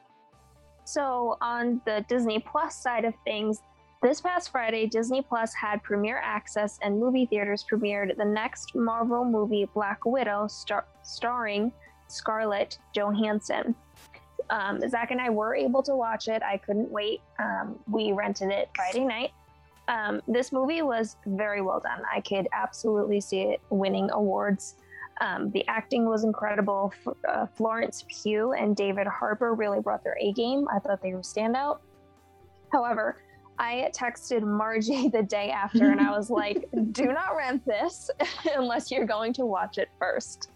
So, 0.85 1.37
on 1.41 1.81
the 1.85 2.05
Disney 2.09 2.39
Plus 2.39 2.81
side 2.81 3.05
of 3.05 3.15
things, 3.25 3.63
this 4.03 4.21
past 4.21 4.51
Friday, 4.51 4.87
Disney 4.87 5.23
Plus 5.23 5.53
had 5.55 5.83
premiere 5.83 6.21
access 6.23 6.79
and 6.83 6.99
movie 6.99 7.27
theaters 7.27 7.65
premiered 7.71 8.17
the 8.17 8.25
next 8.25 8.75
Marvel 8.75 9.25
movie, 9.25 9.69
Black 9.75 10.05
Widow, 10.05 10.47
star- 10.47 10.87
starring 11.03 11.73
Scarlett 12.07 12.79
Johansson. 12.95 13.75
Um, 14.51 14.81
Zach 14.89 15.11
and 15.11 15.21
I 15.21 15.31
were 15.31 15.55
able 15.55 15.83
to 15.83 15.95
watch 15.95 16.29
it. 16.29 16.43
I 16.43 16.59
couldn't 16.59 16.91
wait. 16.91 17.21
Um, 17.39 17.79
we 17.91 18.13
rented 18.13 18.51
it 18.51 18.71
Friday 18.75 19.05
night. 19.05 19.33
Um, 19.89 20.23
this 20.29 20.53
movie 20.53 20.83
was 20.83 21.17
very 21.27 21.61
well 21.61 21.81
done. 21.81 22.03
I 22.13 22.21
could 22.21 22.47
absolutely 22.53 23.21
see 23.21 23.41
it 23.41 23.61
winning 23.71 24.11
awards. 24.13 24.77
Um, 25.21 25.51
the 25.51 25.67
acting 25.67 26.09
was 26.09 26.25
incredible. 26.25 26.93
F- 27.07 27.15
uh, 27.29 27.47
Florence 27.47 28.05
Pugh 28.09 28.53
and 28.53 28.77
David 28.77 29.07
Harbour 29.07 29.55
really 29.55 29.81
brought 29.81 30.05
their 30.05 30.17
A 30.21 30.33
game. 30.33 30.69
I 30.73 30.79
thought 30.79 31.03
they 31.03 31.15
were 31.15 31.21
standout. 31.21 31.79
However, 32.71 33.17
I 33.59 33.91
texted 33.95 34.43
Margie 34.43 35.09
the 35.13 35.23
day 35.23 35.51
after 35.51 35.91
and 35.91 36.01
I 36.01 36.17
was 36.17 36.31
like, 36.31 36.69
do 36.93 37.07
not 37.07 37.37
rent 37.37 37.65
this 37.65 38.11
unless 38.57 38.91
you're 38.91 39.07
going 39.07 39.33
to 39.35 39.47
watch 39.47 39.79
it 39.79 39.89
first. 39.99 40.51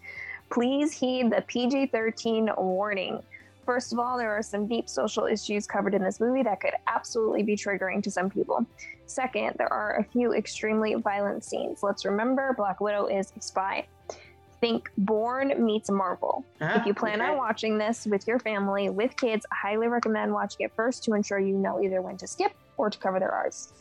Please 0.49 0.93
heed 0.93 1.31
the 1.31 1.41
PG 1.47 1.87
13 1.87 2.49
warning. 2.57 3.21
First 3.65 3.93
of 3.93 3.99
all, 3.99 4.17
there 4.17 4.31
are 4.31 4.43
some 4.43 4.67
deep 4.67 4.89
social 4.89 5.25
issues 5.25 5.65
covered 5.65 5.93
in 5.93 6.03
this 6.03 6.19
movie 6.19 6.43
that 6.43 6.59
could 6.59 6.73
absolutely 6.87 7.43
be 7.43 7.55
triggering 7.55 8.03
to 8.03 8.11
some 8.11 8.29
people. 8.29 8.65
Second, 9.05 9.55
there 9.57 9.71
are 9.71 9.99
a 9.99 10.03
few 10.03 10.33
extremely 10.33 10.95
violent 10.95 11.45
scenes. 11.45 11.81
Let's 11.81 12.03
remember 12.03 12.53
Black 12.57 12.81
Widow 12.81 13.07
is 13.07 13.31
a 13.37 13.41
spy. 13.41 13.87
Think 14.59 14.89
Bourne 14.97 15.63
meets 15.63 15.89
Marvel. 15.89 16.43
Ah, 16.61 16.79
If 16.79 16.85
you 16.85 16.93
plan 16.93 17.21
okay. 17.21 17.31
on 17.31 17.37
watching 17.37 17.77
this 17.77 18.05
with 18.05 18.27
your 18.27 18.39
family, 18.39 18.89
with 18.89 19.15
kids, 19.15 19.45
I 19.51 19.55
highly 19.55 19.87
recommend 19.87 20.33
watching 20.33 20.65
it 20.65 20.73
first 20.75 21.03
to 21.05 21.13
ensure 21.13 21.39
you 21.39 21.57
know 21.57 21.81
either 21.81 22.01
when 22.01 22.17
to 22.17 22.27
skip 22.27 22.53
or 22.77 22.89
to 22.89 22.97
cover 22.97 23.19
their 23.19 23.31
R's. 23.31 23.73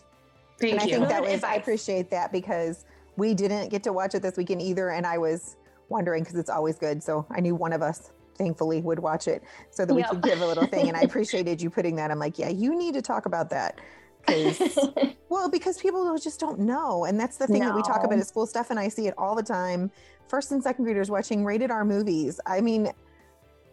Thank 0.59 0.73
and 0.73 0.81
I 0.81 0.85
think 0.85 1.09
that 1.09 1.23
was 1.23 1.43
I 1.43 1.55
appreciate 1.55 2.11
that 2.11 2.31
because 2.33 2.85
we 3.17 3.35
didn't 3.35 3.69
get 3.69 3.83
to 3.85 3.93
watch 3.93 4.15
it 4.15 4.23
this 4.23 4.37
weekend 4.37 4.63
either, 4.63 4.91
and 4.91 5.07
I 5.07 5.19
was 5.19 5.57
wondering 5.89 6.23
because 6.23 6.37
it's 6.37 6.51
always 6.51 6.79
good. 6.79 7.03
So 7.03 7.27
I 7.31 7.41
knew 7.41 7.55
one 7.55 7.73
of 7.73 7.83
us 7.83 8.11
thankfully 8.37 8.81
would 8.81 8.99
watch 8.99 9.29
it 9.29 9.43
so 9.71 9.85
that 9.85 9.95
we 9.95 10.01
Yep. 10.01 10.11
could 10.11 10.23
give 10.23 10.41
a 10.41 10.47
little 10.47 10.67
thing. 10.67 10.89
And 10.89 10.97
I 10.97 11.03
appreciated 11.03 11.61
you 11.61 11.71
putting 11.71 11.97
that. 11.97 12.11
I'm 12.11 12.19
like, 12.19 12.39
yeah, 12.39 12.49
you 12.49 12.75
need 12.77 12.95
to 12.95 13.03
talk 13.03 13.27
about 13.27 13.51
that. 13.51 13.79
Because 14.27 14.79
well, 15.29 15.51
because 15.51 15.79
people 15.79 16.17
just 16.19 16.41
don't 16.41 16.61
know. 16.61 17.05
And 17.05 17.19
that's 17.19 17.37
the 17.37 17.47
thing 17.47 17.61
that 17.61 17.75
we 17.75 17.83
talk 17.83 18.05
about 18.05 18.19
at 18.19 18.27
school. 18.27 18.47
Steph 18.47 18.71
and 18.71 18.79
I 18.79 18.89
see 18.89 19.07
it 19.07 19.15
all 19.19 19.35
the 19.35 19.43
time. 19.43 19.91
First 20.29 20.53
and 20.53 20.63
second 20.63 20.85
graders 20.85 21.11
watching 21.11 21.45
rated 21.45 21.71
R 21.71 21.85
movies. 21.85 22.41
I 22.47 22.61
mean, 22.61 22.91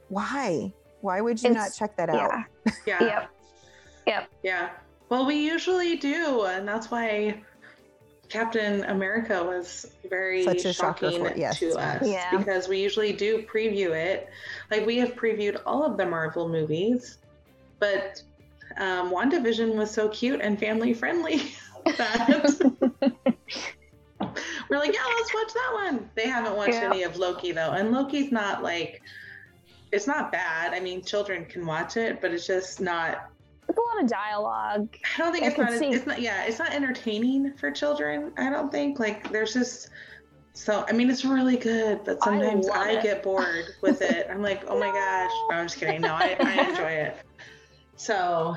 why? 0.10 0.74
Why 1.02 1.22
would 1.22 1.42
you 1.42 1.52
not 1.52 1.72
check 1.78 1.96
that 1.96 2.10
out? 2.10 2.44
yeah. 2.86 3.02
yeah. 3.02 3.28
Yep. 4.08 4.30
Yeah. 4.44 4.70
Well, 5.10 5.26
we 5.26 5.36
usually 5.36 5.96
do, 5.98 6.44
and 6.46 6.68
that's 6.68 6.92
why 6.92 7.42
Captain 8.30 8.84
America 8.86 9.44
was 9.44 9.92
very 10.08 10.44
Such 10.44 10.66
a 10.66 10.74
shocking 10.74 11.26
for- 11.26 11.36
yes. 11.36 11.60
to 11.60 11.72
us 11.78 12.08
Yeah. 12.08 12.38
because 12.38 12.68
we 12.68 12.80
usually 12.80 13.12
do 13.14 13.42
preview 13.44 13.90
it. 13.92 14.30
Like 14.70 14.86
we 14.86 14.98
have 15.00 15.16
previewed 15.16 15.60
all 15.66 15.84
of 15.84 15.98
the 15.98 16.06
Marvel 16.06 16.48
movies, 16.48 17.18
but 17.80 18.22
um, 18.78 19.10
WandaVision 19.12 19.74
was 19.76 19.90
so 19.90 20.10
cute 20.10 20.42
and 20.42 20.60
family 20.60 20.94
friendly 20.94 21.38
that 21.98 22.28
we're 24.70 24.78
like, 24.78 24.94
yeah, 24.94 25.02
let's 25.18 25.34
watch 25.34 25.54
that 25.54 25.72
one. 25.74 26.10
They 26.14 26.28
haven't 26.28 26.56
watched 26.56 26.74
Yeah. 26.74 26.90
any 26.92 27.02
of 27.04 27.18
Loki 27.18 27.52
though, 27.52 27.72
and 27.72 27.92
Loki's 27.92 28.32
not 28.32 28.62
like. 28.64 29.02
It's 29.92 30.06
not 30.06 30.32
bad. 30.32 30.76
I 30.76 30.80
mean, 30.80 31.02
children 31.04 31.46
can 31.46 31.66
watch 31.66 31.98
it, 31.98 32.22
but 32.22 32.32
it's 32.32 32.46
just 32.46 32.80
not 32.80 33.32
It's 33.70 33.78
a 33.78 33.82
lot 33.82 34.04
of 34.04 34.10
dialogue. 34.10 34.96
I 35.16 35.18
don't 35.20 35.32
think 35.32 35.46
I 35.46 35.48
it's 35.48 35.58
not. 35.58 35.72
see. 35.74 35.90
It's 35.92 36.06
not. 36.08 36.22
Yeah, 36.22 36.44
it's 36.46 36.60
not 36.60 36.74
entertaining 36.74 37.54
for 37.54 37.70
children. 37.72 38.32
I 38.38 38.50
don't 38.50 38.72
think. 38.72 39.00
Like, 39.00 39.32
there's 39.32 39.54
just. 39.54 39.90
So 40.54 40.84
I 40.90 40.92
mean, 40.92 41.10
it's 41.10 41.24
really 41.24 41.56
good, 41.56 42.04
but 42.04 42.22
sometimes 42.24 42.66
love 42.66 42.76
I, 42.76 43.02
get 43.02 43.24
bored 43.24 43.66
with 43.82 44.02
it. 44.02 44.28
I'm 44.30 44.42
like, 44.42 44.64
oh 44.68 44.80
my 44.80 44.88
gosh. 44.88 45.32
No, 45.50 45.56
I'm 45.56 45.66
just 45.68 45.78
kidding. 45.78 46.02
No, 46.02 46.14
I, 46.14 46.36
I 46.40 46.70
enjoy 46.70 46.90
it. 46.90 47.18
So, 47.96 48.56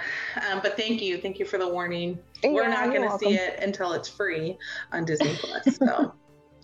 um, 0.49 0.61
but 0.63 0.77
thank 0.77 1.03
you, 1.03 1.19
thank 1.19 1.39
you 1.39 1.45
for 1.45 1.59
the 1.59 1.69
warning. 1.69 2.19
We're 2.45 2.69
not 2.69 2.93
going 2.93 3.09
to 3.09 3.19
see 3.19 3.35
it 3.35 3.59
until 3.61 3.93
it's 3.93 4.09
free 4.09 4.57
on 4.93 5.05
Disney 5.05 5.35
Plus. 5.35 5.79
So 5.79 6.15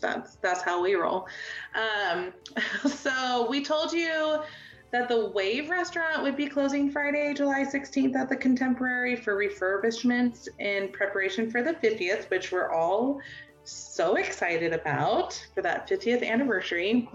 that's 0.01 0.37
that's 0.37 0.63
how 0.63 0.81
we 0.81 0.95
roll. 0.95 1.27
Um, 1.75 2.33
so 2.89 3.49
we 3.51 3.65
told 3.65 3.93
you 3.93 4.43
that 4.91 5.09
the 5.09 5.27
Wave 5.31 5.69
restaurant 5.69 6.23
would 6.23 6.37
be 6.37 6.47
closing 6.47 6.91
Friday, 6.91 7.35
July 7.35 7.65
16th 7.65 8.17
at 8.17 8.29
the 8.29 8.37
Contemporary 8.37 9.17
for 9.17 9.37
refurbishments 9.37 10.49
in 10.59 10.89
preparation 10.93 11.51
for 11.51 11.63
the 11.63 11.75
50th, 11.75 12.31
which 12.31 12.51
we're 12.53 12.71
all 12.73 13.21
so 13.65 14.17
excited 14.17 14.73
about 14.73 15.35
for 15.55 15.63
that 15.63 15.89
50th 15.89 16.27
anniversary. 16.27 17.09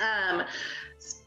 Um, 0.00 0.44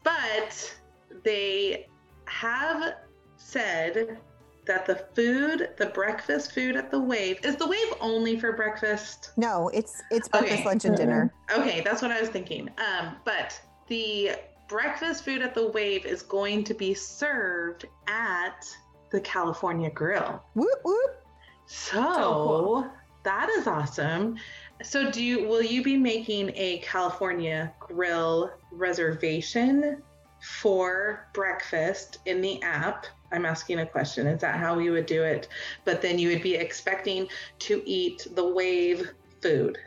but 0.02 0.76
they 1.24 1.86
have 2.26 2.96
said 3.36 4.18
that 4.66 4.86
the 4.86 5.06
food, 5.14 5.70
the 5.78 5.86
breakfast 5.86 6.52
food 6.52 6.76
at 6.76 6.90
the 6.90 6.98
Wave, 7.00 7.38
is 7.42 7.56
the 7.56 7.66
Wave 7.66 7.92
only 8.00 8.38
for 8.38 8.52
breakfast? 8.52 9.30
No, 9.36 9.68
it's 9.72 10.02
it's 10.10 10.28
breakfast, 10.28 10.60
Okay. 10.60 10.64
lunch, 10.64 10.84
and 10.84 10.96
dinner. 10.96 11.32
Okay, 11.52 11.80
that's 11.82 12.02
what 12.02 12.10
I 12.10 12.20
was 12.20 12.30
thinking. 12.30 12.70
Um, 12.78 13.16
but 13.24 13.58
the 13.88 14.32
breakfast 14.68 15.24
food 15.24 15.42
at 15.42 15.54
the 15.54 15.68
Wave 15.70 16.06
is 16.06 16.22
going 16.22 16.64
to 16.64 16.74
be 16.74 16.94
served 16.94 17.86
at 18.06 18.66
the 19.10 19.20
California 19.20 19.90
Grill. 19.90 20.42
Whoop 20.54 20.80
whoop. 20.84 21.24
So, 21.66 22.02
cool. 22.02 22.90
that 23.22 23.48
is 23.50 23.66
awesome. 23.66 24.36
So 24.82 25.10
do 25.10 25.22
you 25.22 25.48
will 25.48 25.62
you 25.62 25.82
be 25.82 25.96
making 25.96 26.50
a 26.54 26.78
California 26.78 27.72
Grill 27.78 28.50
reservation 28.72 30.02
for 30.40 31.28
breakfast 31.32 32.18
in 32.26 32.40
the 32.40 32.60
app? 32.62 33.06
I'm 33.32 33.46
asking 33.46 33.80
a 33.80 33.86
question. 33.86 34.26
Is 34.26 34.40
that 34.42 34.56
how 34.56 34.76
we 34.76 34.90
would 34.90 35.06
do 35.06 35.22
it? 35.22 35.48
But 35.84 36.02
then 36.02 36.18
you 36.18 36.28
would 36.28 36.42
be 36.42 36.54
expecting 36.54 37.28
to 37.60 37.82
eat 37.86 38.26
the 38.34 38.46
Wave 38.46 39.10
food. 39.40 39.78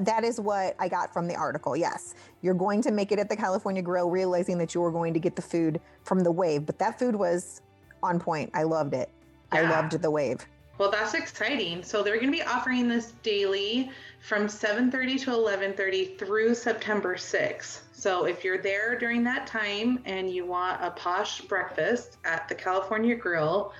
That 0.00 0.24
is 0.24 0.40
what 0.40 0.74
I 0.78 0.88
got 0.88 1.12
from 1.12 1.28
the 1.28 1.34
article. 1.34 1.76
Yes, 1.76 2.14
you're 2.40 2.54
going 2.54 2.82
to 2.82 2.90
make 2.90 3.12
it 3.12 3.18
at 3.18 3.28
the 3.28 3.36
California 3.36 3.82
Grill, 3.82 4.08
realizing 4.08 4.58
that 4.58 4.74
you 4.74 4.82
are 4.84 4.90
going 4.90 5.12
to 5.12 5.20
get 5.20 5.36
the 5.36 5.42
food 5.42 5.80
from 6.04 6.20
the 6.20 6.32
Wave. 6.32 6.64
But 6.64 6.78
that 6.78 6.98
food 6.98 7.14
was 7.14 7.60
on 8.02 8.18
point. 8.18 8.50
I 8.54 8.62
loved 8.62 8.94
it. 8.94 9.10
I 9.50 9.62
loved 9.62 10.00
the 10.00 10.10
Wave. 10.10 10.46
Well, 10.78 10.90
that's 10.90 11.14
exciting. 11.14 11.82
So 11.82 12.02
they're 12.02 12.16
going 12.16 12.32
to 12.32 12.36
be 12.36 12.42
offering 12.42 12.88
this 12.88 13.12
daily 13.22 13.90
from 14.20 14.46
7:30 14.46 15.20
to 15.24 15.30
11:30 15.30 16.18
through 16.18 16.54
September 16.54 17.14
6th. 17.14 17.82
So 17.92 18.24
if 18.24 18.42
you're 18.42 18.58
there 18.58 18.98
during 18.98 19.22
that 19.24 19.46
time 19.46 20.00
and 20.06 20.28
you 20.28 20.46
want 20.46 20.82
a 20.82 20.90
posh 20.90 21.42
breakfast 21.42 22.16
at 22.24 22.48
the 22.48 22.54
California 22.54 23.14
Grill, 23.14 23.72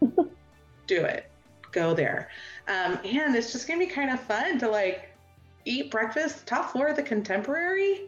do 0.86 1.04
it. 1.04 1.30
Go 1.72 1.94
there. 1.94 2.28
Um, 2.68 2.98
and 3.04 3.34
it's 3.34 3.52
just 3.52 3.66
going 3.66 3.80
to 3.80 3.86
be 3.86 3.90
kind 3.90 4.10
of 4.10 4.20
fun 4.20 4.58
to 4.58 4.68
like 4.68 5.13
eat 5.64 5.90
breakfast 5.90 6.46
top 6.46 6.70
floor 6.72 6.88
of 6.88 6.96
the 6.96 7.02
Contemporary. 7.02 8.06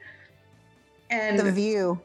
And 1.11 1.39
The 1.39 1.53
view. 1.53 2.01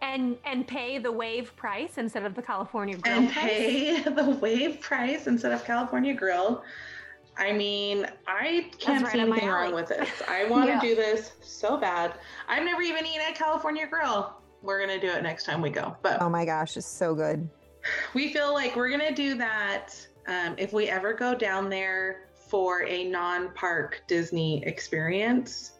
And 0.00 0.38
and 0.44 0.66
pay 0.66 0.98
the 0.98 1.10
wave 1.10 1.54
price 1.56 1.98
instead 1.98 2.24
of 2.24 2.34
the 2.34 2.42
California 2.42 2.96
grill 2.96 3.14
and 3.18 3.30
price. 3.32 3.44
pay 3.44 4.02
the 4.04 4.30
wave 4.40 4.80
price 4.80 5.26
instead 5.26 5.50
of 5.52 5.64
California 5.64 6.14
Grill. 6.14 6.62
I 7.36 7.52
mean, 7.52 8.06
I 8.26 8.70
can't 8.78 9.04
right 9.04 9.12
see 9.12 9.20
anything 9.20 9.48
wrong 9.48 9.74
with 9.74 9.88
this. 9.88 10.08
I 10.28 10.44
want 10.46 10.66
to 10.66 10.70
Yeah. 10.74 10.80
do 10.80 10.94
this 10.94 11.32
so 11.40 11.76
bad. 11.76 12.14
I've 12.48 12.64
never 12.64 12.80
even 12.82 13.04
eaten 13.06 13.22
at 13.28 13.34
California 13.34 13.86
Grill. 13.88 14.32
we're 14.62 14.80
gonna 14.80 15.00
do 15.00 15.08
it 15.08 15.22
next 15.22 15.44
time 15.44 15.60
we 15.60 15.70
go. 15.70 15.96
But 16.02 16.22
Oh 16.22 16.28
my 16.28 16.44
gosh, 16.44 16.76
it's 16.76 16.86
so 16.86 17.14
good. 17.14 17.48
we 18.14 18.32
feel 18.32 18.54
like 18.54 18.76
we're 18.76 18.90
gonna 18.90 19.14
do 19.14 19.34
that 19.36 19.90
um, 20.28 20.54
if 20.58 20.72
we 20.72 20.88
ever 20.88 21.12
go 21.12 21.34
down 21.34 21.68
there 21.68 22.27
for 22.48 22.84
a 22.84 23.04
non-park 23.04 24.02
Disney 24.06 24.64
experience. 24.64 25.72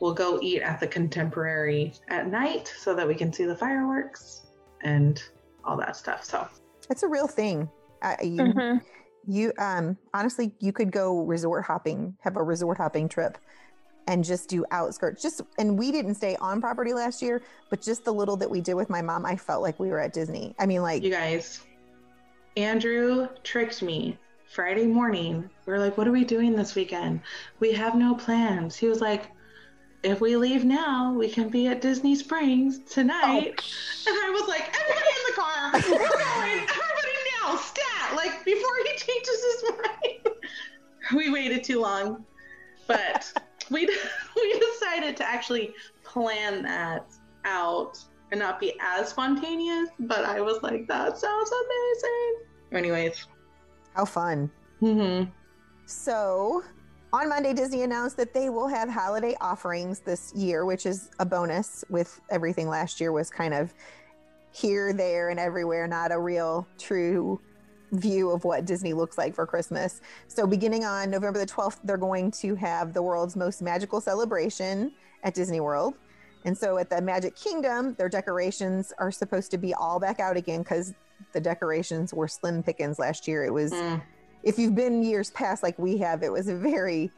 We'll 0.00 0.14
go 0.14 0.38
eat 0.42 0.62
at 0.62 0.80
the 0.80 0.86
Contemporary 0.86 1.94
at 2.08 2.28
night 2.28 2.72
so 2.78 2.94
that 2.94 3.06
we 3.06 3.14
can 3.14 3.32
see 3.32 3.44
the 3.44 3.56
fireworks 3.56 4.42
and 4.82 5.22
all 5.64 5.76
that 5.78 5.96
stuff. 5.96 6.24
So 6.24 6.46
It's 6.90 7.02
a 7.02 7.08
real 7.08 7.26
thing. 7.26 7.70
Uh, 8.02 8.16
you, 8.22 8.42
Mhm. 8.42 8.82
you, 9.26 9.52
um, 9.58 9.96
honestly, 10.12 10.54
you 10.60 10.72
could 10.72 10.92
go 10.92 11.20
resort 11.20 11.64
hopping, 11.64 12.16
have 12.20 12.36
a 12.36 12.42
resort 12.42 12.76
hopping 12.76 13.08
trip, 13.08 13.38
and 14.06 14.22
just 14.22 14.50
do 14.50 14.66
outskirts. 14.70 15.22
Just 15.22 15.40
and 15.56 15.78
we 15.78 15.90
didn't 15.90 16.16
stay 16.16 16.36
on 16.36 16.60
property 16.60 16.92
last 16.92 17.22
year, 17.22 17.42
but 17.70 17.80
just 17.80 18.04
the 18.04 18.12
little 18.12 18.36
that 18.36 18.50
we 18.50 18.60
did 18.60 18.74
with 18.74 18.90
my 18.90 19.00
mom, 19.00 19.24
I 19.24 19.36
felt 19.36 19.62
like 19.62 19.80
we 19.80 19.88
were 19.88 19.98
at 19.98 20.12
Disney. 20.12 20.54
I 20.58 20.66
mean, 20.66 20.82
like 20.82 21.02
you 21.02 21.10
guys, 21.10 21.62
Andrew 22.58 23.28
tricked 23.42 23.82
me 23.82 24.18
Friday 24.54 24.86
morning. 24.86 25.50
We 25.66 25.72
are 25.72 25.80
like, 25.80 25.98
what 25.98 26.06
are 26.06 26.12
we 26.12 26.22
doing 26.22 26.54
this 26.54 26.76
weekend? 26.76 27.22
We 27.58 27.72
have 27.72 27.96
no 27.96 28.14
plans. 28.14 28.76
He 28.76 28.86
was 28.86 29.00
like, 29.00 29.32
if 30.04 30.20
we 30.20 30.36
leave 30.36 30.64
now, 30.64 31.12
we 31.12 31.28
can 31.28 31.48
be 31.48 31.66
at 31.66 31.80
Disney 31.80 32.14
Springs 32.14 32.78
tonight. 32.88 33.58
Oh, 33.58 34.06
and 34.06 34.16
I 34.16 34.30
was 34.30 34.46
like, 34.46 34.72
everybody 34.80 35.10
in 35.10 35.24
the 35.26 35.40
car, 35.40 35.72
we're 35.90 36.08
going, 36.08 36.58
everybody 36.60 37.18
now, 37.42 37.56
stat, 37.56 38.14
like 38.14 38.44
before 38.44 38.70
he 38.84 38.96
changes 38.96 39.44
his 39.44 39.72
mind. 39.72 40.36
we 41.16 41.32
waited 41.32 41.64
too 41.64 41.80
long, 41.80 42.24
but 42.86 43.32
we 43.70 43.88
we 44.36 44.60
decided 44.60 45.16
to 45.16 45.28
actually 45.28 45.74
plan 46.04 46.62
that 46.62 47.12
out 47.44 47.98
and 48.30 48.38
not 48.38 48.60
be 48.60 48.78
as 48.80 49.08
spontaneous. 49.08 49.88
But 49.98 50.24
I 50.24 50.40
was 50.40 50.62
like, 50.62 50.86
that 50.86 51.18
sounds 51.18 51.50
amazing. 51.50 52.36
Anyways, 52.70 53.26
how 53.94 54.04
fun. 54.04 54.50
mm-hmm. 54.80 55.30
So 55.86 56.62
on 57.12 57.28
Monday, 57.28 57.52
Disney 57.52 57.82
announced 57.82 58.16
that 58.16 58.34
they 58.34 58.48
will 58.50 58.66
have 58.66 58.88
holiday 58.88 59.36
offerings 59.40 60.00
this 60.00 60.32
year, 60.34 60.64
which 60.64 60.84
is 60.84 61.10
a 61.20 61.24
bonus 61.24 61.84
with 61.88 62.20
everything 62.30 62.68
last 62.68 63.00
year 63.00 63.12
was 63.12 63.30
kind 63.30 63.54
of 63.54 63.72
here, 64.50 64.92
there, 64.92 65.30
and 65.30 65.38
everywhere, 65.38 65.86
not 65.86 66.12
a 66.12 66.18
real 66.18 66.66
true 66.78 67.40
view 67.92 68.30
of 68.30 68.44
what 68.44 68.64
Disney 68.64 68.92
looks 68.92 69.16
like 69.16 69.34
for 69.34 69.46
Christmas. 69.46 70.00
So 70.26 70.46
beginning 70.46 70.84
on 70.84 71.10
November 71.10 71.38
the 71.38 71.46
12th, 71.46 71.78
they're 71.84 71.96
going 71.96 72.30
to 72.32 72.54
have 72.56 72.92
the 72.92 73.02
world's 73.02 73.36
most 73.36 73.62
magical 73.62 74.00
celebration 74.00 74.92
at 75.22 75.34
Disney 75.34 75.60
World. 75.60 75.94
And 76.44 76.56
so 76.56 76.78
at 76.78 76.90
the 76.90 77.00
Magic 77.00 77.36
Kingdom, 77.36 77.94
their 77.94 78.08
decorations 78.08 78.92
are 78.98 79.10
supposed 79.10 79.50
to 79.52 79.58
be 79.58 79.72
all 79.74 79.98
back 79.98 80.20
out 80.20 80.36
again 80.36 80.62
because 80.62 80.94
the 81.32 81.40
decorations 81.40 82.12
were 82.14 82.28
slim 82.28 82.62
pickings 82.62 82.98
last 82.98 83.26
year. 83.28 83.44
It 83.44 83.52
was 83.52 83.72
Mm. 83.72 84.02
if 84.42 84.58
you've 84.58 84.74
been 84.74 85.02
years 85.02 85.30
past 85.30 85.62
like 85.62 85.78
we 85.78 85.98
have, 85.98 86.22
it 86.22 86.30
was 86.32 86.48
a 86.48 86.54
very 86.54 87.10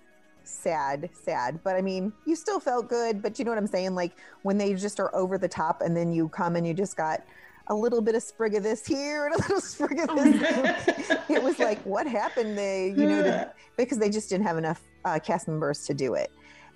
sad, 0.45 1.11
sad. 1.13 1.61
But 1.65 1.77
I 1.77 1.83
mean, 1.83 2.13
you 2.27 2.37
still 2.37 2.61
felt 2.61 2.89
good. 2.89 3.21
But 3.23 3.39
you 3.39 3.45
know 3.45 3.51
what 3.51 3.59
I'm 3.59 3.67
saying? 3.67 3.95
Like 3.95 4.13
when 4.43 4.59
they 4.59 4.75
just 4.75 5.01
are 5.01 5.15
over 5.15 5.39
the 5.39 5.49
top, 5.49 5.83
and 5.83 5.97
then 5.97 6.13
you 6.13 6.29
come 6.29 6.57
and 6.57 6.67
you 6.67 6.73
just 6.75 6.97
got 6.97 7.23
a 7.69 7.75
little 7.75 8.01
bit 8.01 8.15
of 8.15 8.23
sprig 8.23 8.55
of 8.55 8.63
this 8.63 8.87
here 8.87 9.27
and 9.27 9.35
a 9.35 9.39
little 9.39 9.61
sprig 9.73 9.99
of 9.99 10.15
this. 10.15 11.11
it 11.29 11.43
was 11.43 11.59
like, 11.59 11.81
what 11.83 12.07
happened? 12.07 12.57
They, 12.57 12.89
you 12.97 13.07
know, 13.09 13.23
to, 13.25 13.53
because 13.77 13.99
they 13.99 14.09
just 14.09 14.29
didn't 14.31 14.47
have 14.47 14.57
enough 14.57 14.81
uh, 15.05 15.19
cast 15.19 15.49
members 15.49 15.85
to 15.87 15.95
do 15.95 16.15
it. 16.15 16.31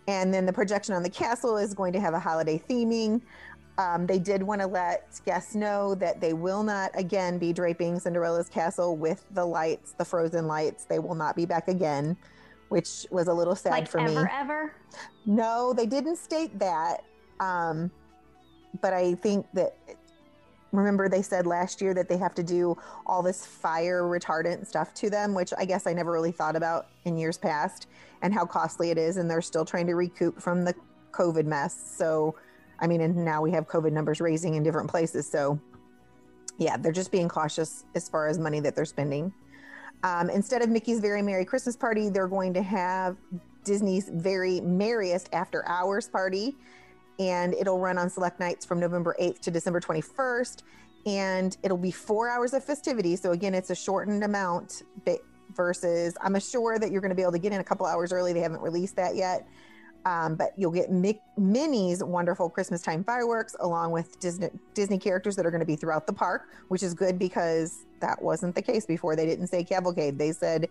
And 0.08 0.34
then 0.34 0.46
the 0.46 0.52
projection 0.52 0.94
on 0.94 1.04
the 1.04 1.10
castle 1.10 1.56
is 1.56 1.74
going 1.74 1.92
to 1.92 2.00
have 2.00 2.14
a 2.14 2.18
holiday 2.18 2.60
theming. 2.68 3.20
Um, 3.80 4.06
they 4.06 4.18
did 4.18 4.42
want 4.42 4.60
to 4.60 4.66
let 4.66 5.18
guests 5.24 5.54
know 5.54 5.94
that 5.94 6.20
they 6.20 6.34
will 6.34 6.62
not 6.62 6.90
again 6.92 7.38
be 7.38 7.50
draping 7.50 7.98
Cinderella's 7.98 8.50
castle 8.50 8.94
with 8.94 9.24
the 9.30 9.44
lights, 9.44 9.92
the 9.92 10.04
frozen 10.04 10.46
lights. 10.46 10.84
They 10.84 10.98
will 10.98 11.14
not 11.14 11.34
be 11.34 11.46
back 11.46 11.66
again, 11.66 12.14
which 12.68 13.06
was 13.10 13.28
a 13.28 13.32
little 13.32 13.56
sad 13.56 13.70
like 13.70 13.88
for 13.88 14.00
ever, 14.00 14.24
me. 14.24 14.30
ever. 14.30 14.74
No, 15.24 15.72
they 15.72 15.86
didn't 15.86 16.16
state 16.16 16.58
that. 16.58 17.04
Um, 17.40 17.90
but 18.82 18.92
I 18.92 19.14
think 19.14 19.46
that 19.54 19.76
remember 20.72 21.08
they 21.08 21.22
said 21.22 21.46
last 21.46 21.80
year 21.80 21.94
that 21.94 22.06
they 22.06 22.18
have 22.18 22.34
to 22.34 22.42
do 22.42 22.76
all 23.06 23.22
this 23.22 23.46
fire 23.46 24.02
retardant 24.02 24.66
stuff 24.66 24.92
to 24.94 25.08
them, 25.08 25.32
which 25.32 25.54
I 25.56 25.64
guess 25.64 25.86
I 25.86 25.94
never 25.94 26.12
really 26.12 26.32
thought 26.32 26.54
about 26.54 26.88
in 27.06 27.16
years 27.16 27.38
past 27.38 27.86
and 28.20 28.34
how 28.34 28.44
costly 28.44 28.90
it 28.90 28.98
is. 28.98 29.16
And 29.16 29.30
they're 29.30 29.40
still 29.40 29.64
trying 29.64 29.86
to 29.86 29.94
recoup 29.94 30.38
from 30.38 30.66
the 30.66 30.74
COVID 31.12 31.46
mess. 31.46 31.74
So, 31.96 32.34
I 32.80 32.86
mean, 32.86 33.00
and 33.00 33.16
now 33.24 33.42
we 33.42 33.50
have 33.52 33.68
COVID 33.68 33.92
numbers 33.92 34.20
raising 34.20 34.54
in 34.54 34.62
different 34.62 34.90
places. 34.90 35.30
So, 35.30 35.60
yeah, 36.58 36.76
they're 36.76 36.92
just 36.92 37.12
being 37.12 37.28
cautious 37.28 37.84
as 37.94 38.08
far 38.08 38.26
as 38.28 38.38
money 38.38 38.60
that 38.60 38.74
they're 38.74 38.84
spending. 38.84 39.32
Um, 40.02 40.30
instead 40.30 40.62
of 40.62 40.70
Mickey's 40.70 41.00
Very 41.00 41.22
Merry 41.22 41.44
Christmas 41.44 41.76
Party, 41.76 42.08
they're 42.08 42.28
going 42.28 42.54
to 42.54 42.62
have 42.62 43.16
Disney's 43.64 44.08
Very 44.08 44.60
Merriest 44.60 45.28
After 45.32 45.66
Hours 45.68 46.08
Party. 46.08 46.56
And 47.18 47.52
it'll 47.54 47.78
run 47.78 47.98
on 47.98 48.08
select 48.08 48.40
nights 48.40 48.64
from 48.64 48.80
November 48.80 49.14
8th 49.20 49.40
to 49.40 49.50
December 49.50 49.80
21st. 49.80 50.62
And 51.06 51.56
it'll 51.62 51.76
be 51.76 51.90
four 51.90 52.30
hours 52.30 52.54
of 52.54 52.64
festivity. 52.64 53.16
So, 53.16 53.32
again, 53.32 53.54
it's 53.54 53.70
a 53.70 53.74
shortened 53.74 54.24
amount 54.24 54.82
versus 55.54 56.16
I'm 56.20 56.38
sure 56.38 56.78
that 56.78 56.90
you're 56.90 57.00
going 57.00 57.10
to 57.10 57.14
be 57.14 57.22
able 57.22 57.32
to 57.32 57.38
get 57.38 57.52
in 57.52 57.60
a 57.60 57.64
couple 57.64 57.86
hours 57.86 58.12
early. 58.12 58.32
They 58.32 58.40
haven't 58.40 58.62
released 58.62 58.96
that 58.96 59.16
yet. 59.16 59.46
Um, 60.06 60.34
but 60.34 60.52
you'll 60.56 60.70
get 60.70 60.90
Mick, 60.90 61.20
Minnie's 61.36 62.02
wonderful 62.02 62.48
Christmas 62.48 62.80
time 62.80 63.04
fireworks 63.04 63.54
along 63.60 63.92
with 63.92 64.18
Disney, 64.18 64.48
Disney 64.74 64.98
characters 64.98 65.36
that 65.36 65.44
are 65.44 65.50
going 65.50 65.60
to 65.60 65.66
be 65.66 65.76
throughout 65.76 66.06
the 66.06 66.12
park, 66.12 66.48
which 66.68 66.82
is 66.82 66.94
good 66.94 67.18
because 67.18 67.84
that 68.00 68.20
wasn't 68.20 68.54
the 68.54 68.62
case 68.62 68.86
before. 68.86 69.14
They 69.14 69.26
didn't 69.26 69.48
say 69.48 69.62
cavalcade. 69.62 70.18
They 70.18 70.32
said 70.32 70.68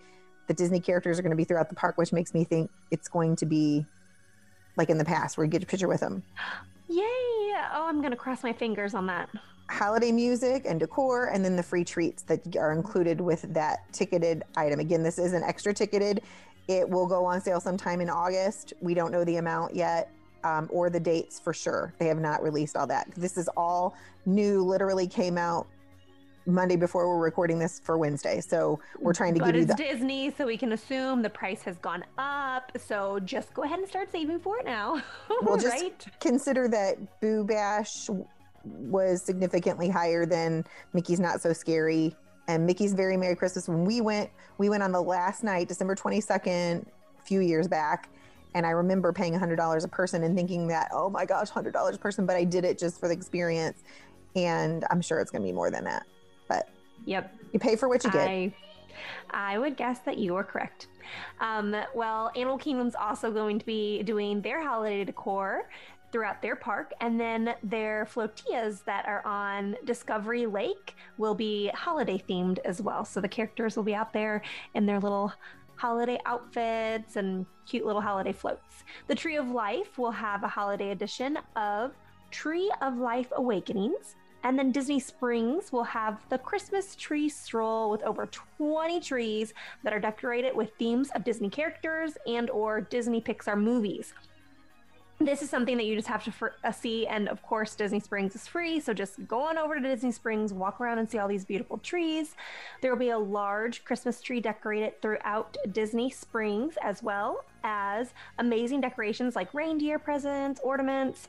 the 0.47 0.53
Disney 0.53 0.79
characters 0.79 1.19
are 1.19 1.21
going 1.21 1.31
to 1.31 1.37
be 1.37 1.43
throughout 1.43 1.69
the 1.69 1.75
park, 1.75 1.97
which 1.97 2.11
makes 2.11 2.33
me 2.33 2.43
think 2.43 2.71
it's 2.89 3.07
going 3.07 3.35
to 3.35 3.45
be 3.45 3.85
like 4.77 4.89
in 4.89 4.97
the 4.97 5.05
past 5.05 5.37
where 5.37 5.45
you 5.45 5.51
get 5.51 5.61
a 5.61 5.67
picture 5.67 5.87
with 5.87 5.99
them. 5.99 6.23
Yay! 6.87 7.03
Oh, 7.71 7.85
I'm 7.87 8.01
gonna 8.01 8.15
cross 8.15 8.43
my 8.43 8.53
fingers 8.53 8.95
on 8.95 9.05
that. 9.07 9.29
Holiday 9.69 10.11
music 10.11 10.65
and 10.65 10.79
decor, 10.79 11.27
and 11.27 11.45
then 11.45 11.55
the 11.55 11.61
free 11.61 11.83
treats 11.83 12.23
that 12.23 12.55
are 12.57 12.71
included 12.71 13.21
with 13.21 13.41
that 13.53 13.79
ticketed 13.93 14.43
item. 14.55 14.79
Again, 14.79 15.03
this 15.03 15.19
isn't 15.19 15.43
extra 15.43 15.73
ticketed. 15.73 16.23
It 16.69 16.87
will 16.87 17.07
go 17.07 17.25
on 17.25 17.41
sale 17.41 17.59
sometime 17.59 17.99
in 17.99 18.11
August. 18.11 18.73
We 18.79 18.93
don't 18.93 19.11
know 19.11 19.23
the 19.23 19.37
amount 19.37 19.75
yet 19.75 20.11
um, 20.43 20.69
or 20.71 20.91
the 20.91 20.99
dates 20.99 21.39
for 21.39 21.51
sure. 21.51 21.95
They 21.97 22.05
have 22.05 22.19
not 22.19 22.43
released 22.43 22.77
all 22.77 22.85
that. 22.85 23.09
This 23.17 23.37
is 23.37 23.49
all 23.57 23.95
new, 24.27 24.63
literally 24.63 25.07
came 25.07 25.35
out 25.35 25.65
Monday 26.45 26.75
before 26.75 27.09
we're 27.09 27.23
recording 27.23 27.57
this 27.57 27.79
for 27.83 27.97
Wednesday. 27.97 28.39
So 28.39 28.79
we're 28.99 29.13
trying 29.13 29.33
to 29.33 29.39
But 29.39 29.47
give 29.47 29.55
you 29.55 29.65
But 29.65 29.79
it's 29.79 29.81
the. 29.81 29.95
Disney, 29.95 30.31
so 30.37 30.45
we 30.45 30.57
can 30.57 30.73
assume 30.73 31.23
the 31.23 31.29
price 31.31 31.63
has 31.63 31.77
gone 31.77 32.03
up. 32.19 32.71
So 32.77 33.19
just 33.21 33.51
go 33.55 33.63
ahead 33.63 33.79
and 33.79 33.87
start 33.87 34.11
saving 34.11 34.39
for 34.39 34.59
it 34.59 34.65
now. 34.65 35.01
Well, 35.41 35.57
just 35.57 35.81
right? 35.81 36.05
consider 36.19 36.67
that 36.67 36.97
Boo 37.19 37.43
Bash 37.45 38.11
was 38.63 39.23
significantly 39.23 39.89
higher 39.89 40.27
than 40.27 40.65
Mickey's 40.93 41.19
Not 41.19 41.41
So 41.41 41.51
Scary 41.51 42.15
and 42.49 42.65
Mickey's 42.65 42.93
Very 42.93 43.15
Merry 43.15 43.35
Christmas. 43.35 43.67
When 43.67 43.85
we 43.85 44.01
went, 44.01 44.31
we 44.57 44.69
went 44.69 44.81
on 44.81 44.91
the 44.91 45.01
last 45.01 45.43
night, 45.43 45.67
December 45.67 45.95
22nd, 45.95 46.83
a 46.83 47.21
few 47.21 47.41
years 47.41 47.67
back. 47.67 48.09
And 48.55 48.65
I 48.65 48.71
remember 48.71 49.13
paying 49.13 49.33
$100 49.33 49.83
a 49.83 49.87
person 49.87 50.23
and 50.23 50.35
thinking 50.35 50.67
that, 50.69 50.89
oh 50.91 51.11
my 51.11 51.25
gosh, 51.25 51.51
$100 51.51 51.93
a 51.93 51.97
person. 51.99 52.25
But 52.25 52.35
I 52.35 52.43
did 52.43 52.65
it 52.65 52.79
just 52.79 52.99
for 52.99 53.07
the 53.07 53.13
experience. 53.13 53.83
And 54.35 54.83
I'm 54.89 54.99
sure 54.99 55.19
it's 55.19 55.29
going 55.29 55.43
to 55.43 55.47
be 55.47 55.53
more 55.53 55.69
than 55.69 55.83
that. 55.83 56.07
But 56.47 56.67
Yep. 57.05 57.35
you 57.53 57.59
pay 57.59 57.75
for 57.75 57.87
what 57.87 58.03
you 58.03 58.09
get. 58.09 58.27
I, 58.27 58.51
I 59.29 59.59
would 59.59 59.77
guess 59.77 59.99
that 59.99 60.17
you 60.17 60.35
are 60.35 60.43
correct. 60.43 60.87
Um, 61.39 61.75
well, 61.93 62.31
Animal 62.35 62.57
Kingdom's 62.57 62.95
also 62.95 63.31
going 63.31 63.59
to 63.59 63.65
be 63.65 64.01
doing 64.01 64.41
their 64.41 64.63
holiday 64.67 65.05
decor 65.05 65.69
throughout 66.11 66.41
their 66.41 66.55
park, 66.55 66.93
and 67.01 67.19
then 67.19 67.55
their 67.63 68.05
flotillas 68.05 68.81
that 68.81 69.05
are 69.05 69.25
on 69.25 69.75
Discovery 69.85 70.45
Lake 70.45 70.95
will 71.17 71.35
be 71.35 71.69
holiday 71.69 72.21
themed 72.29 72.59
as 72.65 72.81
well. 72.81 73.05
So 73.05 73.21
the 73.21 73.27
characters 73.27 73.75
will 73.75 73.83
be 73.83 73.95
out 73.95 74.13
there 74.13 74.41
in 74.73 74.85
their 74.85 74.99
little 74.99 75.33
holiday 75.75 76.19
outfits 76.25 77.15
and 77.15 77.45
cute 77.65 77.85
little 77.85 78.01
holiday 78.01 78.33
floats. 78.33 78.83
The 79.07 79.15
Tree 79.15 79.37
of 79.37 79.49
Life 79.49 79.97
will 79.97 80.11
have 80.11 80.43
a 80.43 80.47
holiday 80.47 80.91
edition 80.91 81.37
of 81.55 81.93
Tree 82.31 82.71
of 82.81 82.97
Life 82.97 83.31
Awakenings. 83.35 84.15
And 84.43 84.57
then 84.57 84.71
Disney 84.71 85.01
Springs 85.01 85.71
will 85.71 85.83
have 85.83 86.21
the 86.29 86.37
Christmas 86.37 86.95
tree 86.95 87.27
stroll 87.27 87.89
with 87.89 88.01
over 88.03 88.25
20 88.57 89.01
trees 89.01 89.53
that 89.83 89.91
are 89.91 89.99
decorated 89.99 90.55
with 90.55 90.71
themes 90.79 91.09
of 91.13 91.25
Disney 91.25 91.49
characters 91.49 92.17
and 92.25 92.49
or 92.49 92.79
Disney 92.79 93.19
Pixar 93.19 93.61
movies. 93.61 94.13
This 95.19 95.41
is 95.41 95.49
something 95.49 95.75
that 95.77 95.85
you 95.85 95.95
just 95.95 96.07
have 96.07 96.23
to 96.23 96.31
uh, 96.63 96.71
see. 96.71 97.05
And 97.05 97.27
of 97.27 97.41
course, 97.43 97.75
Disney 97.75 97.99
Springs 97.99 98.35
is 98.35 98.47
free. 98.47 98.79
So 98.79 98.93
just 98.93 99.27
go 99.27 99.41
on 99.41 99.57
over 99.57 99.75
to 99.75 99.81
Disney 99.81 100.11
Springs, 100.11 100.53
walk 100.53 100.79
around 100.79 100.99
and 100.99 101.09
see 101.09 101.17
all 101.17 101.27
these 101.27 101.45
beautiful 101.45 101.77
trees. 101.77 102.35
There 102.81 102.91
will 102.91 102.99
be 102.99 103.09
a 103.09 103.19
large 103.19 103.83
Christmas 103.83 104.21
tree 104.21 104.39
decorated 104.39 105.01
throughout 105.01 105.57
Disney 105.71 106.09
Springs, 106.09 106.75
as 106.81 107.03
well 107.03 107.43
as 107.63 108.13
amazing 108.37 108.79
decorations 108.79 109.35
like 109.35 109.53
reindeer 109.53 109.99
presents, 109.99 110.61
ornaments. 110.63 111.27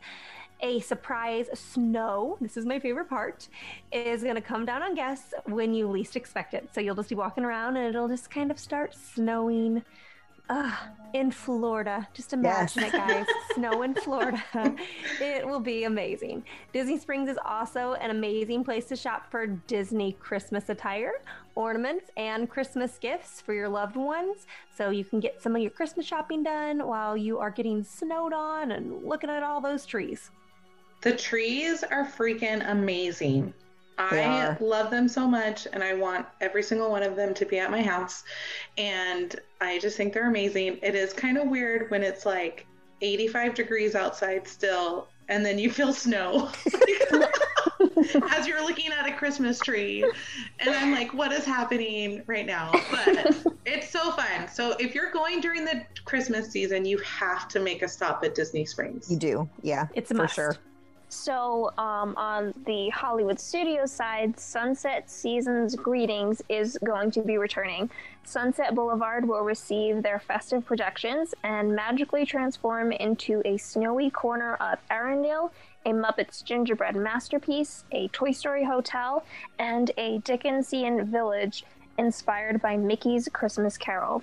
A 0.62 0.78
surprise 0.80 1.47
snow, 1.55 2.36
this 2.41 2.59
is 2.59 2.66
my 2.66 2.78
favorite 2.78 3.09
part, 3.09 3.49
is 3.93 4.22
going 4.22 4.34
to 4.34 4.43
come 4.43 4.66
down 4.66 4.82
on 4.82 4.95
guests 4.95 5.32
when 5.47 5.72
you 5.72 5.88
least 5.88 6.16
expect 6.16 6.53
it. 6.53 6.68
So 6.72 6.82
you'll 6.82 6.95
just 6.95 7.09
be 7.09 7.14
walking 7.14 7.45
around 7.45 7.78
and 7.78 7.88
it'll 7.88 8.09
just 8.09 8.30
kind 8.30 8.51
of 8.51 8.59
start 8.59 8.95
snowing 8.95 9.82
uh, 10.51 10.72
in 11.14 11.30
Florida. 11.30 12.07
Just 12.12 12.32
imagine 12.32 12.82
yes. 12.82 12.92
it, 12.92 12.96
guys. 12.96 13.26
Snow 13.55 13.82
in 13.82 13.94
Florida. 13.94 14.42
it 15.20 15.46
will 15.46 15.61
be 15.61 15.84
amazing. 15.84 16.44
Disney 16.72 16.98
Springs 16.98 17.30
is 17.30 17.38
also 17.44 17.94
an 17.94 18.11
amazing 18.11 18.64
place 18.64 18.84
to 18.86 18.96
shop 18.96 19.30
for 19.30 19.46
Disney 19.46 20.12
Christmas 20.12 20.68
attire, 20.68 21.12
ornaments, 21.55 22.11
and 22.16 22.51
Christmas 22.51 22.98
gifts 22.98 23.40
for 23.40 23.55
your 23.55 23.68
loved 23.68 23.96
ones. 23.96 24.46
So 24.76 24.90
you 24.90 25.05
can 25.05 25.20
get 25.20 25.40
some 25.40 25.55
of 25.55 25.62
your 25.62 25.70
Christmas 25.70 26.05
shopping 26.05 26.42
done 26.42 26.86
while 26.86 27.16
you 27.16 27.38
are 27.38 27.51
getting 27.51 27.84
snowed 27.84 28.32
on 28.32 28.72
and 28.72 29.05
looking 29.05 29.30
at 29.30 29.42
all 29.42 29.61
those 29.61 29.86
trees. 29.86 30.30
The 31.03 31.16
trees 31.16 31.82
are 31.84 32.05
freaking 32.05 32.68
amazing. 32.68 33.55
I 34.01 34.57
love 34.61 34.90
them 34.90 35.09
so 35.09 35.26
much 35.26 35.66
and 35.72 35.82
I 35.82 35.94
want 35.94 36.26
every 36.40 36.62
single 36.62 36.90
one 36.90 37.03
of 37.03 37.16
them 37.16 37.34
to 37.34 37.44
be 37.44 37.59
at 37.59 37.70
my 37.70 37.82
house. 37.82 38.24
And 38.78 39.38
I 39.61 39.78
just 39.78 39.96
think 39.96 40.14
they're 40.14 40.28
amazing. 40.28 40.78
It 40.82 40.94
is 40.94 41.12
kind 41.12 41.36
of 41.38 41.48
weird 41.48 41.90
when 41.90 42.03
it's 42.03 42.24
like 42.24 42.66
85 43.03 43.55
degrees 43.55 43.94
outside 43.94 44.46
still 44.46 45.09
and 45.30 45.46
then 45.46 45.59
you 45.59 45.70
feel 45.70 45.92
snow 45.92 46.51
as 48.32 48.46
you're 48.46 48.62
looking 48.62 48.90
at 48.92 49.09
a 49.09 49.12
Christmas 49.12 49.61
tree. 49.61 50.03
And 50.59 50.70
I'm 50.74 50.90
like, 50.90 51.14
what 51.14 51.30
is 51.30 51.44
happening 51.44 52.22
right 52.26 52.44
now? 52.44 52.72
But 52.90 53.36
it's 53.64 53.90
so 53.90 54.11
fun. 54.12 54.48
So 54.48 54.74
if 54.80 54.92
you're 54.94 55.12
going 55.12 55.40
during 55.40 55.64
the 55.64 55.84
Christmas 56.05 56.51
season, 56.51 56.84
you 56.84 56.98
have 56.98 57.46
to 57.48 57.61
make 57.61 57.82
a 57.82 57.88
stop 57.88 58.24
at 58.24 58.34
Disney 58.34 58.64
Springs. 58.64 59.11
You 59.11 59.18
do. 59.18 59.48
Yeah. 59.62 59.86
It's 59.94 60.11
a 60.11 60.14
for 60.14 60.22
must. 60.22 60.34
sure. 60.34 60.57
So, 61.12 61.72
um, 61.76 62.14
on 62.16 62.54
the 62.66 62.88
Hollywood 62.90 63.40
studio 63.40 63.84
side, 63.84 64.38
Sunset 64.38 65.11
Seasons 65.11 65.74
Greetings 65.74 66.40
is 66.48 66.78
going 66.84 67.11
to 67.11 67.22
be 67.22 67.36
returning. 67.36 67.90
Sunset 68.22 68.76
Boulevard 68.76 69.26
will 69.26 69.40
receive 69.40 70.04
their 70.04 70.20
festive 70.20 70.64
projections 70.64 71.34
and 71.42 71.74
magically 71.74 72.24
transform 72.24 72.92
into 72.92 73.42
a 73.44 73.56
snowy 73.56 74.08
corner 74.08 74.54
of 74.54 74.78
Arendelle, 74.88 75.50
a 75.84 75.90
Muppets 75.90 76.44
gingerbread 76.44 76.94
masterpiece, 76.94 77.82
a 77.90 78.06
Toy 78.08 78.30
Story 78.30 78.62
hotel, 78.62 79.24
and 79.58 79.90
a 79.96 80.18
Dickensian 80.18 81.11
village 81.11 81.64
inspired 81.98 82.62
by 82.62 82.76
Mickey's 82.76 83.28
Christmas 83.32 83.76
Carol. 83.76 84.22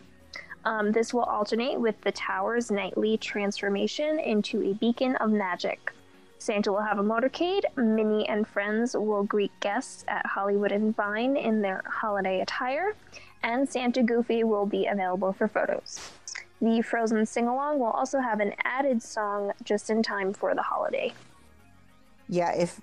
Um, 0.63 0.93
this 0.93 1.13
will 1.13 1.23
alternate 1.23 1.81
with 1.81 1.99
the 2.01 2.13
tower's 2.13 2.71
nightly 2.71 3.17
transformation 3.17 4.19
into 4.21 4.61
a 4.61 4.73
beacon 4.73 5.17
of 5.17 5.31
magic. 5.31 5.91
Santa 6.47 6.71
will 6.71 6.81
have 6.81 6.97
a 6.97 7.03
motorcade. 7.03 7.63
Minnie 7.75 8.27
and 8.29 8.47
friends 8.47 8.95
will 8.95 9.23
greet 9.23 9.51
guests 9.59 10.05
at 10.07 10.25
Hollywood 10.25 10.71
and 10.71 10.95
Vine 10.95 11.35
in 11.35 11.61
their 11.61 11.83
holiday 11.85 12.39
attire. 12.39 12.95
And 13.43 13.67
Santa 13.67 14.01
Goofy 14.01 14.45
will 14.45 14.65
be 14.65 14.85
available 14.85 15.33
for 15.33 15.49
photos. 15.49 16.09
The 16.61 16.81
Frozen 16.81 17.25
sing 17.25 17.49
along 17.49 17.79
will 17.79 17.91
also 17.91 18.21
have 18.21 18.39
an 18.39 18.53
added 18.63 19.03
song 19.03 19.51
just 19.65 19.89
in 19.89 20.01
time 20.01 20.31
for 20.31 20.55
the 20.55 20.61
holiday. 20.61 21.11
Yeah, 22.29 22.53
if 22.55 22.79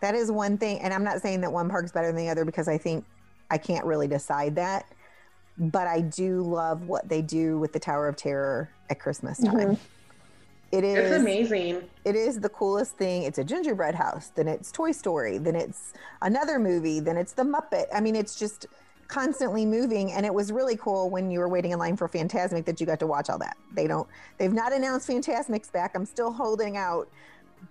that 0.00 0.16
is 0.16 0.32
one 0.32 0.58
thing, 0.58 0.80
and 0.80 0.92
I'm 0.92 1.04
not 1.04 1.22
saying 1.22 1.42
that 1.42 1.52
one 1.52 1.68
park's 1.68 1.92
better 1.92 2.08
than 2.08 2.16
the 2.16 2.28
other 2.28 2.44
because 2.44 2.66
I 2.66 2.76
think 2.76 3.04
I 3.52 3.56
can't 3.56 3.84
really 3.84 4.08
decide 4.08 4.56
that, 4.56 4.86
but 5.58 5.86
I 5.86 6.00
do 6.00 6.42
love 6.42 6.88
what 6.88 7.08
they 7.08 7.22
do 7.22 7.56
with 7.56 7.72
the 7.72 7.78
Tower 7.78 8.08
of 8.08 8.16
Terror 8.16 8.68
at 8.90 8.98
Christmas 8.98 9.38
time. 9.38 9.76
Mm-hmm. 9.76 9.93
It 10.74 10.82
is. 10.82 10.98
It's 10.98 11.20
amazing. 11.20 11.88
It 12.04 12.16
is 12.16 12.40
the 12.40 12.48
coolest 12.48 12.96
thing. 12.96 13.22
It's 13.22 13.38
a 13.38 13.44
gingerbread 13.44 13.94
house. 13.94 14.32
Then 14.34 14.48
it's 14.48 14.72
Toy 14.72 14.90
Story. 14.90 15.38
Then 15.38 15.54
it's 15.54 15.92
another 16.22 16.58
movie. 16.58 16.98
Then 16.98 17.16
it's 17.16 17.32
the 17.32 17.44
Muppet. 17.44 17.86
I 17.94 18.00
mean, 18.00 18.16
it's 18.16 18.34
just 18.34 18.66
constantly 19.06 19.64
moving. 19.64 20.10
And 20.10 20.26
it 20.26 20.34
was 20.34 20.50
really 20.50 20.76
cool 20.76 21.10
when 21.10 21.30
you 21.30 21.38
were 21.38 21.48
waiting 21.48 21.70
in 21.70 21.78
line 21.78 21.96
for 21.96 22.08
Fantasmic 22.08 22.64
that 22.64 22.80
you 22.80 22.86
got 22.86 22.98
to 22.98 23.06
watch 23.06 23.30
all 23.30 23.38
that. 23.38 23.56
They 23.72 23.86
don't. 23.86 24.08
They've 24.38 24.52
not 24.52 24.72
announced 24.72 25.08
Fantasmic's 25.08 25.70
back. 25.70 25.92
I'm 25.94 26.06
still 26.06 26.32
holding 26.32 26.76
out, 26.76 27.08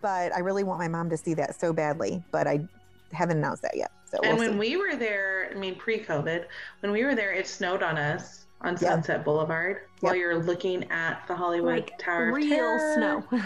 but 0.01 0.33
I 0.33 0.39
really 0.39 0.63
want 0.63 0.79
my 0.79 0.87
mom 0.87 1.09
to 1.09 1.17
see 1.17 1.33
that 1.33 1.59
so 1.59 1.73
badly. 1.73 2.23
But 2.31 2.47
I 2.47 2.65
haven't 3.11 3.37
announced 3.37 3.63
that 3.63 3.75
yet. 3.75 3.91
So 4.05 4.19
and 4.23 4.37
we'll 4.37 4.47
when 4.47 4.51
see. 4.53 4.59
we 4.59 4.77
were 4.77 4.95
there, 4.95 5.51
I 5.51 5.57
mean, 5.57 5.75
pre-COVID, 5.75 6.45
when 6.79 6.91
we 6.93 7.03
were 7.03 7.15
there, 7.15 7.33
it 7.33 7.47
snowed 7.47 7.83
on 7.83 7.97
us 7.97 8.45
on 8.63 8.77
Sunset. 8.77 9.23
Boulevard 9.23 9.77
yep. 9.77 9.87
while 9.99 10.15
you're 10.15 10.41
looking 10.41 10.89
at 10.91 11.25
the 11.27 11.35
Hollywood 11.35 11.75
like 11.75 11.97
Tower 11.99 12.33
real 12.33 12.43
of 12.43 12.49
Terror. 12.49 13.23
snow. 13.29 13.41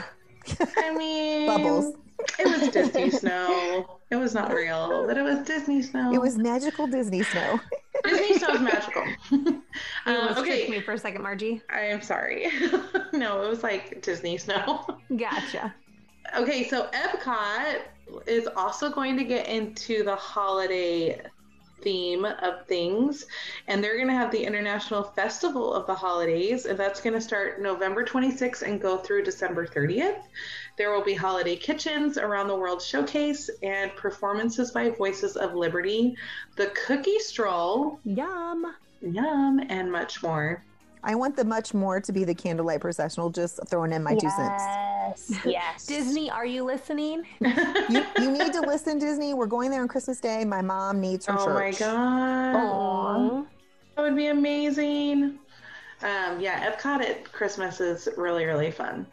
I 0.77 0.95
mean, 0.95 1.47
bubbles. 1.47 1.95
It 2.39 2.45
was 2.45 2.69
Disney 2.69 3.09
snow. 3.11 3.99
It 4.09 4.15
was 4.15 4.33
not 4.33 4.53
real, 4.53 5.05
but 5.05 5.17
it 5.17 5.21
was 5.21 5.39
Disney 5.39 5.81
snow. 5.81 6.13
It 6.13 6.21
was 6.21 6.37
magical 6.37 6.87
Disney 6.87 7.23
snow. 7.23 7.59
Disney 8.03 8.37
snow 8.37 8.53
is 8.53 8.61
magical. 8.61 9.03
you 9.31 9.63
uh, 10.05 10.15
almost 10.15 10.39
okay. 10.39 10.67
me 10.69 10.79
for 10.79 10.93
a 10.93 10.97
second, 10.97 11.21
Margie. 11.21 11.61
I 11.69 11.81
am 11.81 12.01
sorry. 12.01 12.47
no, 13.13 13.43
it 13.43 13.49
was 13.49 13.63
like 13.63 14.01
Disney 14.01 14.37
snow. 14.37 14.85
Gotcha. 15.15 15.75
Okay, 16.35 16.67
so 16.67 16.89
Epcot 16.91 17.81
is 18.25 18.47
also 18.55 18.89
going 18.89 19.17
to 19.17 19.23
get 19.23 19.47
into 19.47 20.03
the 20.03 20.15
holiday 20.15 21.21
theme 21.81 22.25
of 22.25 22.65
things. 22.65 23.25
And 23.67 23.83
they're 23.83 23.95
going 23.95 24.07
to 24.07 24.13
have 24.13 24.31
the 24.31 24.43
International 24.43 25.03
Festival 25.03 25.73
of 25.73 25.85
the 25.87 25.95
Holidays, 25.95 26.65
and 26.65 26.77
that's 26.77 27.01
going 27.01 27.13
to 27.13 27.21
start 27.21 27.61
November 27.61 28.03
26th 28.03 28.61
and 28.61 28.81
go 28.81 28.97
through 28.97 29.23
December 29.23 29.67
30th. 29.67 30.23
There 30.77 30.91
will 30.91 31.03
be 31.03 31.13
holiday 31.13 31.55
kitchens 31.55 32.17
around 32.17 32.47
the 32.47 32.55
world 32.55 32.81
showcase 32.81 33.49
and 33.63 33.95
performances 33.95 34.71
by 34.71 34.89
Voices 34.89 35.35
of 35.35 35.55
Liberty, 35.55 36.15
the 36.55 36.67
Cookie 36.85 37.19
Stroll, 37.19 37.99
yum, 38.05 38.75
yum, 39.01 39.61
and 39.69 39.91
much 39.91 40.21
more. 40.21 40.63
I 41.03 41.15
want 41.15 41.35
the 41.35 41.45
much 41.45 41.73
more 41.73 41.99
to 42.01 42.11
be 42.11 42.23
the 42.23 42.35
candlelight 42.35 42.81
processional. 42.81 43.29
Just 43.29 43.59
throwing 43.67 43.91
in 43.91 44.03
my 44.03 44.11
yes, 44.11 44.21
two 44.21 44.29
cents. 44.29 44.63
Yes, 45.29 45.45
yes. 45.45 45.85
Disney, 45.85 46.29
are 46.29 46.45
you 46.45 46.63
listening? 46.63 47.23
you, 47.39 48.05
you, 48.19 48.31
need 48.31 48.53
to 48.53 48.61
listen, 48.61 48.99
Disney. 48.99 49.33
We're 49.33 49.45
going 49.45 49.71
there 49.71 49.81
on 49.81 49.87
Christmas 49.87 50.19
Day. 50.19 50.43
My 50.45 50.61
mom 50.61 50.99
needs 50.99 51.25
her 51.25 51.35
oh 51.37 51.45
church. 51.45 51.81
Oh 51.81 51.95
my 51.95 52.51
god! 52.51 52.55
Aww. 52.55 53.47
That 53.95 54.01
would 54.01 54.15
be 54.15 54.27
amazing. 54.27 55.39
Um, 56.03 56.39
yeah, 56.39 56.71
Epcot 56.71 57.01
at 57.01 57.31
Christmas 57.31 57.79
is 57.81 58.07
really 58.17 58.45
really 58.45 58.71
fun. 58.71 59.07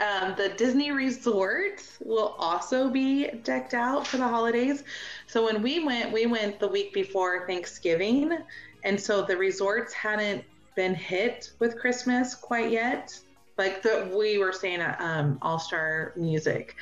Um, 0.00 0.34
the 0.36 0.48
Disney 0.48 0.90
resorts 0.90 1.98
will 2.00 2.34
also 2.38 2.90
be 2.90 3.28
decked 3.44 3.72
out 3.72 4.06
for 4.06 4.16
the 4.16 4.26
holidays. 4.26 4.82
So 5.28 5.44
when 5.44 5.62
we 5.62 5.84
went, 5.84 6.12
we 6.12 6.26
went 6.26 6.58
the 6.58 6.66
week 6.66 6.92
before 6.92 7.46
Thanksgiving, 7.46 8.36
and 8.82 9.00
so 9.00 9.22
the 9.22 9.36
resorts 9.36 9.92
hadn't 9.92 10.44
been 10.74 10.94
hit 10.94 11.52
with 11.58 11.78
Christmas 11.78 12.34
quite 12.34 12.70
yet. 12.70 13.18
Like 13.58 13.82
that, 13.82 14.12
we 14.12 14.38
were 14.38 14.52
staying 14.52 14.80
at 14.80 15.00
um, 15.00 15.38
All 15.42 15.58
Star 15.58 16.12
Music 16.16 16.76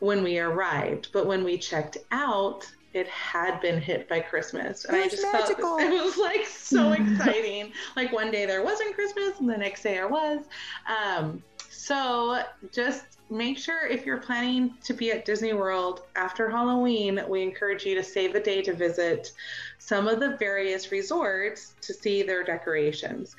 when 0.00 0.22
we 0.22 0.38
arrived, 0.38 1.08
but 1.12 1.26
when 1.26 1.44
we 1.44 1.56
checked 1.56 1.96
out, 2.10 2.70
it 2.92 3.08
had 3.08 3.60
been 3.60 3.80
hit 3.80 4.08
by 4.08 4.20
Christmas, 4.20 4.84
and 4.84 4.96
I 4.96 5.08
just 5.08 5.22
magical. 5.32 5.78
felt 5.78 5.80
it 5.92 6.04
was 6.04 6.18
like 6.18 6.44
so 6.46 6.92
exciting. 6.92 7.72
like 7.96 8.12
one 8.12 8.30
day 8.30 8.44
there 8.44 8.62
wasn't 8.62 8.94
Christmas, 8.94 9.38
and 9.40 9.48
the 9.48 9.56
next 9.56 9.82
day 9.82 9.94
there 9.94 10.08
was. 10.08 10.44
Um, 10.86 11.42
so 11.82 12.44
just 12.70 13.18
make 13.28 13.58
sure 13.58 13.88
if 13.88 14.06
you're 14.06 14.20
planning 14.20 14.72
to 14.84 14.94
be 14.94 15.10
at 15.10 15.24
Disney 15.24 15.52
World 15.52 16.02
after 16.14 16.48
Halloween, 16.48 17.20
we 17.28 17.42
encourage 17.42 17.84
you 17.84 17.96
to 17.96 18.04
save 18.04 18.36
a 18.36 18.40
day 18.40 18.62
to 18.62 18.72
visit 18.72 19.32
some 19.78 20.06
of 20.06 20.20
the 20.20 20.36
various 20.36 20.92
resorts 20.92 21.74
to 21.80 21.92
see 21.92 22.22
their 22.22 22.44
decorations. 22.44 23.34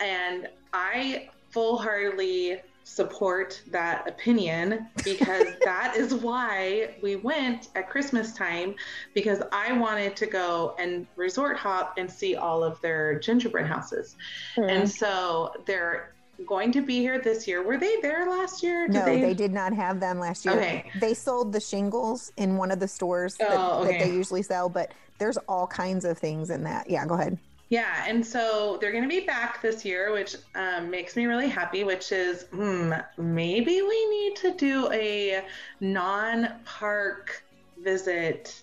And 0.00 0.48
I 0.72 1.28
full 1.50 1.76
heartedly 1.76 2.62
support 2.84 3.60
that 3.70 4.08
opinion 4.08 4.88
because 5.04 5.44
that 5.64 5.94
is 5.94 6.14
why 6.14 6.94
we 7.02 7.16
went 7.16 7.68
at 7.74 7.90
Christmas 7.90 8.32
time 8.32 8.76
because 9.12 9.42
I 9.52 9.74
wanted 9.74 10.16
to 10.16 10.26
go 10.26 10.74
and 10.78 11.06
resort 11.16 11.58
hop 11.58 11.98
and 11.98 12.10
see 12.10 12.34
all 12.34 12.64
of 12.64 12.80
their 12.80 13.18
gingerbread 13.18 13.66
houses. 13.66 14.16
Mm. 14.56 14.70
And 14.70 14.90
so 14.90 15.52
they're 15.66 16.13
going 16.46 16.72
to 16.72 16.82
be 16.82 16.98
here 16.98 17.18
this 17.18 17.46
year. 17.46 17.62
Were 17.62 17.78
they 17.78 17.96
there 18.02 18.28
last 18.28 18.62
year? 18.62 18.86
Did 18.86 18.94
no, 18.94 19.04
they... 19.04 19.20
they... 19.20 19.34
did 19.34 19.52
not 19.52 19.72
have 19.72 20.00
them 20.00 20.18
last 20.18 20.44
year. 20.44 20.54
Okay. 20.54 20.90
They 21.00 21.14
sold 21.14 21.52
the 21.52 21.60
shingles 21.60 22.32
in 22.36 22.56
one 22.56 22.70
of 22.70 22.80
the 22.80 22.88
stores 22.88 23.36
that, 23.36 23.50
oh, 23.52 23.82
okay. 23.82 23.98
that 23.98 24.04
they 24.04 24.12
usually 24.12 24.42
sell, 24.42 24.68
but 24.68 24.92
there's 25.18 25.36
all 25.48 25.66
kinds 25.66 26.04
of 26.04 26.18
things 26.18 26.50
in 26.50 26.64
that. 26.64 26.90
Yeah, 26.90 27.06
go 27.06 27.14
ahead. 27.14 27.38
Yeah, 27.70 28.04
and 28.06 28.24
so 28.24 28.78
they're 28.80 28.92
going 28.92 29.04
to 29.04 29.08
be 29.08 29.24
back 29.24 29.62
this 29.62 29.84
year, 29.84 30.12
which 30.12 30.36
um, 30.54 30.90
makes 30.90 31.16
me 31.16 31.26
really 31.26 31.48
happy. 31.48 31.82
Which 31.82 32.12
is, 32.12 32.44
hmm, 32.52 32.92
maybe 33.16 33.82
we 33.82 34.10
need 34.10 34.36
to 34.36 34.54
do 34.54 34.92
a 34.92 35.44
non-park 35.80 37.42
visit 37.82 38.62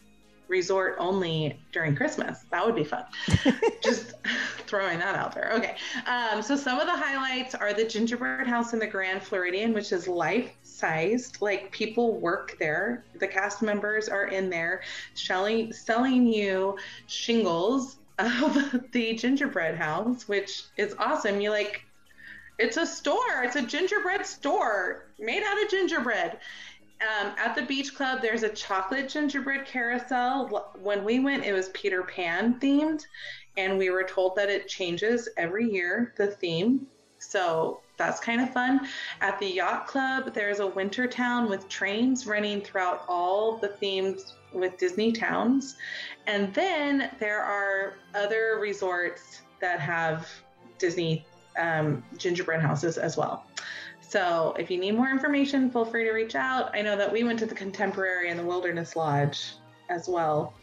resort 0.51 0.97
only 0.99 1.57
during 1.71 1.95
Christmas. 1.95 2.45
That 2.51 2.63
would 2.63 2.75
be 2.75 2.83
fun. 2.83 3.05
Just 3.83 4.13
throwing 4.67 4.99
that 4.99 5.15
out 5.15 5.33
there. 5.33 5.51
Okay. 5.53 5.77
Um, 6.05 6.41
so 6.41 6.55
some 6.55 6.79
of 6.79 6.85
the 6.85 6.95
highlights 6.95 7.55
are 7.55 7.73
the 7.73 7.85
gingerbread 7.85 8.45
house 8.45 8.73
in 8.73 8.79
the 8.79 8.85
Grand 8.85 9.23
Floridian, 9.23 9.73
which 9.73 9.91
is 9.91 10.07
life 10.07 10.51
sized. 10.61 11.41
Like 11.41 11.71
people 11.71 12.19
work 12.19 12.57
there. 12.59 13.05
The 13.19 13.27
cast 13.27 13.61
members 13.61 14.09
are 14.09 14.27
in 14.27 14.49
there 14.49 14.81
selling 15.13 15.71
selling 15.71 16.27
you 16.27 16.77
shingles 17.07 17.97
of 18.19 18.81
the 18.91 19.15
gingerbread 19.15 19.75
house, 19.75 20.27
which 20.27 20.63
is 20.77 20.93
awesome. 20.99 21.39
You 21.39 21.51
like 21.51 21.81
it's 22.59 22.77
a 22.77 22.85
store. 22.85 23.43
It's 23.43 23.55
a 23.55 23.61
gingerbread 23.61 24.25
store 24.25 25.07
made 25.17 25.41
out 25.43 25.63
of 25.63 25.69
gingerbread. 25.69 26.37
Um, 27.01 27.33
at 27.37 27.55
the 27.55 27.63
beach 27.63 27.95
club, 27.95 28.21
there's 28.21 28.43
a 28.43 28.49
chocolate 28.49 29.09
gingerbread 29.09 29.65
carousel. 29.65 30.71
When 30.81 31.03
we 31.03 31.19
went, 31.19 31.43
it 31.43 31.53
was 31.53 31.69
Peter 31.69 32.03
Pan 32.03 32.59
themed, 32.59 33.03
and 33.57 33.77
we 33.77 33.89
were 33.89 34.03
told 34.03 34.35
that 34.35 34.49
it 34.49 34.67
changes 34.67 35.27
every 35.37 35.71
year, 35.71 36.13
the 36.17 36.27
theme. 36.27 36.85
So 37.17 37.81
that's 37.97 38.19
kind 38.19 38.41
of 38.41 38.51
fun. 38.51 38.87
At 39.21 39.39
the 39.39 39.47
yacht 39.47 39.87
club, 39.87 40.33
there's 40.33 40.59
a 40.59 40.67
winter 40.67 41.07
town 41.07 41.49
with 41.49 41.67
trains 41.69 42.27
running 42.27 42.61
throughout 42.61 43.03
all 43.07 43.57
the 43.57 43.69
themes 43.69 44.35
with 44.53 44.77
Disney 44.77 45.11
towns. 45.11 45.77
And 46.27 46.53
then 46.53 47.09
there 47.19 47.41
are 47.41 47.95
other 48.13 48.57
resorts 48.59 49.41
that 49.59 49.79
have 49.79 50.27
Disney 50.77 51.25
um, 51.59 52.03
gingerbread 52.17 52.61
houses 52.61 52.97
as 52.97 53.17
well. 53.17 53.45
So 54.11 54.53
if 54.59 54.69
you 54.69 54.77
need 54.77 54.91
more 54.91 55.09
information, 55.09 55.71
feel 55.71 55.85
free 55.85 56.03
to 56.03 56.11
reach 56.11 56.35
out. 56.35 56.75
I 56.75 56.81
know 56.81 56.97
that 56.97 57.09
we 57.09 57.23
went 57.23 57.39
to 57.39 57.45
the 57.45 57.55
Contemporary 57.55 58.29
and 58.29 58.37
the 58.37 58.43
Wilderness 58.43 58.97
Lodge 58.97 59.53
as 59.89 60.09
well. 60.09 60.53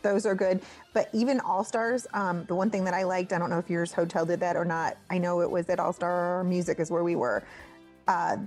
Those 0.00 0.24
are 0.24 0.34
good. 0.34 0.62
But 0.94 1.10
even 1.12 1.38
All 1.40 1.64
Stars, 1.64 2.06
um, 2.14 2.46
the 2.46 2.54
one 2.54 2.70
thing 2.70 2.82
that 2.84 2.94
I 2.94 3.02
liked, 3.02 3.34
I 3.34 3.38
don't 3.38 3.50
know 3.50 3.58
if 3.58 3.68
yours 3.68 3.92
hotel 3.92 4.24
did 4.24 4.40
that 4.40 4.56
or 4.56 4.64
not. 4.64 4.96
I 5.10 5.18
know 5.18 5.42
it 5.42 5.50
was 5.50 5.68
at 5.68 5.78
All 5.78 5.92
Star 5.92 6.44
Music 6.44 6.80
is 6.80 6.90
where 6.90 7.04
we 7.04 7.14
were. 7.14 7.42
Uh, 8.08 8.38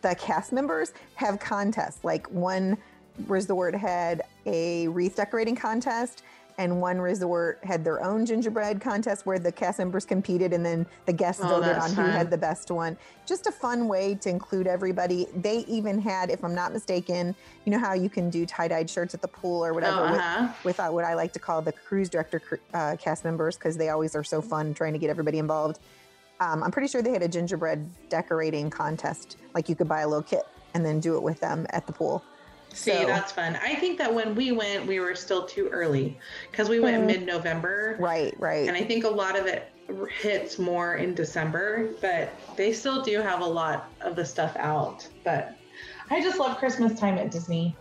the 0.00 0.14
cast 0.14 0.50
members 0.50 0.94
have 1.16 1.38
contests. 1.38 2.04
Like 2.04 2.26
one 2.30 2.78
resort 3.26 3.74
had 3.74 4.22
a 4.46 4.88
wreath 4.88 5.16
decorating 5.16 5.56
contest 5.56 6.22
and 6.58 6.80
one 6.80 7.00
resort 7.00 7.58
had 7.64 7.84
their 7.84 8.02
own 8.02 8.24
gingerbread 8.24 8.80
contest 8.80 9.26
where 9.26 9.38
the 9.38 9.50
cast 9.50 9.78
members 9.80 10.04
competed 10.04 10.52
and 10.52 10.64
then 10.64 10.86
the 11.06 11.12
guests 11.12 11.42
Oh, 11.44 11.48
voted 11.48 11.76
on 11.76 11.90
fun. 11.90 12.04
who 12.06 12.10
had 12.12 12.30
the 12.30 12.38
best 12.38 12.70
one. 12.70 12.96
Just 13.26 13.46
a 13.46 13.52
fun 13.52 13.88
way 13.88 14.14
to 14.16 14.28
include 14.28 14.66
everybody. 14.66 15.26
They 15.34 15.58
even 15.66 15.98
had, 16.00 16.30
if 16.30 16.44
I'm 16.44 16.54
not 16.54 16.72
mistaken, 16.72 17.34
you 17.64 17.72
know 17.72 17.78
how 17.78 17.94
you 17.94 18.08
can 18.08 18.30
do 18.30 18.46
tie-dyed 18.46 18.88
shirts 18.88 19.14
at 19.14 19.22
the 19.22 19.28
pool 19.28 19.64
or 19.64 19.72
whatever 19.72 20.00
Oh, 20.00 20.04
uh-huh. 20.04 20.48
with 20.64 20.78
uh, 20.78 20.88
what 20.90 21.04
I 21.04 21.14
like 21.14 21.32
to 21.32 21.38
call 21.40 21.60
the 21.60 21.72
cruise 21.72 22.08
director 22.08 22.40
uh, 22.72 22.96
cast 23.00 23.24
members 23.24 23.56
because 23.56 23.76
they 23.76 23.88
always 23.88 24.14
are 24.14 24.24
so 24.24 24.40
fun 24.40 24.74
trying 24.74 24.92
to 24.92 24.98
get 24.98 25.10
everybody 25.10 25.38
involved. 25.38 25.80
Um, 26.40 26.62
I'm 26.62 26.70
pretty 26.70 26.88
sure 26.88 27.02
they 27.02 27.12
had 27.12 27.22
a 27.22 27.28
gingerbread 27.28 27.88
decorating 28.08 28.70
contest. 28.70 29.38
Like 29.54 29.68
you 29.68 29.74
could 29.74 29.88
buy 29.88 30.00
a 30.00 30.08
little 30.08 30.22
kit 30.22 30.42
and 30.74 30.84
then 30.84 31.00
do 31.00 31.16
it 31.16 31.22
with 31.22 31.40
them 31.40 31.66
at 31.70 31.86
the 31.86 31.92
pool. 31.92 32.22
See, 32.74 32.90
So- 32.92 33.06
that's 33.06 33.32
fun. 33.32 33.56
I 33.62 33.74
think 33.76 33.98
that 33.98 34.12
when 34.12 34.34
we 34.34 34.52
went, 34.52 34.86
we 34.86 35.00
were 35.00 35.14
still 35.14 35.46
too 35.46 35.68
early 35.68 36.18
because 36.50 36.68
we 36.68 36.80
went 36.80 37.02
Mhm. 37.02 37.06
mid 37.06 37.26
November. 37.26 37.96
Right, 37.98 38.34
right. 38.38 38.66
And 38.68 38.76
I 38.76 38.82
think 38.82 39.04
a 39.04 39.08
lot 39.08 39.38
of 39.38 39.46
it 39.46 39.68
hits 40.20 40.58
more 40.58 40.96
in 40.96 41.14
December, 41.14 41.88
but 42.00 42.30
they 42.56 42.72
still 42.72 43.02
do 43.02 43.20
have 43.20 43.40
a 43.40 43.46
lot 43.46 43.90
of 44.00 44.16
the 44.16 44.24
stuff 44.24 44.56
out. 44.56 45.06
But 45.24 45.54
I 46.10 46.20
just 46.20 46.38
love 46.38 46.56
Christmas 46.58 46.98
time 46.98 47.16
at 47.18 47.30
Disney. 47.30 47.76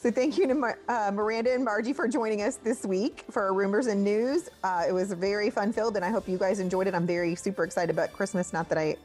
So 0.00 0.10
thank 0.10 0.36
you 0.38 0.46
to 0.48 0.54
Mar- 0.54 0.78
uh, 0.88 1.10
Miranda 1.12 1.52
and 1.52 1.64
Margie 1.64 1.92
for 1.92 2.08
joining 2.08 2.42
us 2.42 2.56
this 2.56 2.84
week 2.84 3.24
for 3.30 3.42
our 3.42 3.52
rumors 3.52 3.86
and 3.86 4.02
news. 4.02 4.48
Uh, 4.64 4.84
it 4.88 4.92
was 4.92 5.12
a 5.12 5.16
very 5.16 5.50
fun 5.50 5.72
filled, 5.72 5.94
and 5.96 6.04
I 6.04 6.08
hope 6.10 6.26
you 6.28 6.38
guys 6.38 6.58
enjoyed 6.58 6.86
it. 6.88 6.94
I'm 6.94 7.06
very 7.06 7.34
super 7.34 7.62
excited 7.64 7.90
about 7.90 8.12
Christmas. 8.12 8.52
Not 8.52 8.68
that 8.70 8.78
I, 8.78 8.96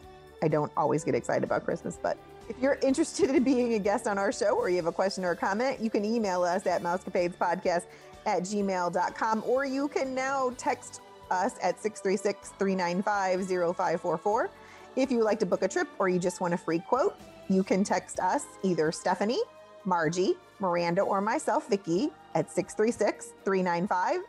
I 0.42 0.48
don't 0.48 0.72
always 0.78 1.04
get 1.04 1.14
excited 1.14 1.44
about 1.44 1.66
Christmas, 1.66 2.00
but 2.02 2.18
if 2.50 2.58
you're 2.60 2.80
interested 2.82 3.30
in 3.30 3.44
being 3.44 3.74
a 3.74 3.80
guest 3.80 4.08
on 4.08 4.18
our 4.18 4.32
show 4.32 4.58
or 4.58 4.70
you 4.70 4.78
have 4.78 4.86
a 4.86 4.92
question 4.92 5.26
or 5.26 5.32
a 5.32 5.36
comment, 5.36 5.80
you 5.80 5.90
can 5.90 6.06
email 6.06 6.44
us 6.44 6.66
at 6.66 6.82
mousecapadespodcast 6.82 7.86
at 8.26 8.44
gmail.com 8.44 9.44
or 9.46 9.66
you 9.66 9.90
can 9.90 10.16
now 10.16 10.54
text 10.58 11.02
us 11.30 11.56
at 11.62 11.78
636-395-0544. 11.80 14.50
If 14.96 15.12
you 15.12 15.18
would 15.18 15.26
like 15.26 15.40
to 15.40 15.46
book 15.46 15.64
a 15.64 15.68
trip 15.68 15.90
or 16.00 16.08
you 16.10 16.20
just 16.20 16.42
want 16.42 16.54
a 16.54 16.58
free 16.58 16.80
quote, 16.80 17.18
you 17.50 17.64
can 17.64 17.84
text 17.84 18.20
us 18.20 18.46
either 18.64 18.92
Stephanie, 18.92 19.42
Margie, 19.86 20.36
Miranda, 20.60 21.02
or 21.02 21.22
myself, 21.22 21.70
Vicki, 21.70 22.10
at 22.34 22.52
636 22.52 23.34
395 23.46 24.22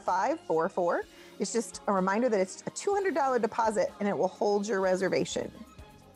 0544. 0.00 1.02
It's 1.38 1.52
just 1.52 1.80
a 1.86 1.92
reminder 1.92 2.28
that 2.28 2.40
it's 2.40 2.62
a 2.66 2.70
$200 2.70 3.40
deposit 3.40 3.92
and 4.00 4.08
it 4.08 4.16
will 4.16 4.28
hold 4.28 4.68
your 4.68 4.80
reservation. 4.80 5.50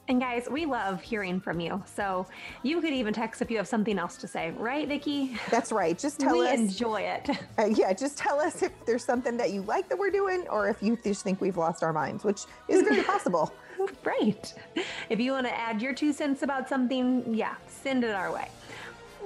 And 0.09 0.21
guys, 0.21 0.47
we 0.49 0.67
love 0.67 1.03
hearing 1.03 1.41
from 1.41 1.59
you. 1.59 1.83
So 1.93 2.27
you 2.63 2.81
could 2.81 2.93
even 2.93 3.13
text 3.13 3.43
if 3.43 3.51
you 3.51 3.57
have 3.57 3.67
something 3.67 3.99
else 3.99 4.17
to 4.19 4.29
say, 4.29 4.53
right, 4.53 4.87
Vicki? 4.87 5.37
That's 5.51 5.73
right. 5.73 5.99
Just 5.99 6.21
tell 6.21 6.39
we 6.39 6.47
us. 6.47 6.57
We 6.57 6.65
enjoy 6.65 7.01
it. 7.01 7.31
uh, 7.59 7.67
yeah, 7.67 7.93
just 7.93 8.17
tell 8.17 8.39
us 8.39 8.63
if 8.63 8.73
there's 8.85 9.05
something 9.05 9.37
that 9.37 9.51
you 9.51 9.63
like 9.63 9.89
that 9.89 9.99
we're 9.99 10.13
doing 10.13 10.47
or 10.49 10.69
if 10.69 10.81
you 10.81 10.97
just 11.03 11.25
think 11.25 11.41
we've 11.41 11.57
lost 11.57 11.83
our 11.83 11.93
minds, 11.93 12.23
which 12.23 12.43
is 12.69 12.83
very 12.83 13.03
possible. 13.05 13.53
Right. 14.05 14.55
If 15.11 15.19
you 15.19 15.33
want 15.33 15.47
to 15.47 15.59
add 15.59 15.83
your 15.83 15.93
two 15.93 16.13
cents 16.13 16.43
about 16.43 16.69
something, 16.69 17.35
yeah, 17.35 17.57
send 17.67 18.05
it 18.05 18.15
our 18.15 18.33
way. 18.33 18.49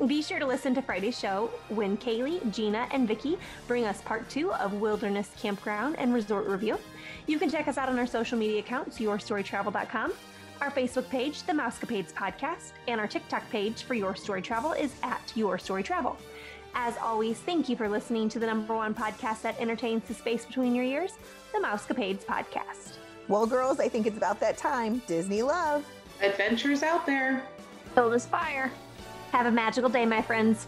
Be 0.07 0.23
sure 0.23 0.39
to 0.39 0.47
listen 0.47 0.75
to 0.77 0.83
Friday's 0.83 1.19
show 1.19 1.51
when 1.69 1.99
Kaylee, 1.99 2.51
Gina, 2.55 2.89
and 2.91 3.07
Vicki 3.07 3.39
bring 3.69 3.85
us 3.85 4.01
part 4.01 4.27
two 4.31 4.51
of 4.55 4.73
Wilderness 4.73 5.31
Campground 5.39 5.97
and 5.99 6.15
Resort 6.15 6.47
Review. 6.47 6.79
You 7.27 7.39
can 7.39 7.51
check 7.51 7.69
us 7.69 7.77
out 7.77 7.91
on 7.91 7.99
our 7.99 8.07
social 8.07 8.39
media 8.39 8.61
accounts, 8.61 8.99
yourstorytravel.com, 8.99 10.13
our 10.61 10.71
Facebook 10.71 11.09
page, 11.09 11.43
The 11.45 11.53
Mousecapades 11.53 12.13
Podcast, 12.13 12.73
and 12.87 13.01
our 13.01 13.07
TikTok 13.07 13.49
page 13.51 13.85
for 13.85 13.95
Your 13.95 14.15
Story 14.15 14.43
Travel 14.43 14.73
is 14.73 14.95
at 15.03 15.33
Your 15.35 15.59
Story 15.59 15.83
Travel. 15.83 16.19
As 16.75 16.97
always, 16.99 17.39
thank 17.39 17.69
you 17.69 17.77
for 17.77 17.89
listening 17.89 18.29
to 18.29 18.39
the 18.39 18.47
number 18.47 18.75
one 18.75 18.95
podcast 18.95 19.43
that 19.43 19.59
entertains 19.59 20.07
the 20.07 20.15
space 20.15 20.45
between 20.45 20.75
your 20.75 20.85
ears, 20.85 21.13
The 21.53 21.61
Mousecapades 21.61 22.25
Podcast. 22.25 22.99
Well, 23.29 23.47
girls, 23.47 23.81
I 23.81 23.89
think 23.89 24.07
it's 24.07 24.19
about 24.19 24.39
that 24.41 24.57
time. 24.59 25.03
Disney 25.07 25.43
love. 25.43 25.85
Adventures 26.21 26.83
out 26.83 27.07
there. 27.07 27.43
Build 27.95 28.13
this 28.13 28.27
fire. 28.27 28.71
Have 29.33 29.47
a 29.47 29.51
magical 29.51 29.89
day, 29.89 30.05
my 30.05 30.21
friends. 30.21 30.67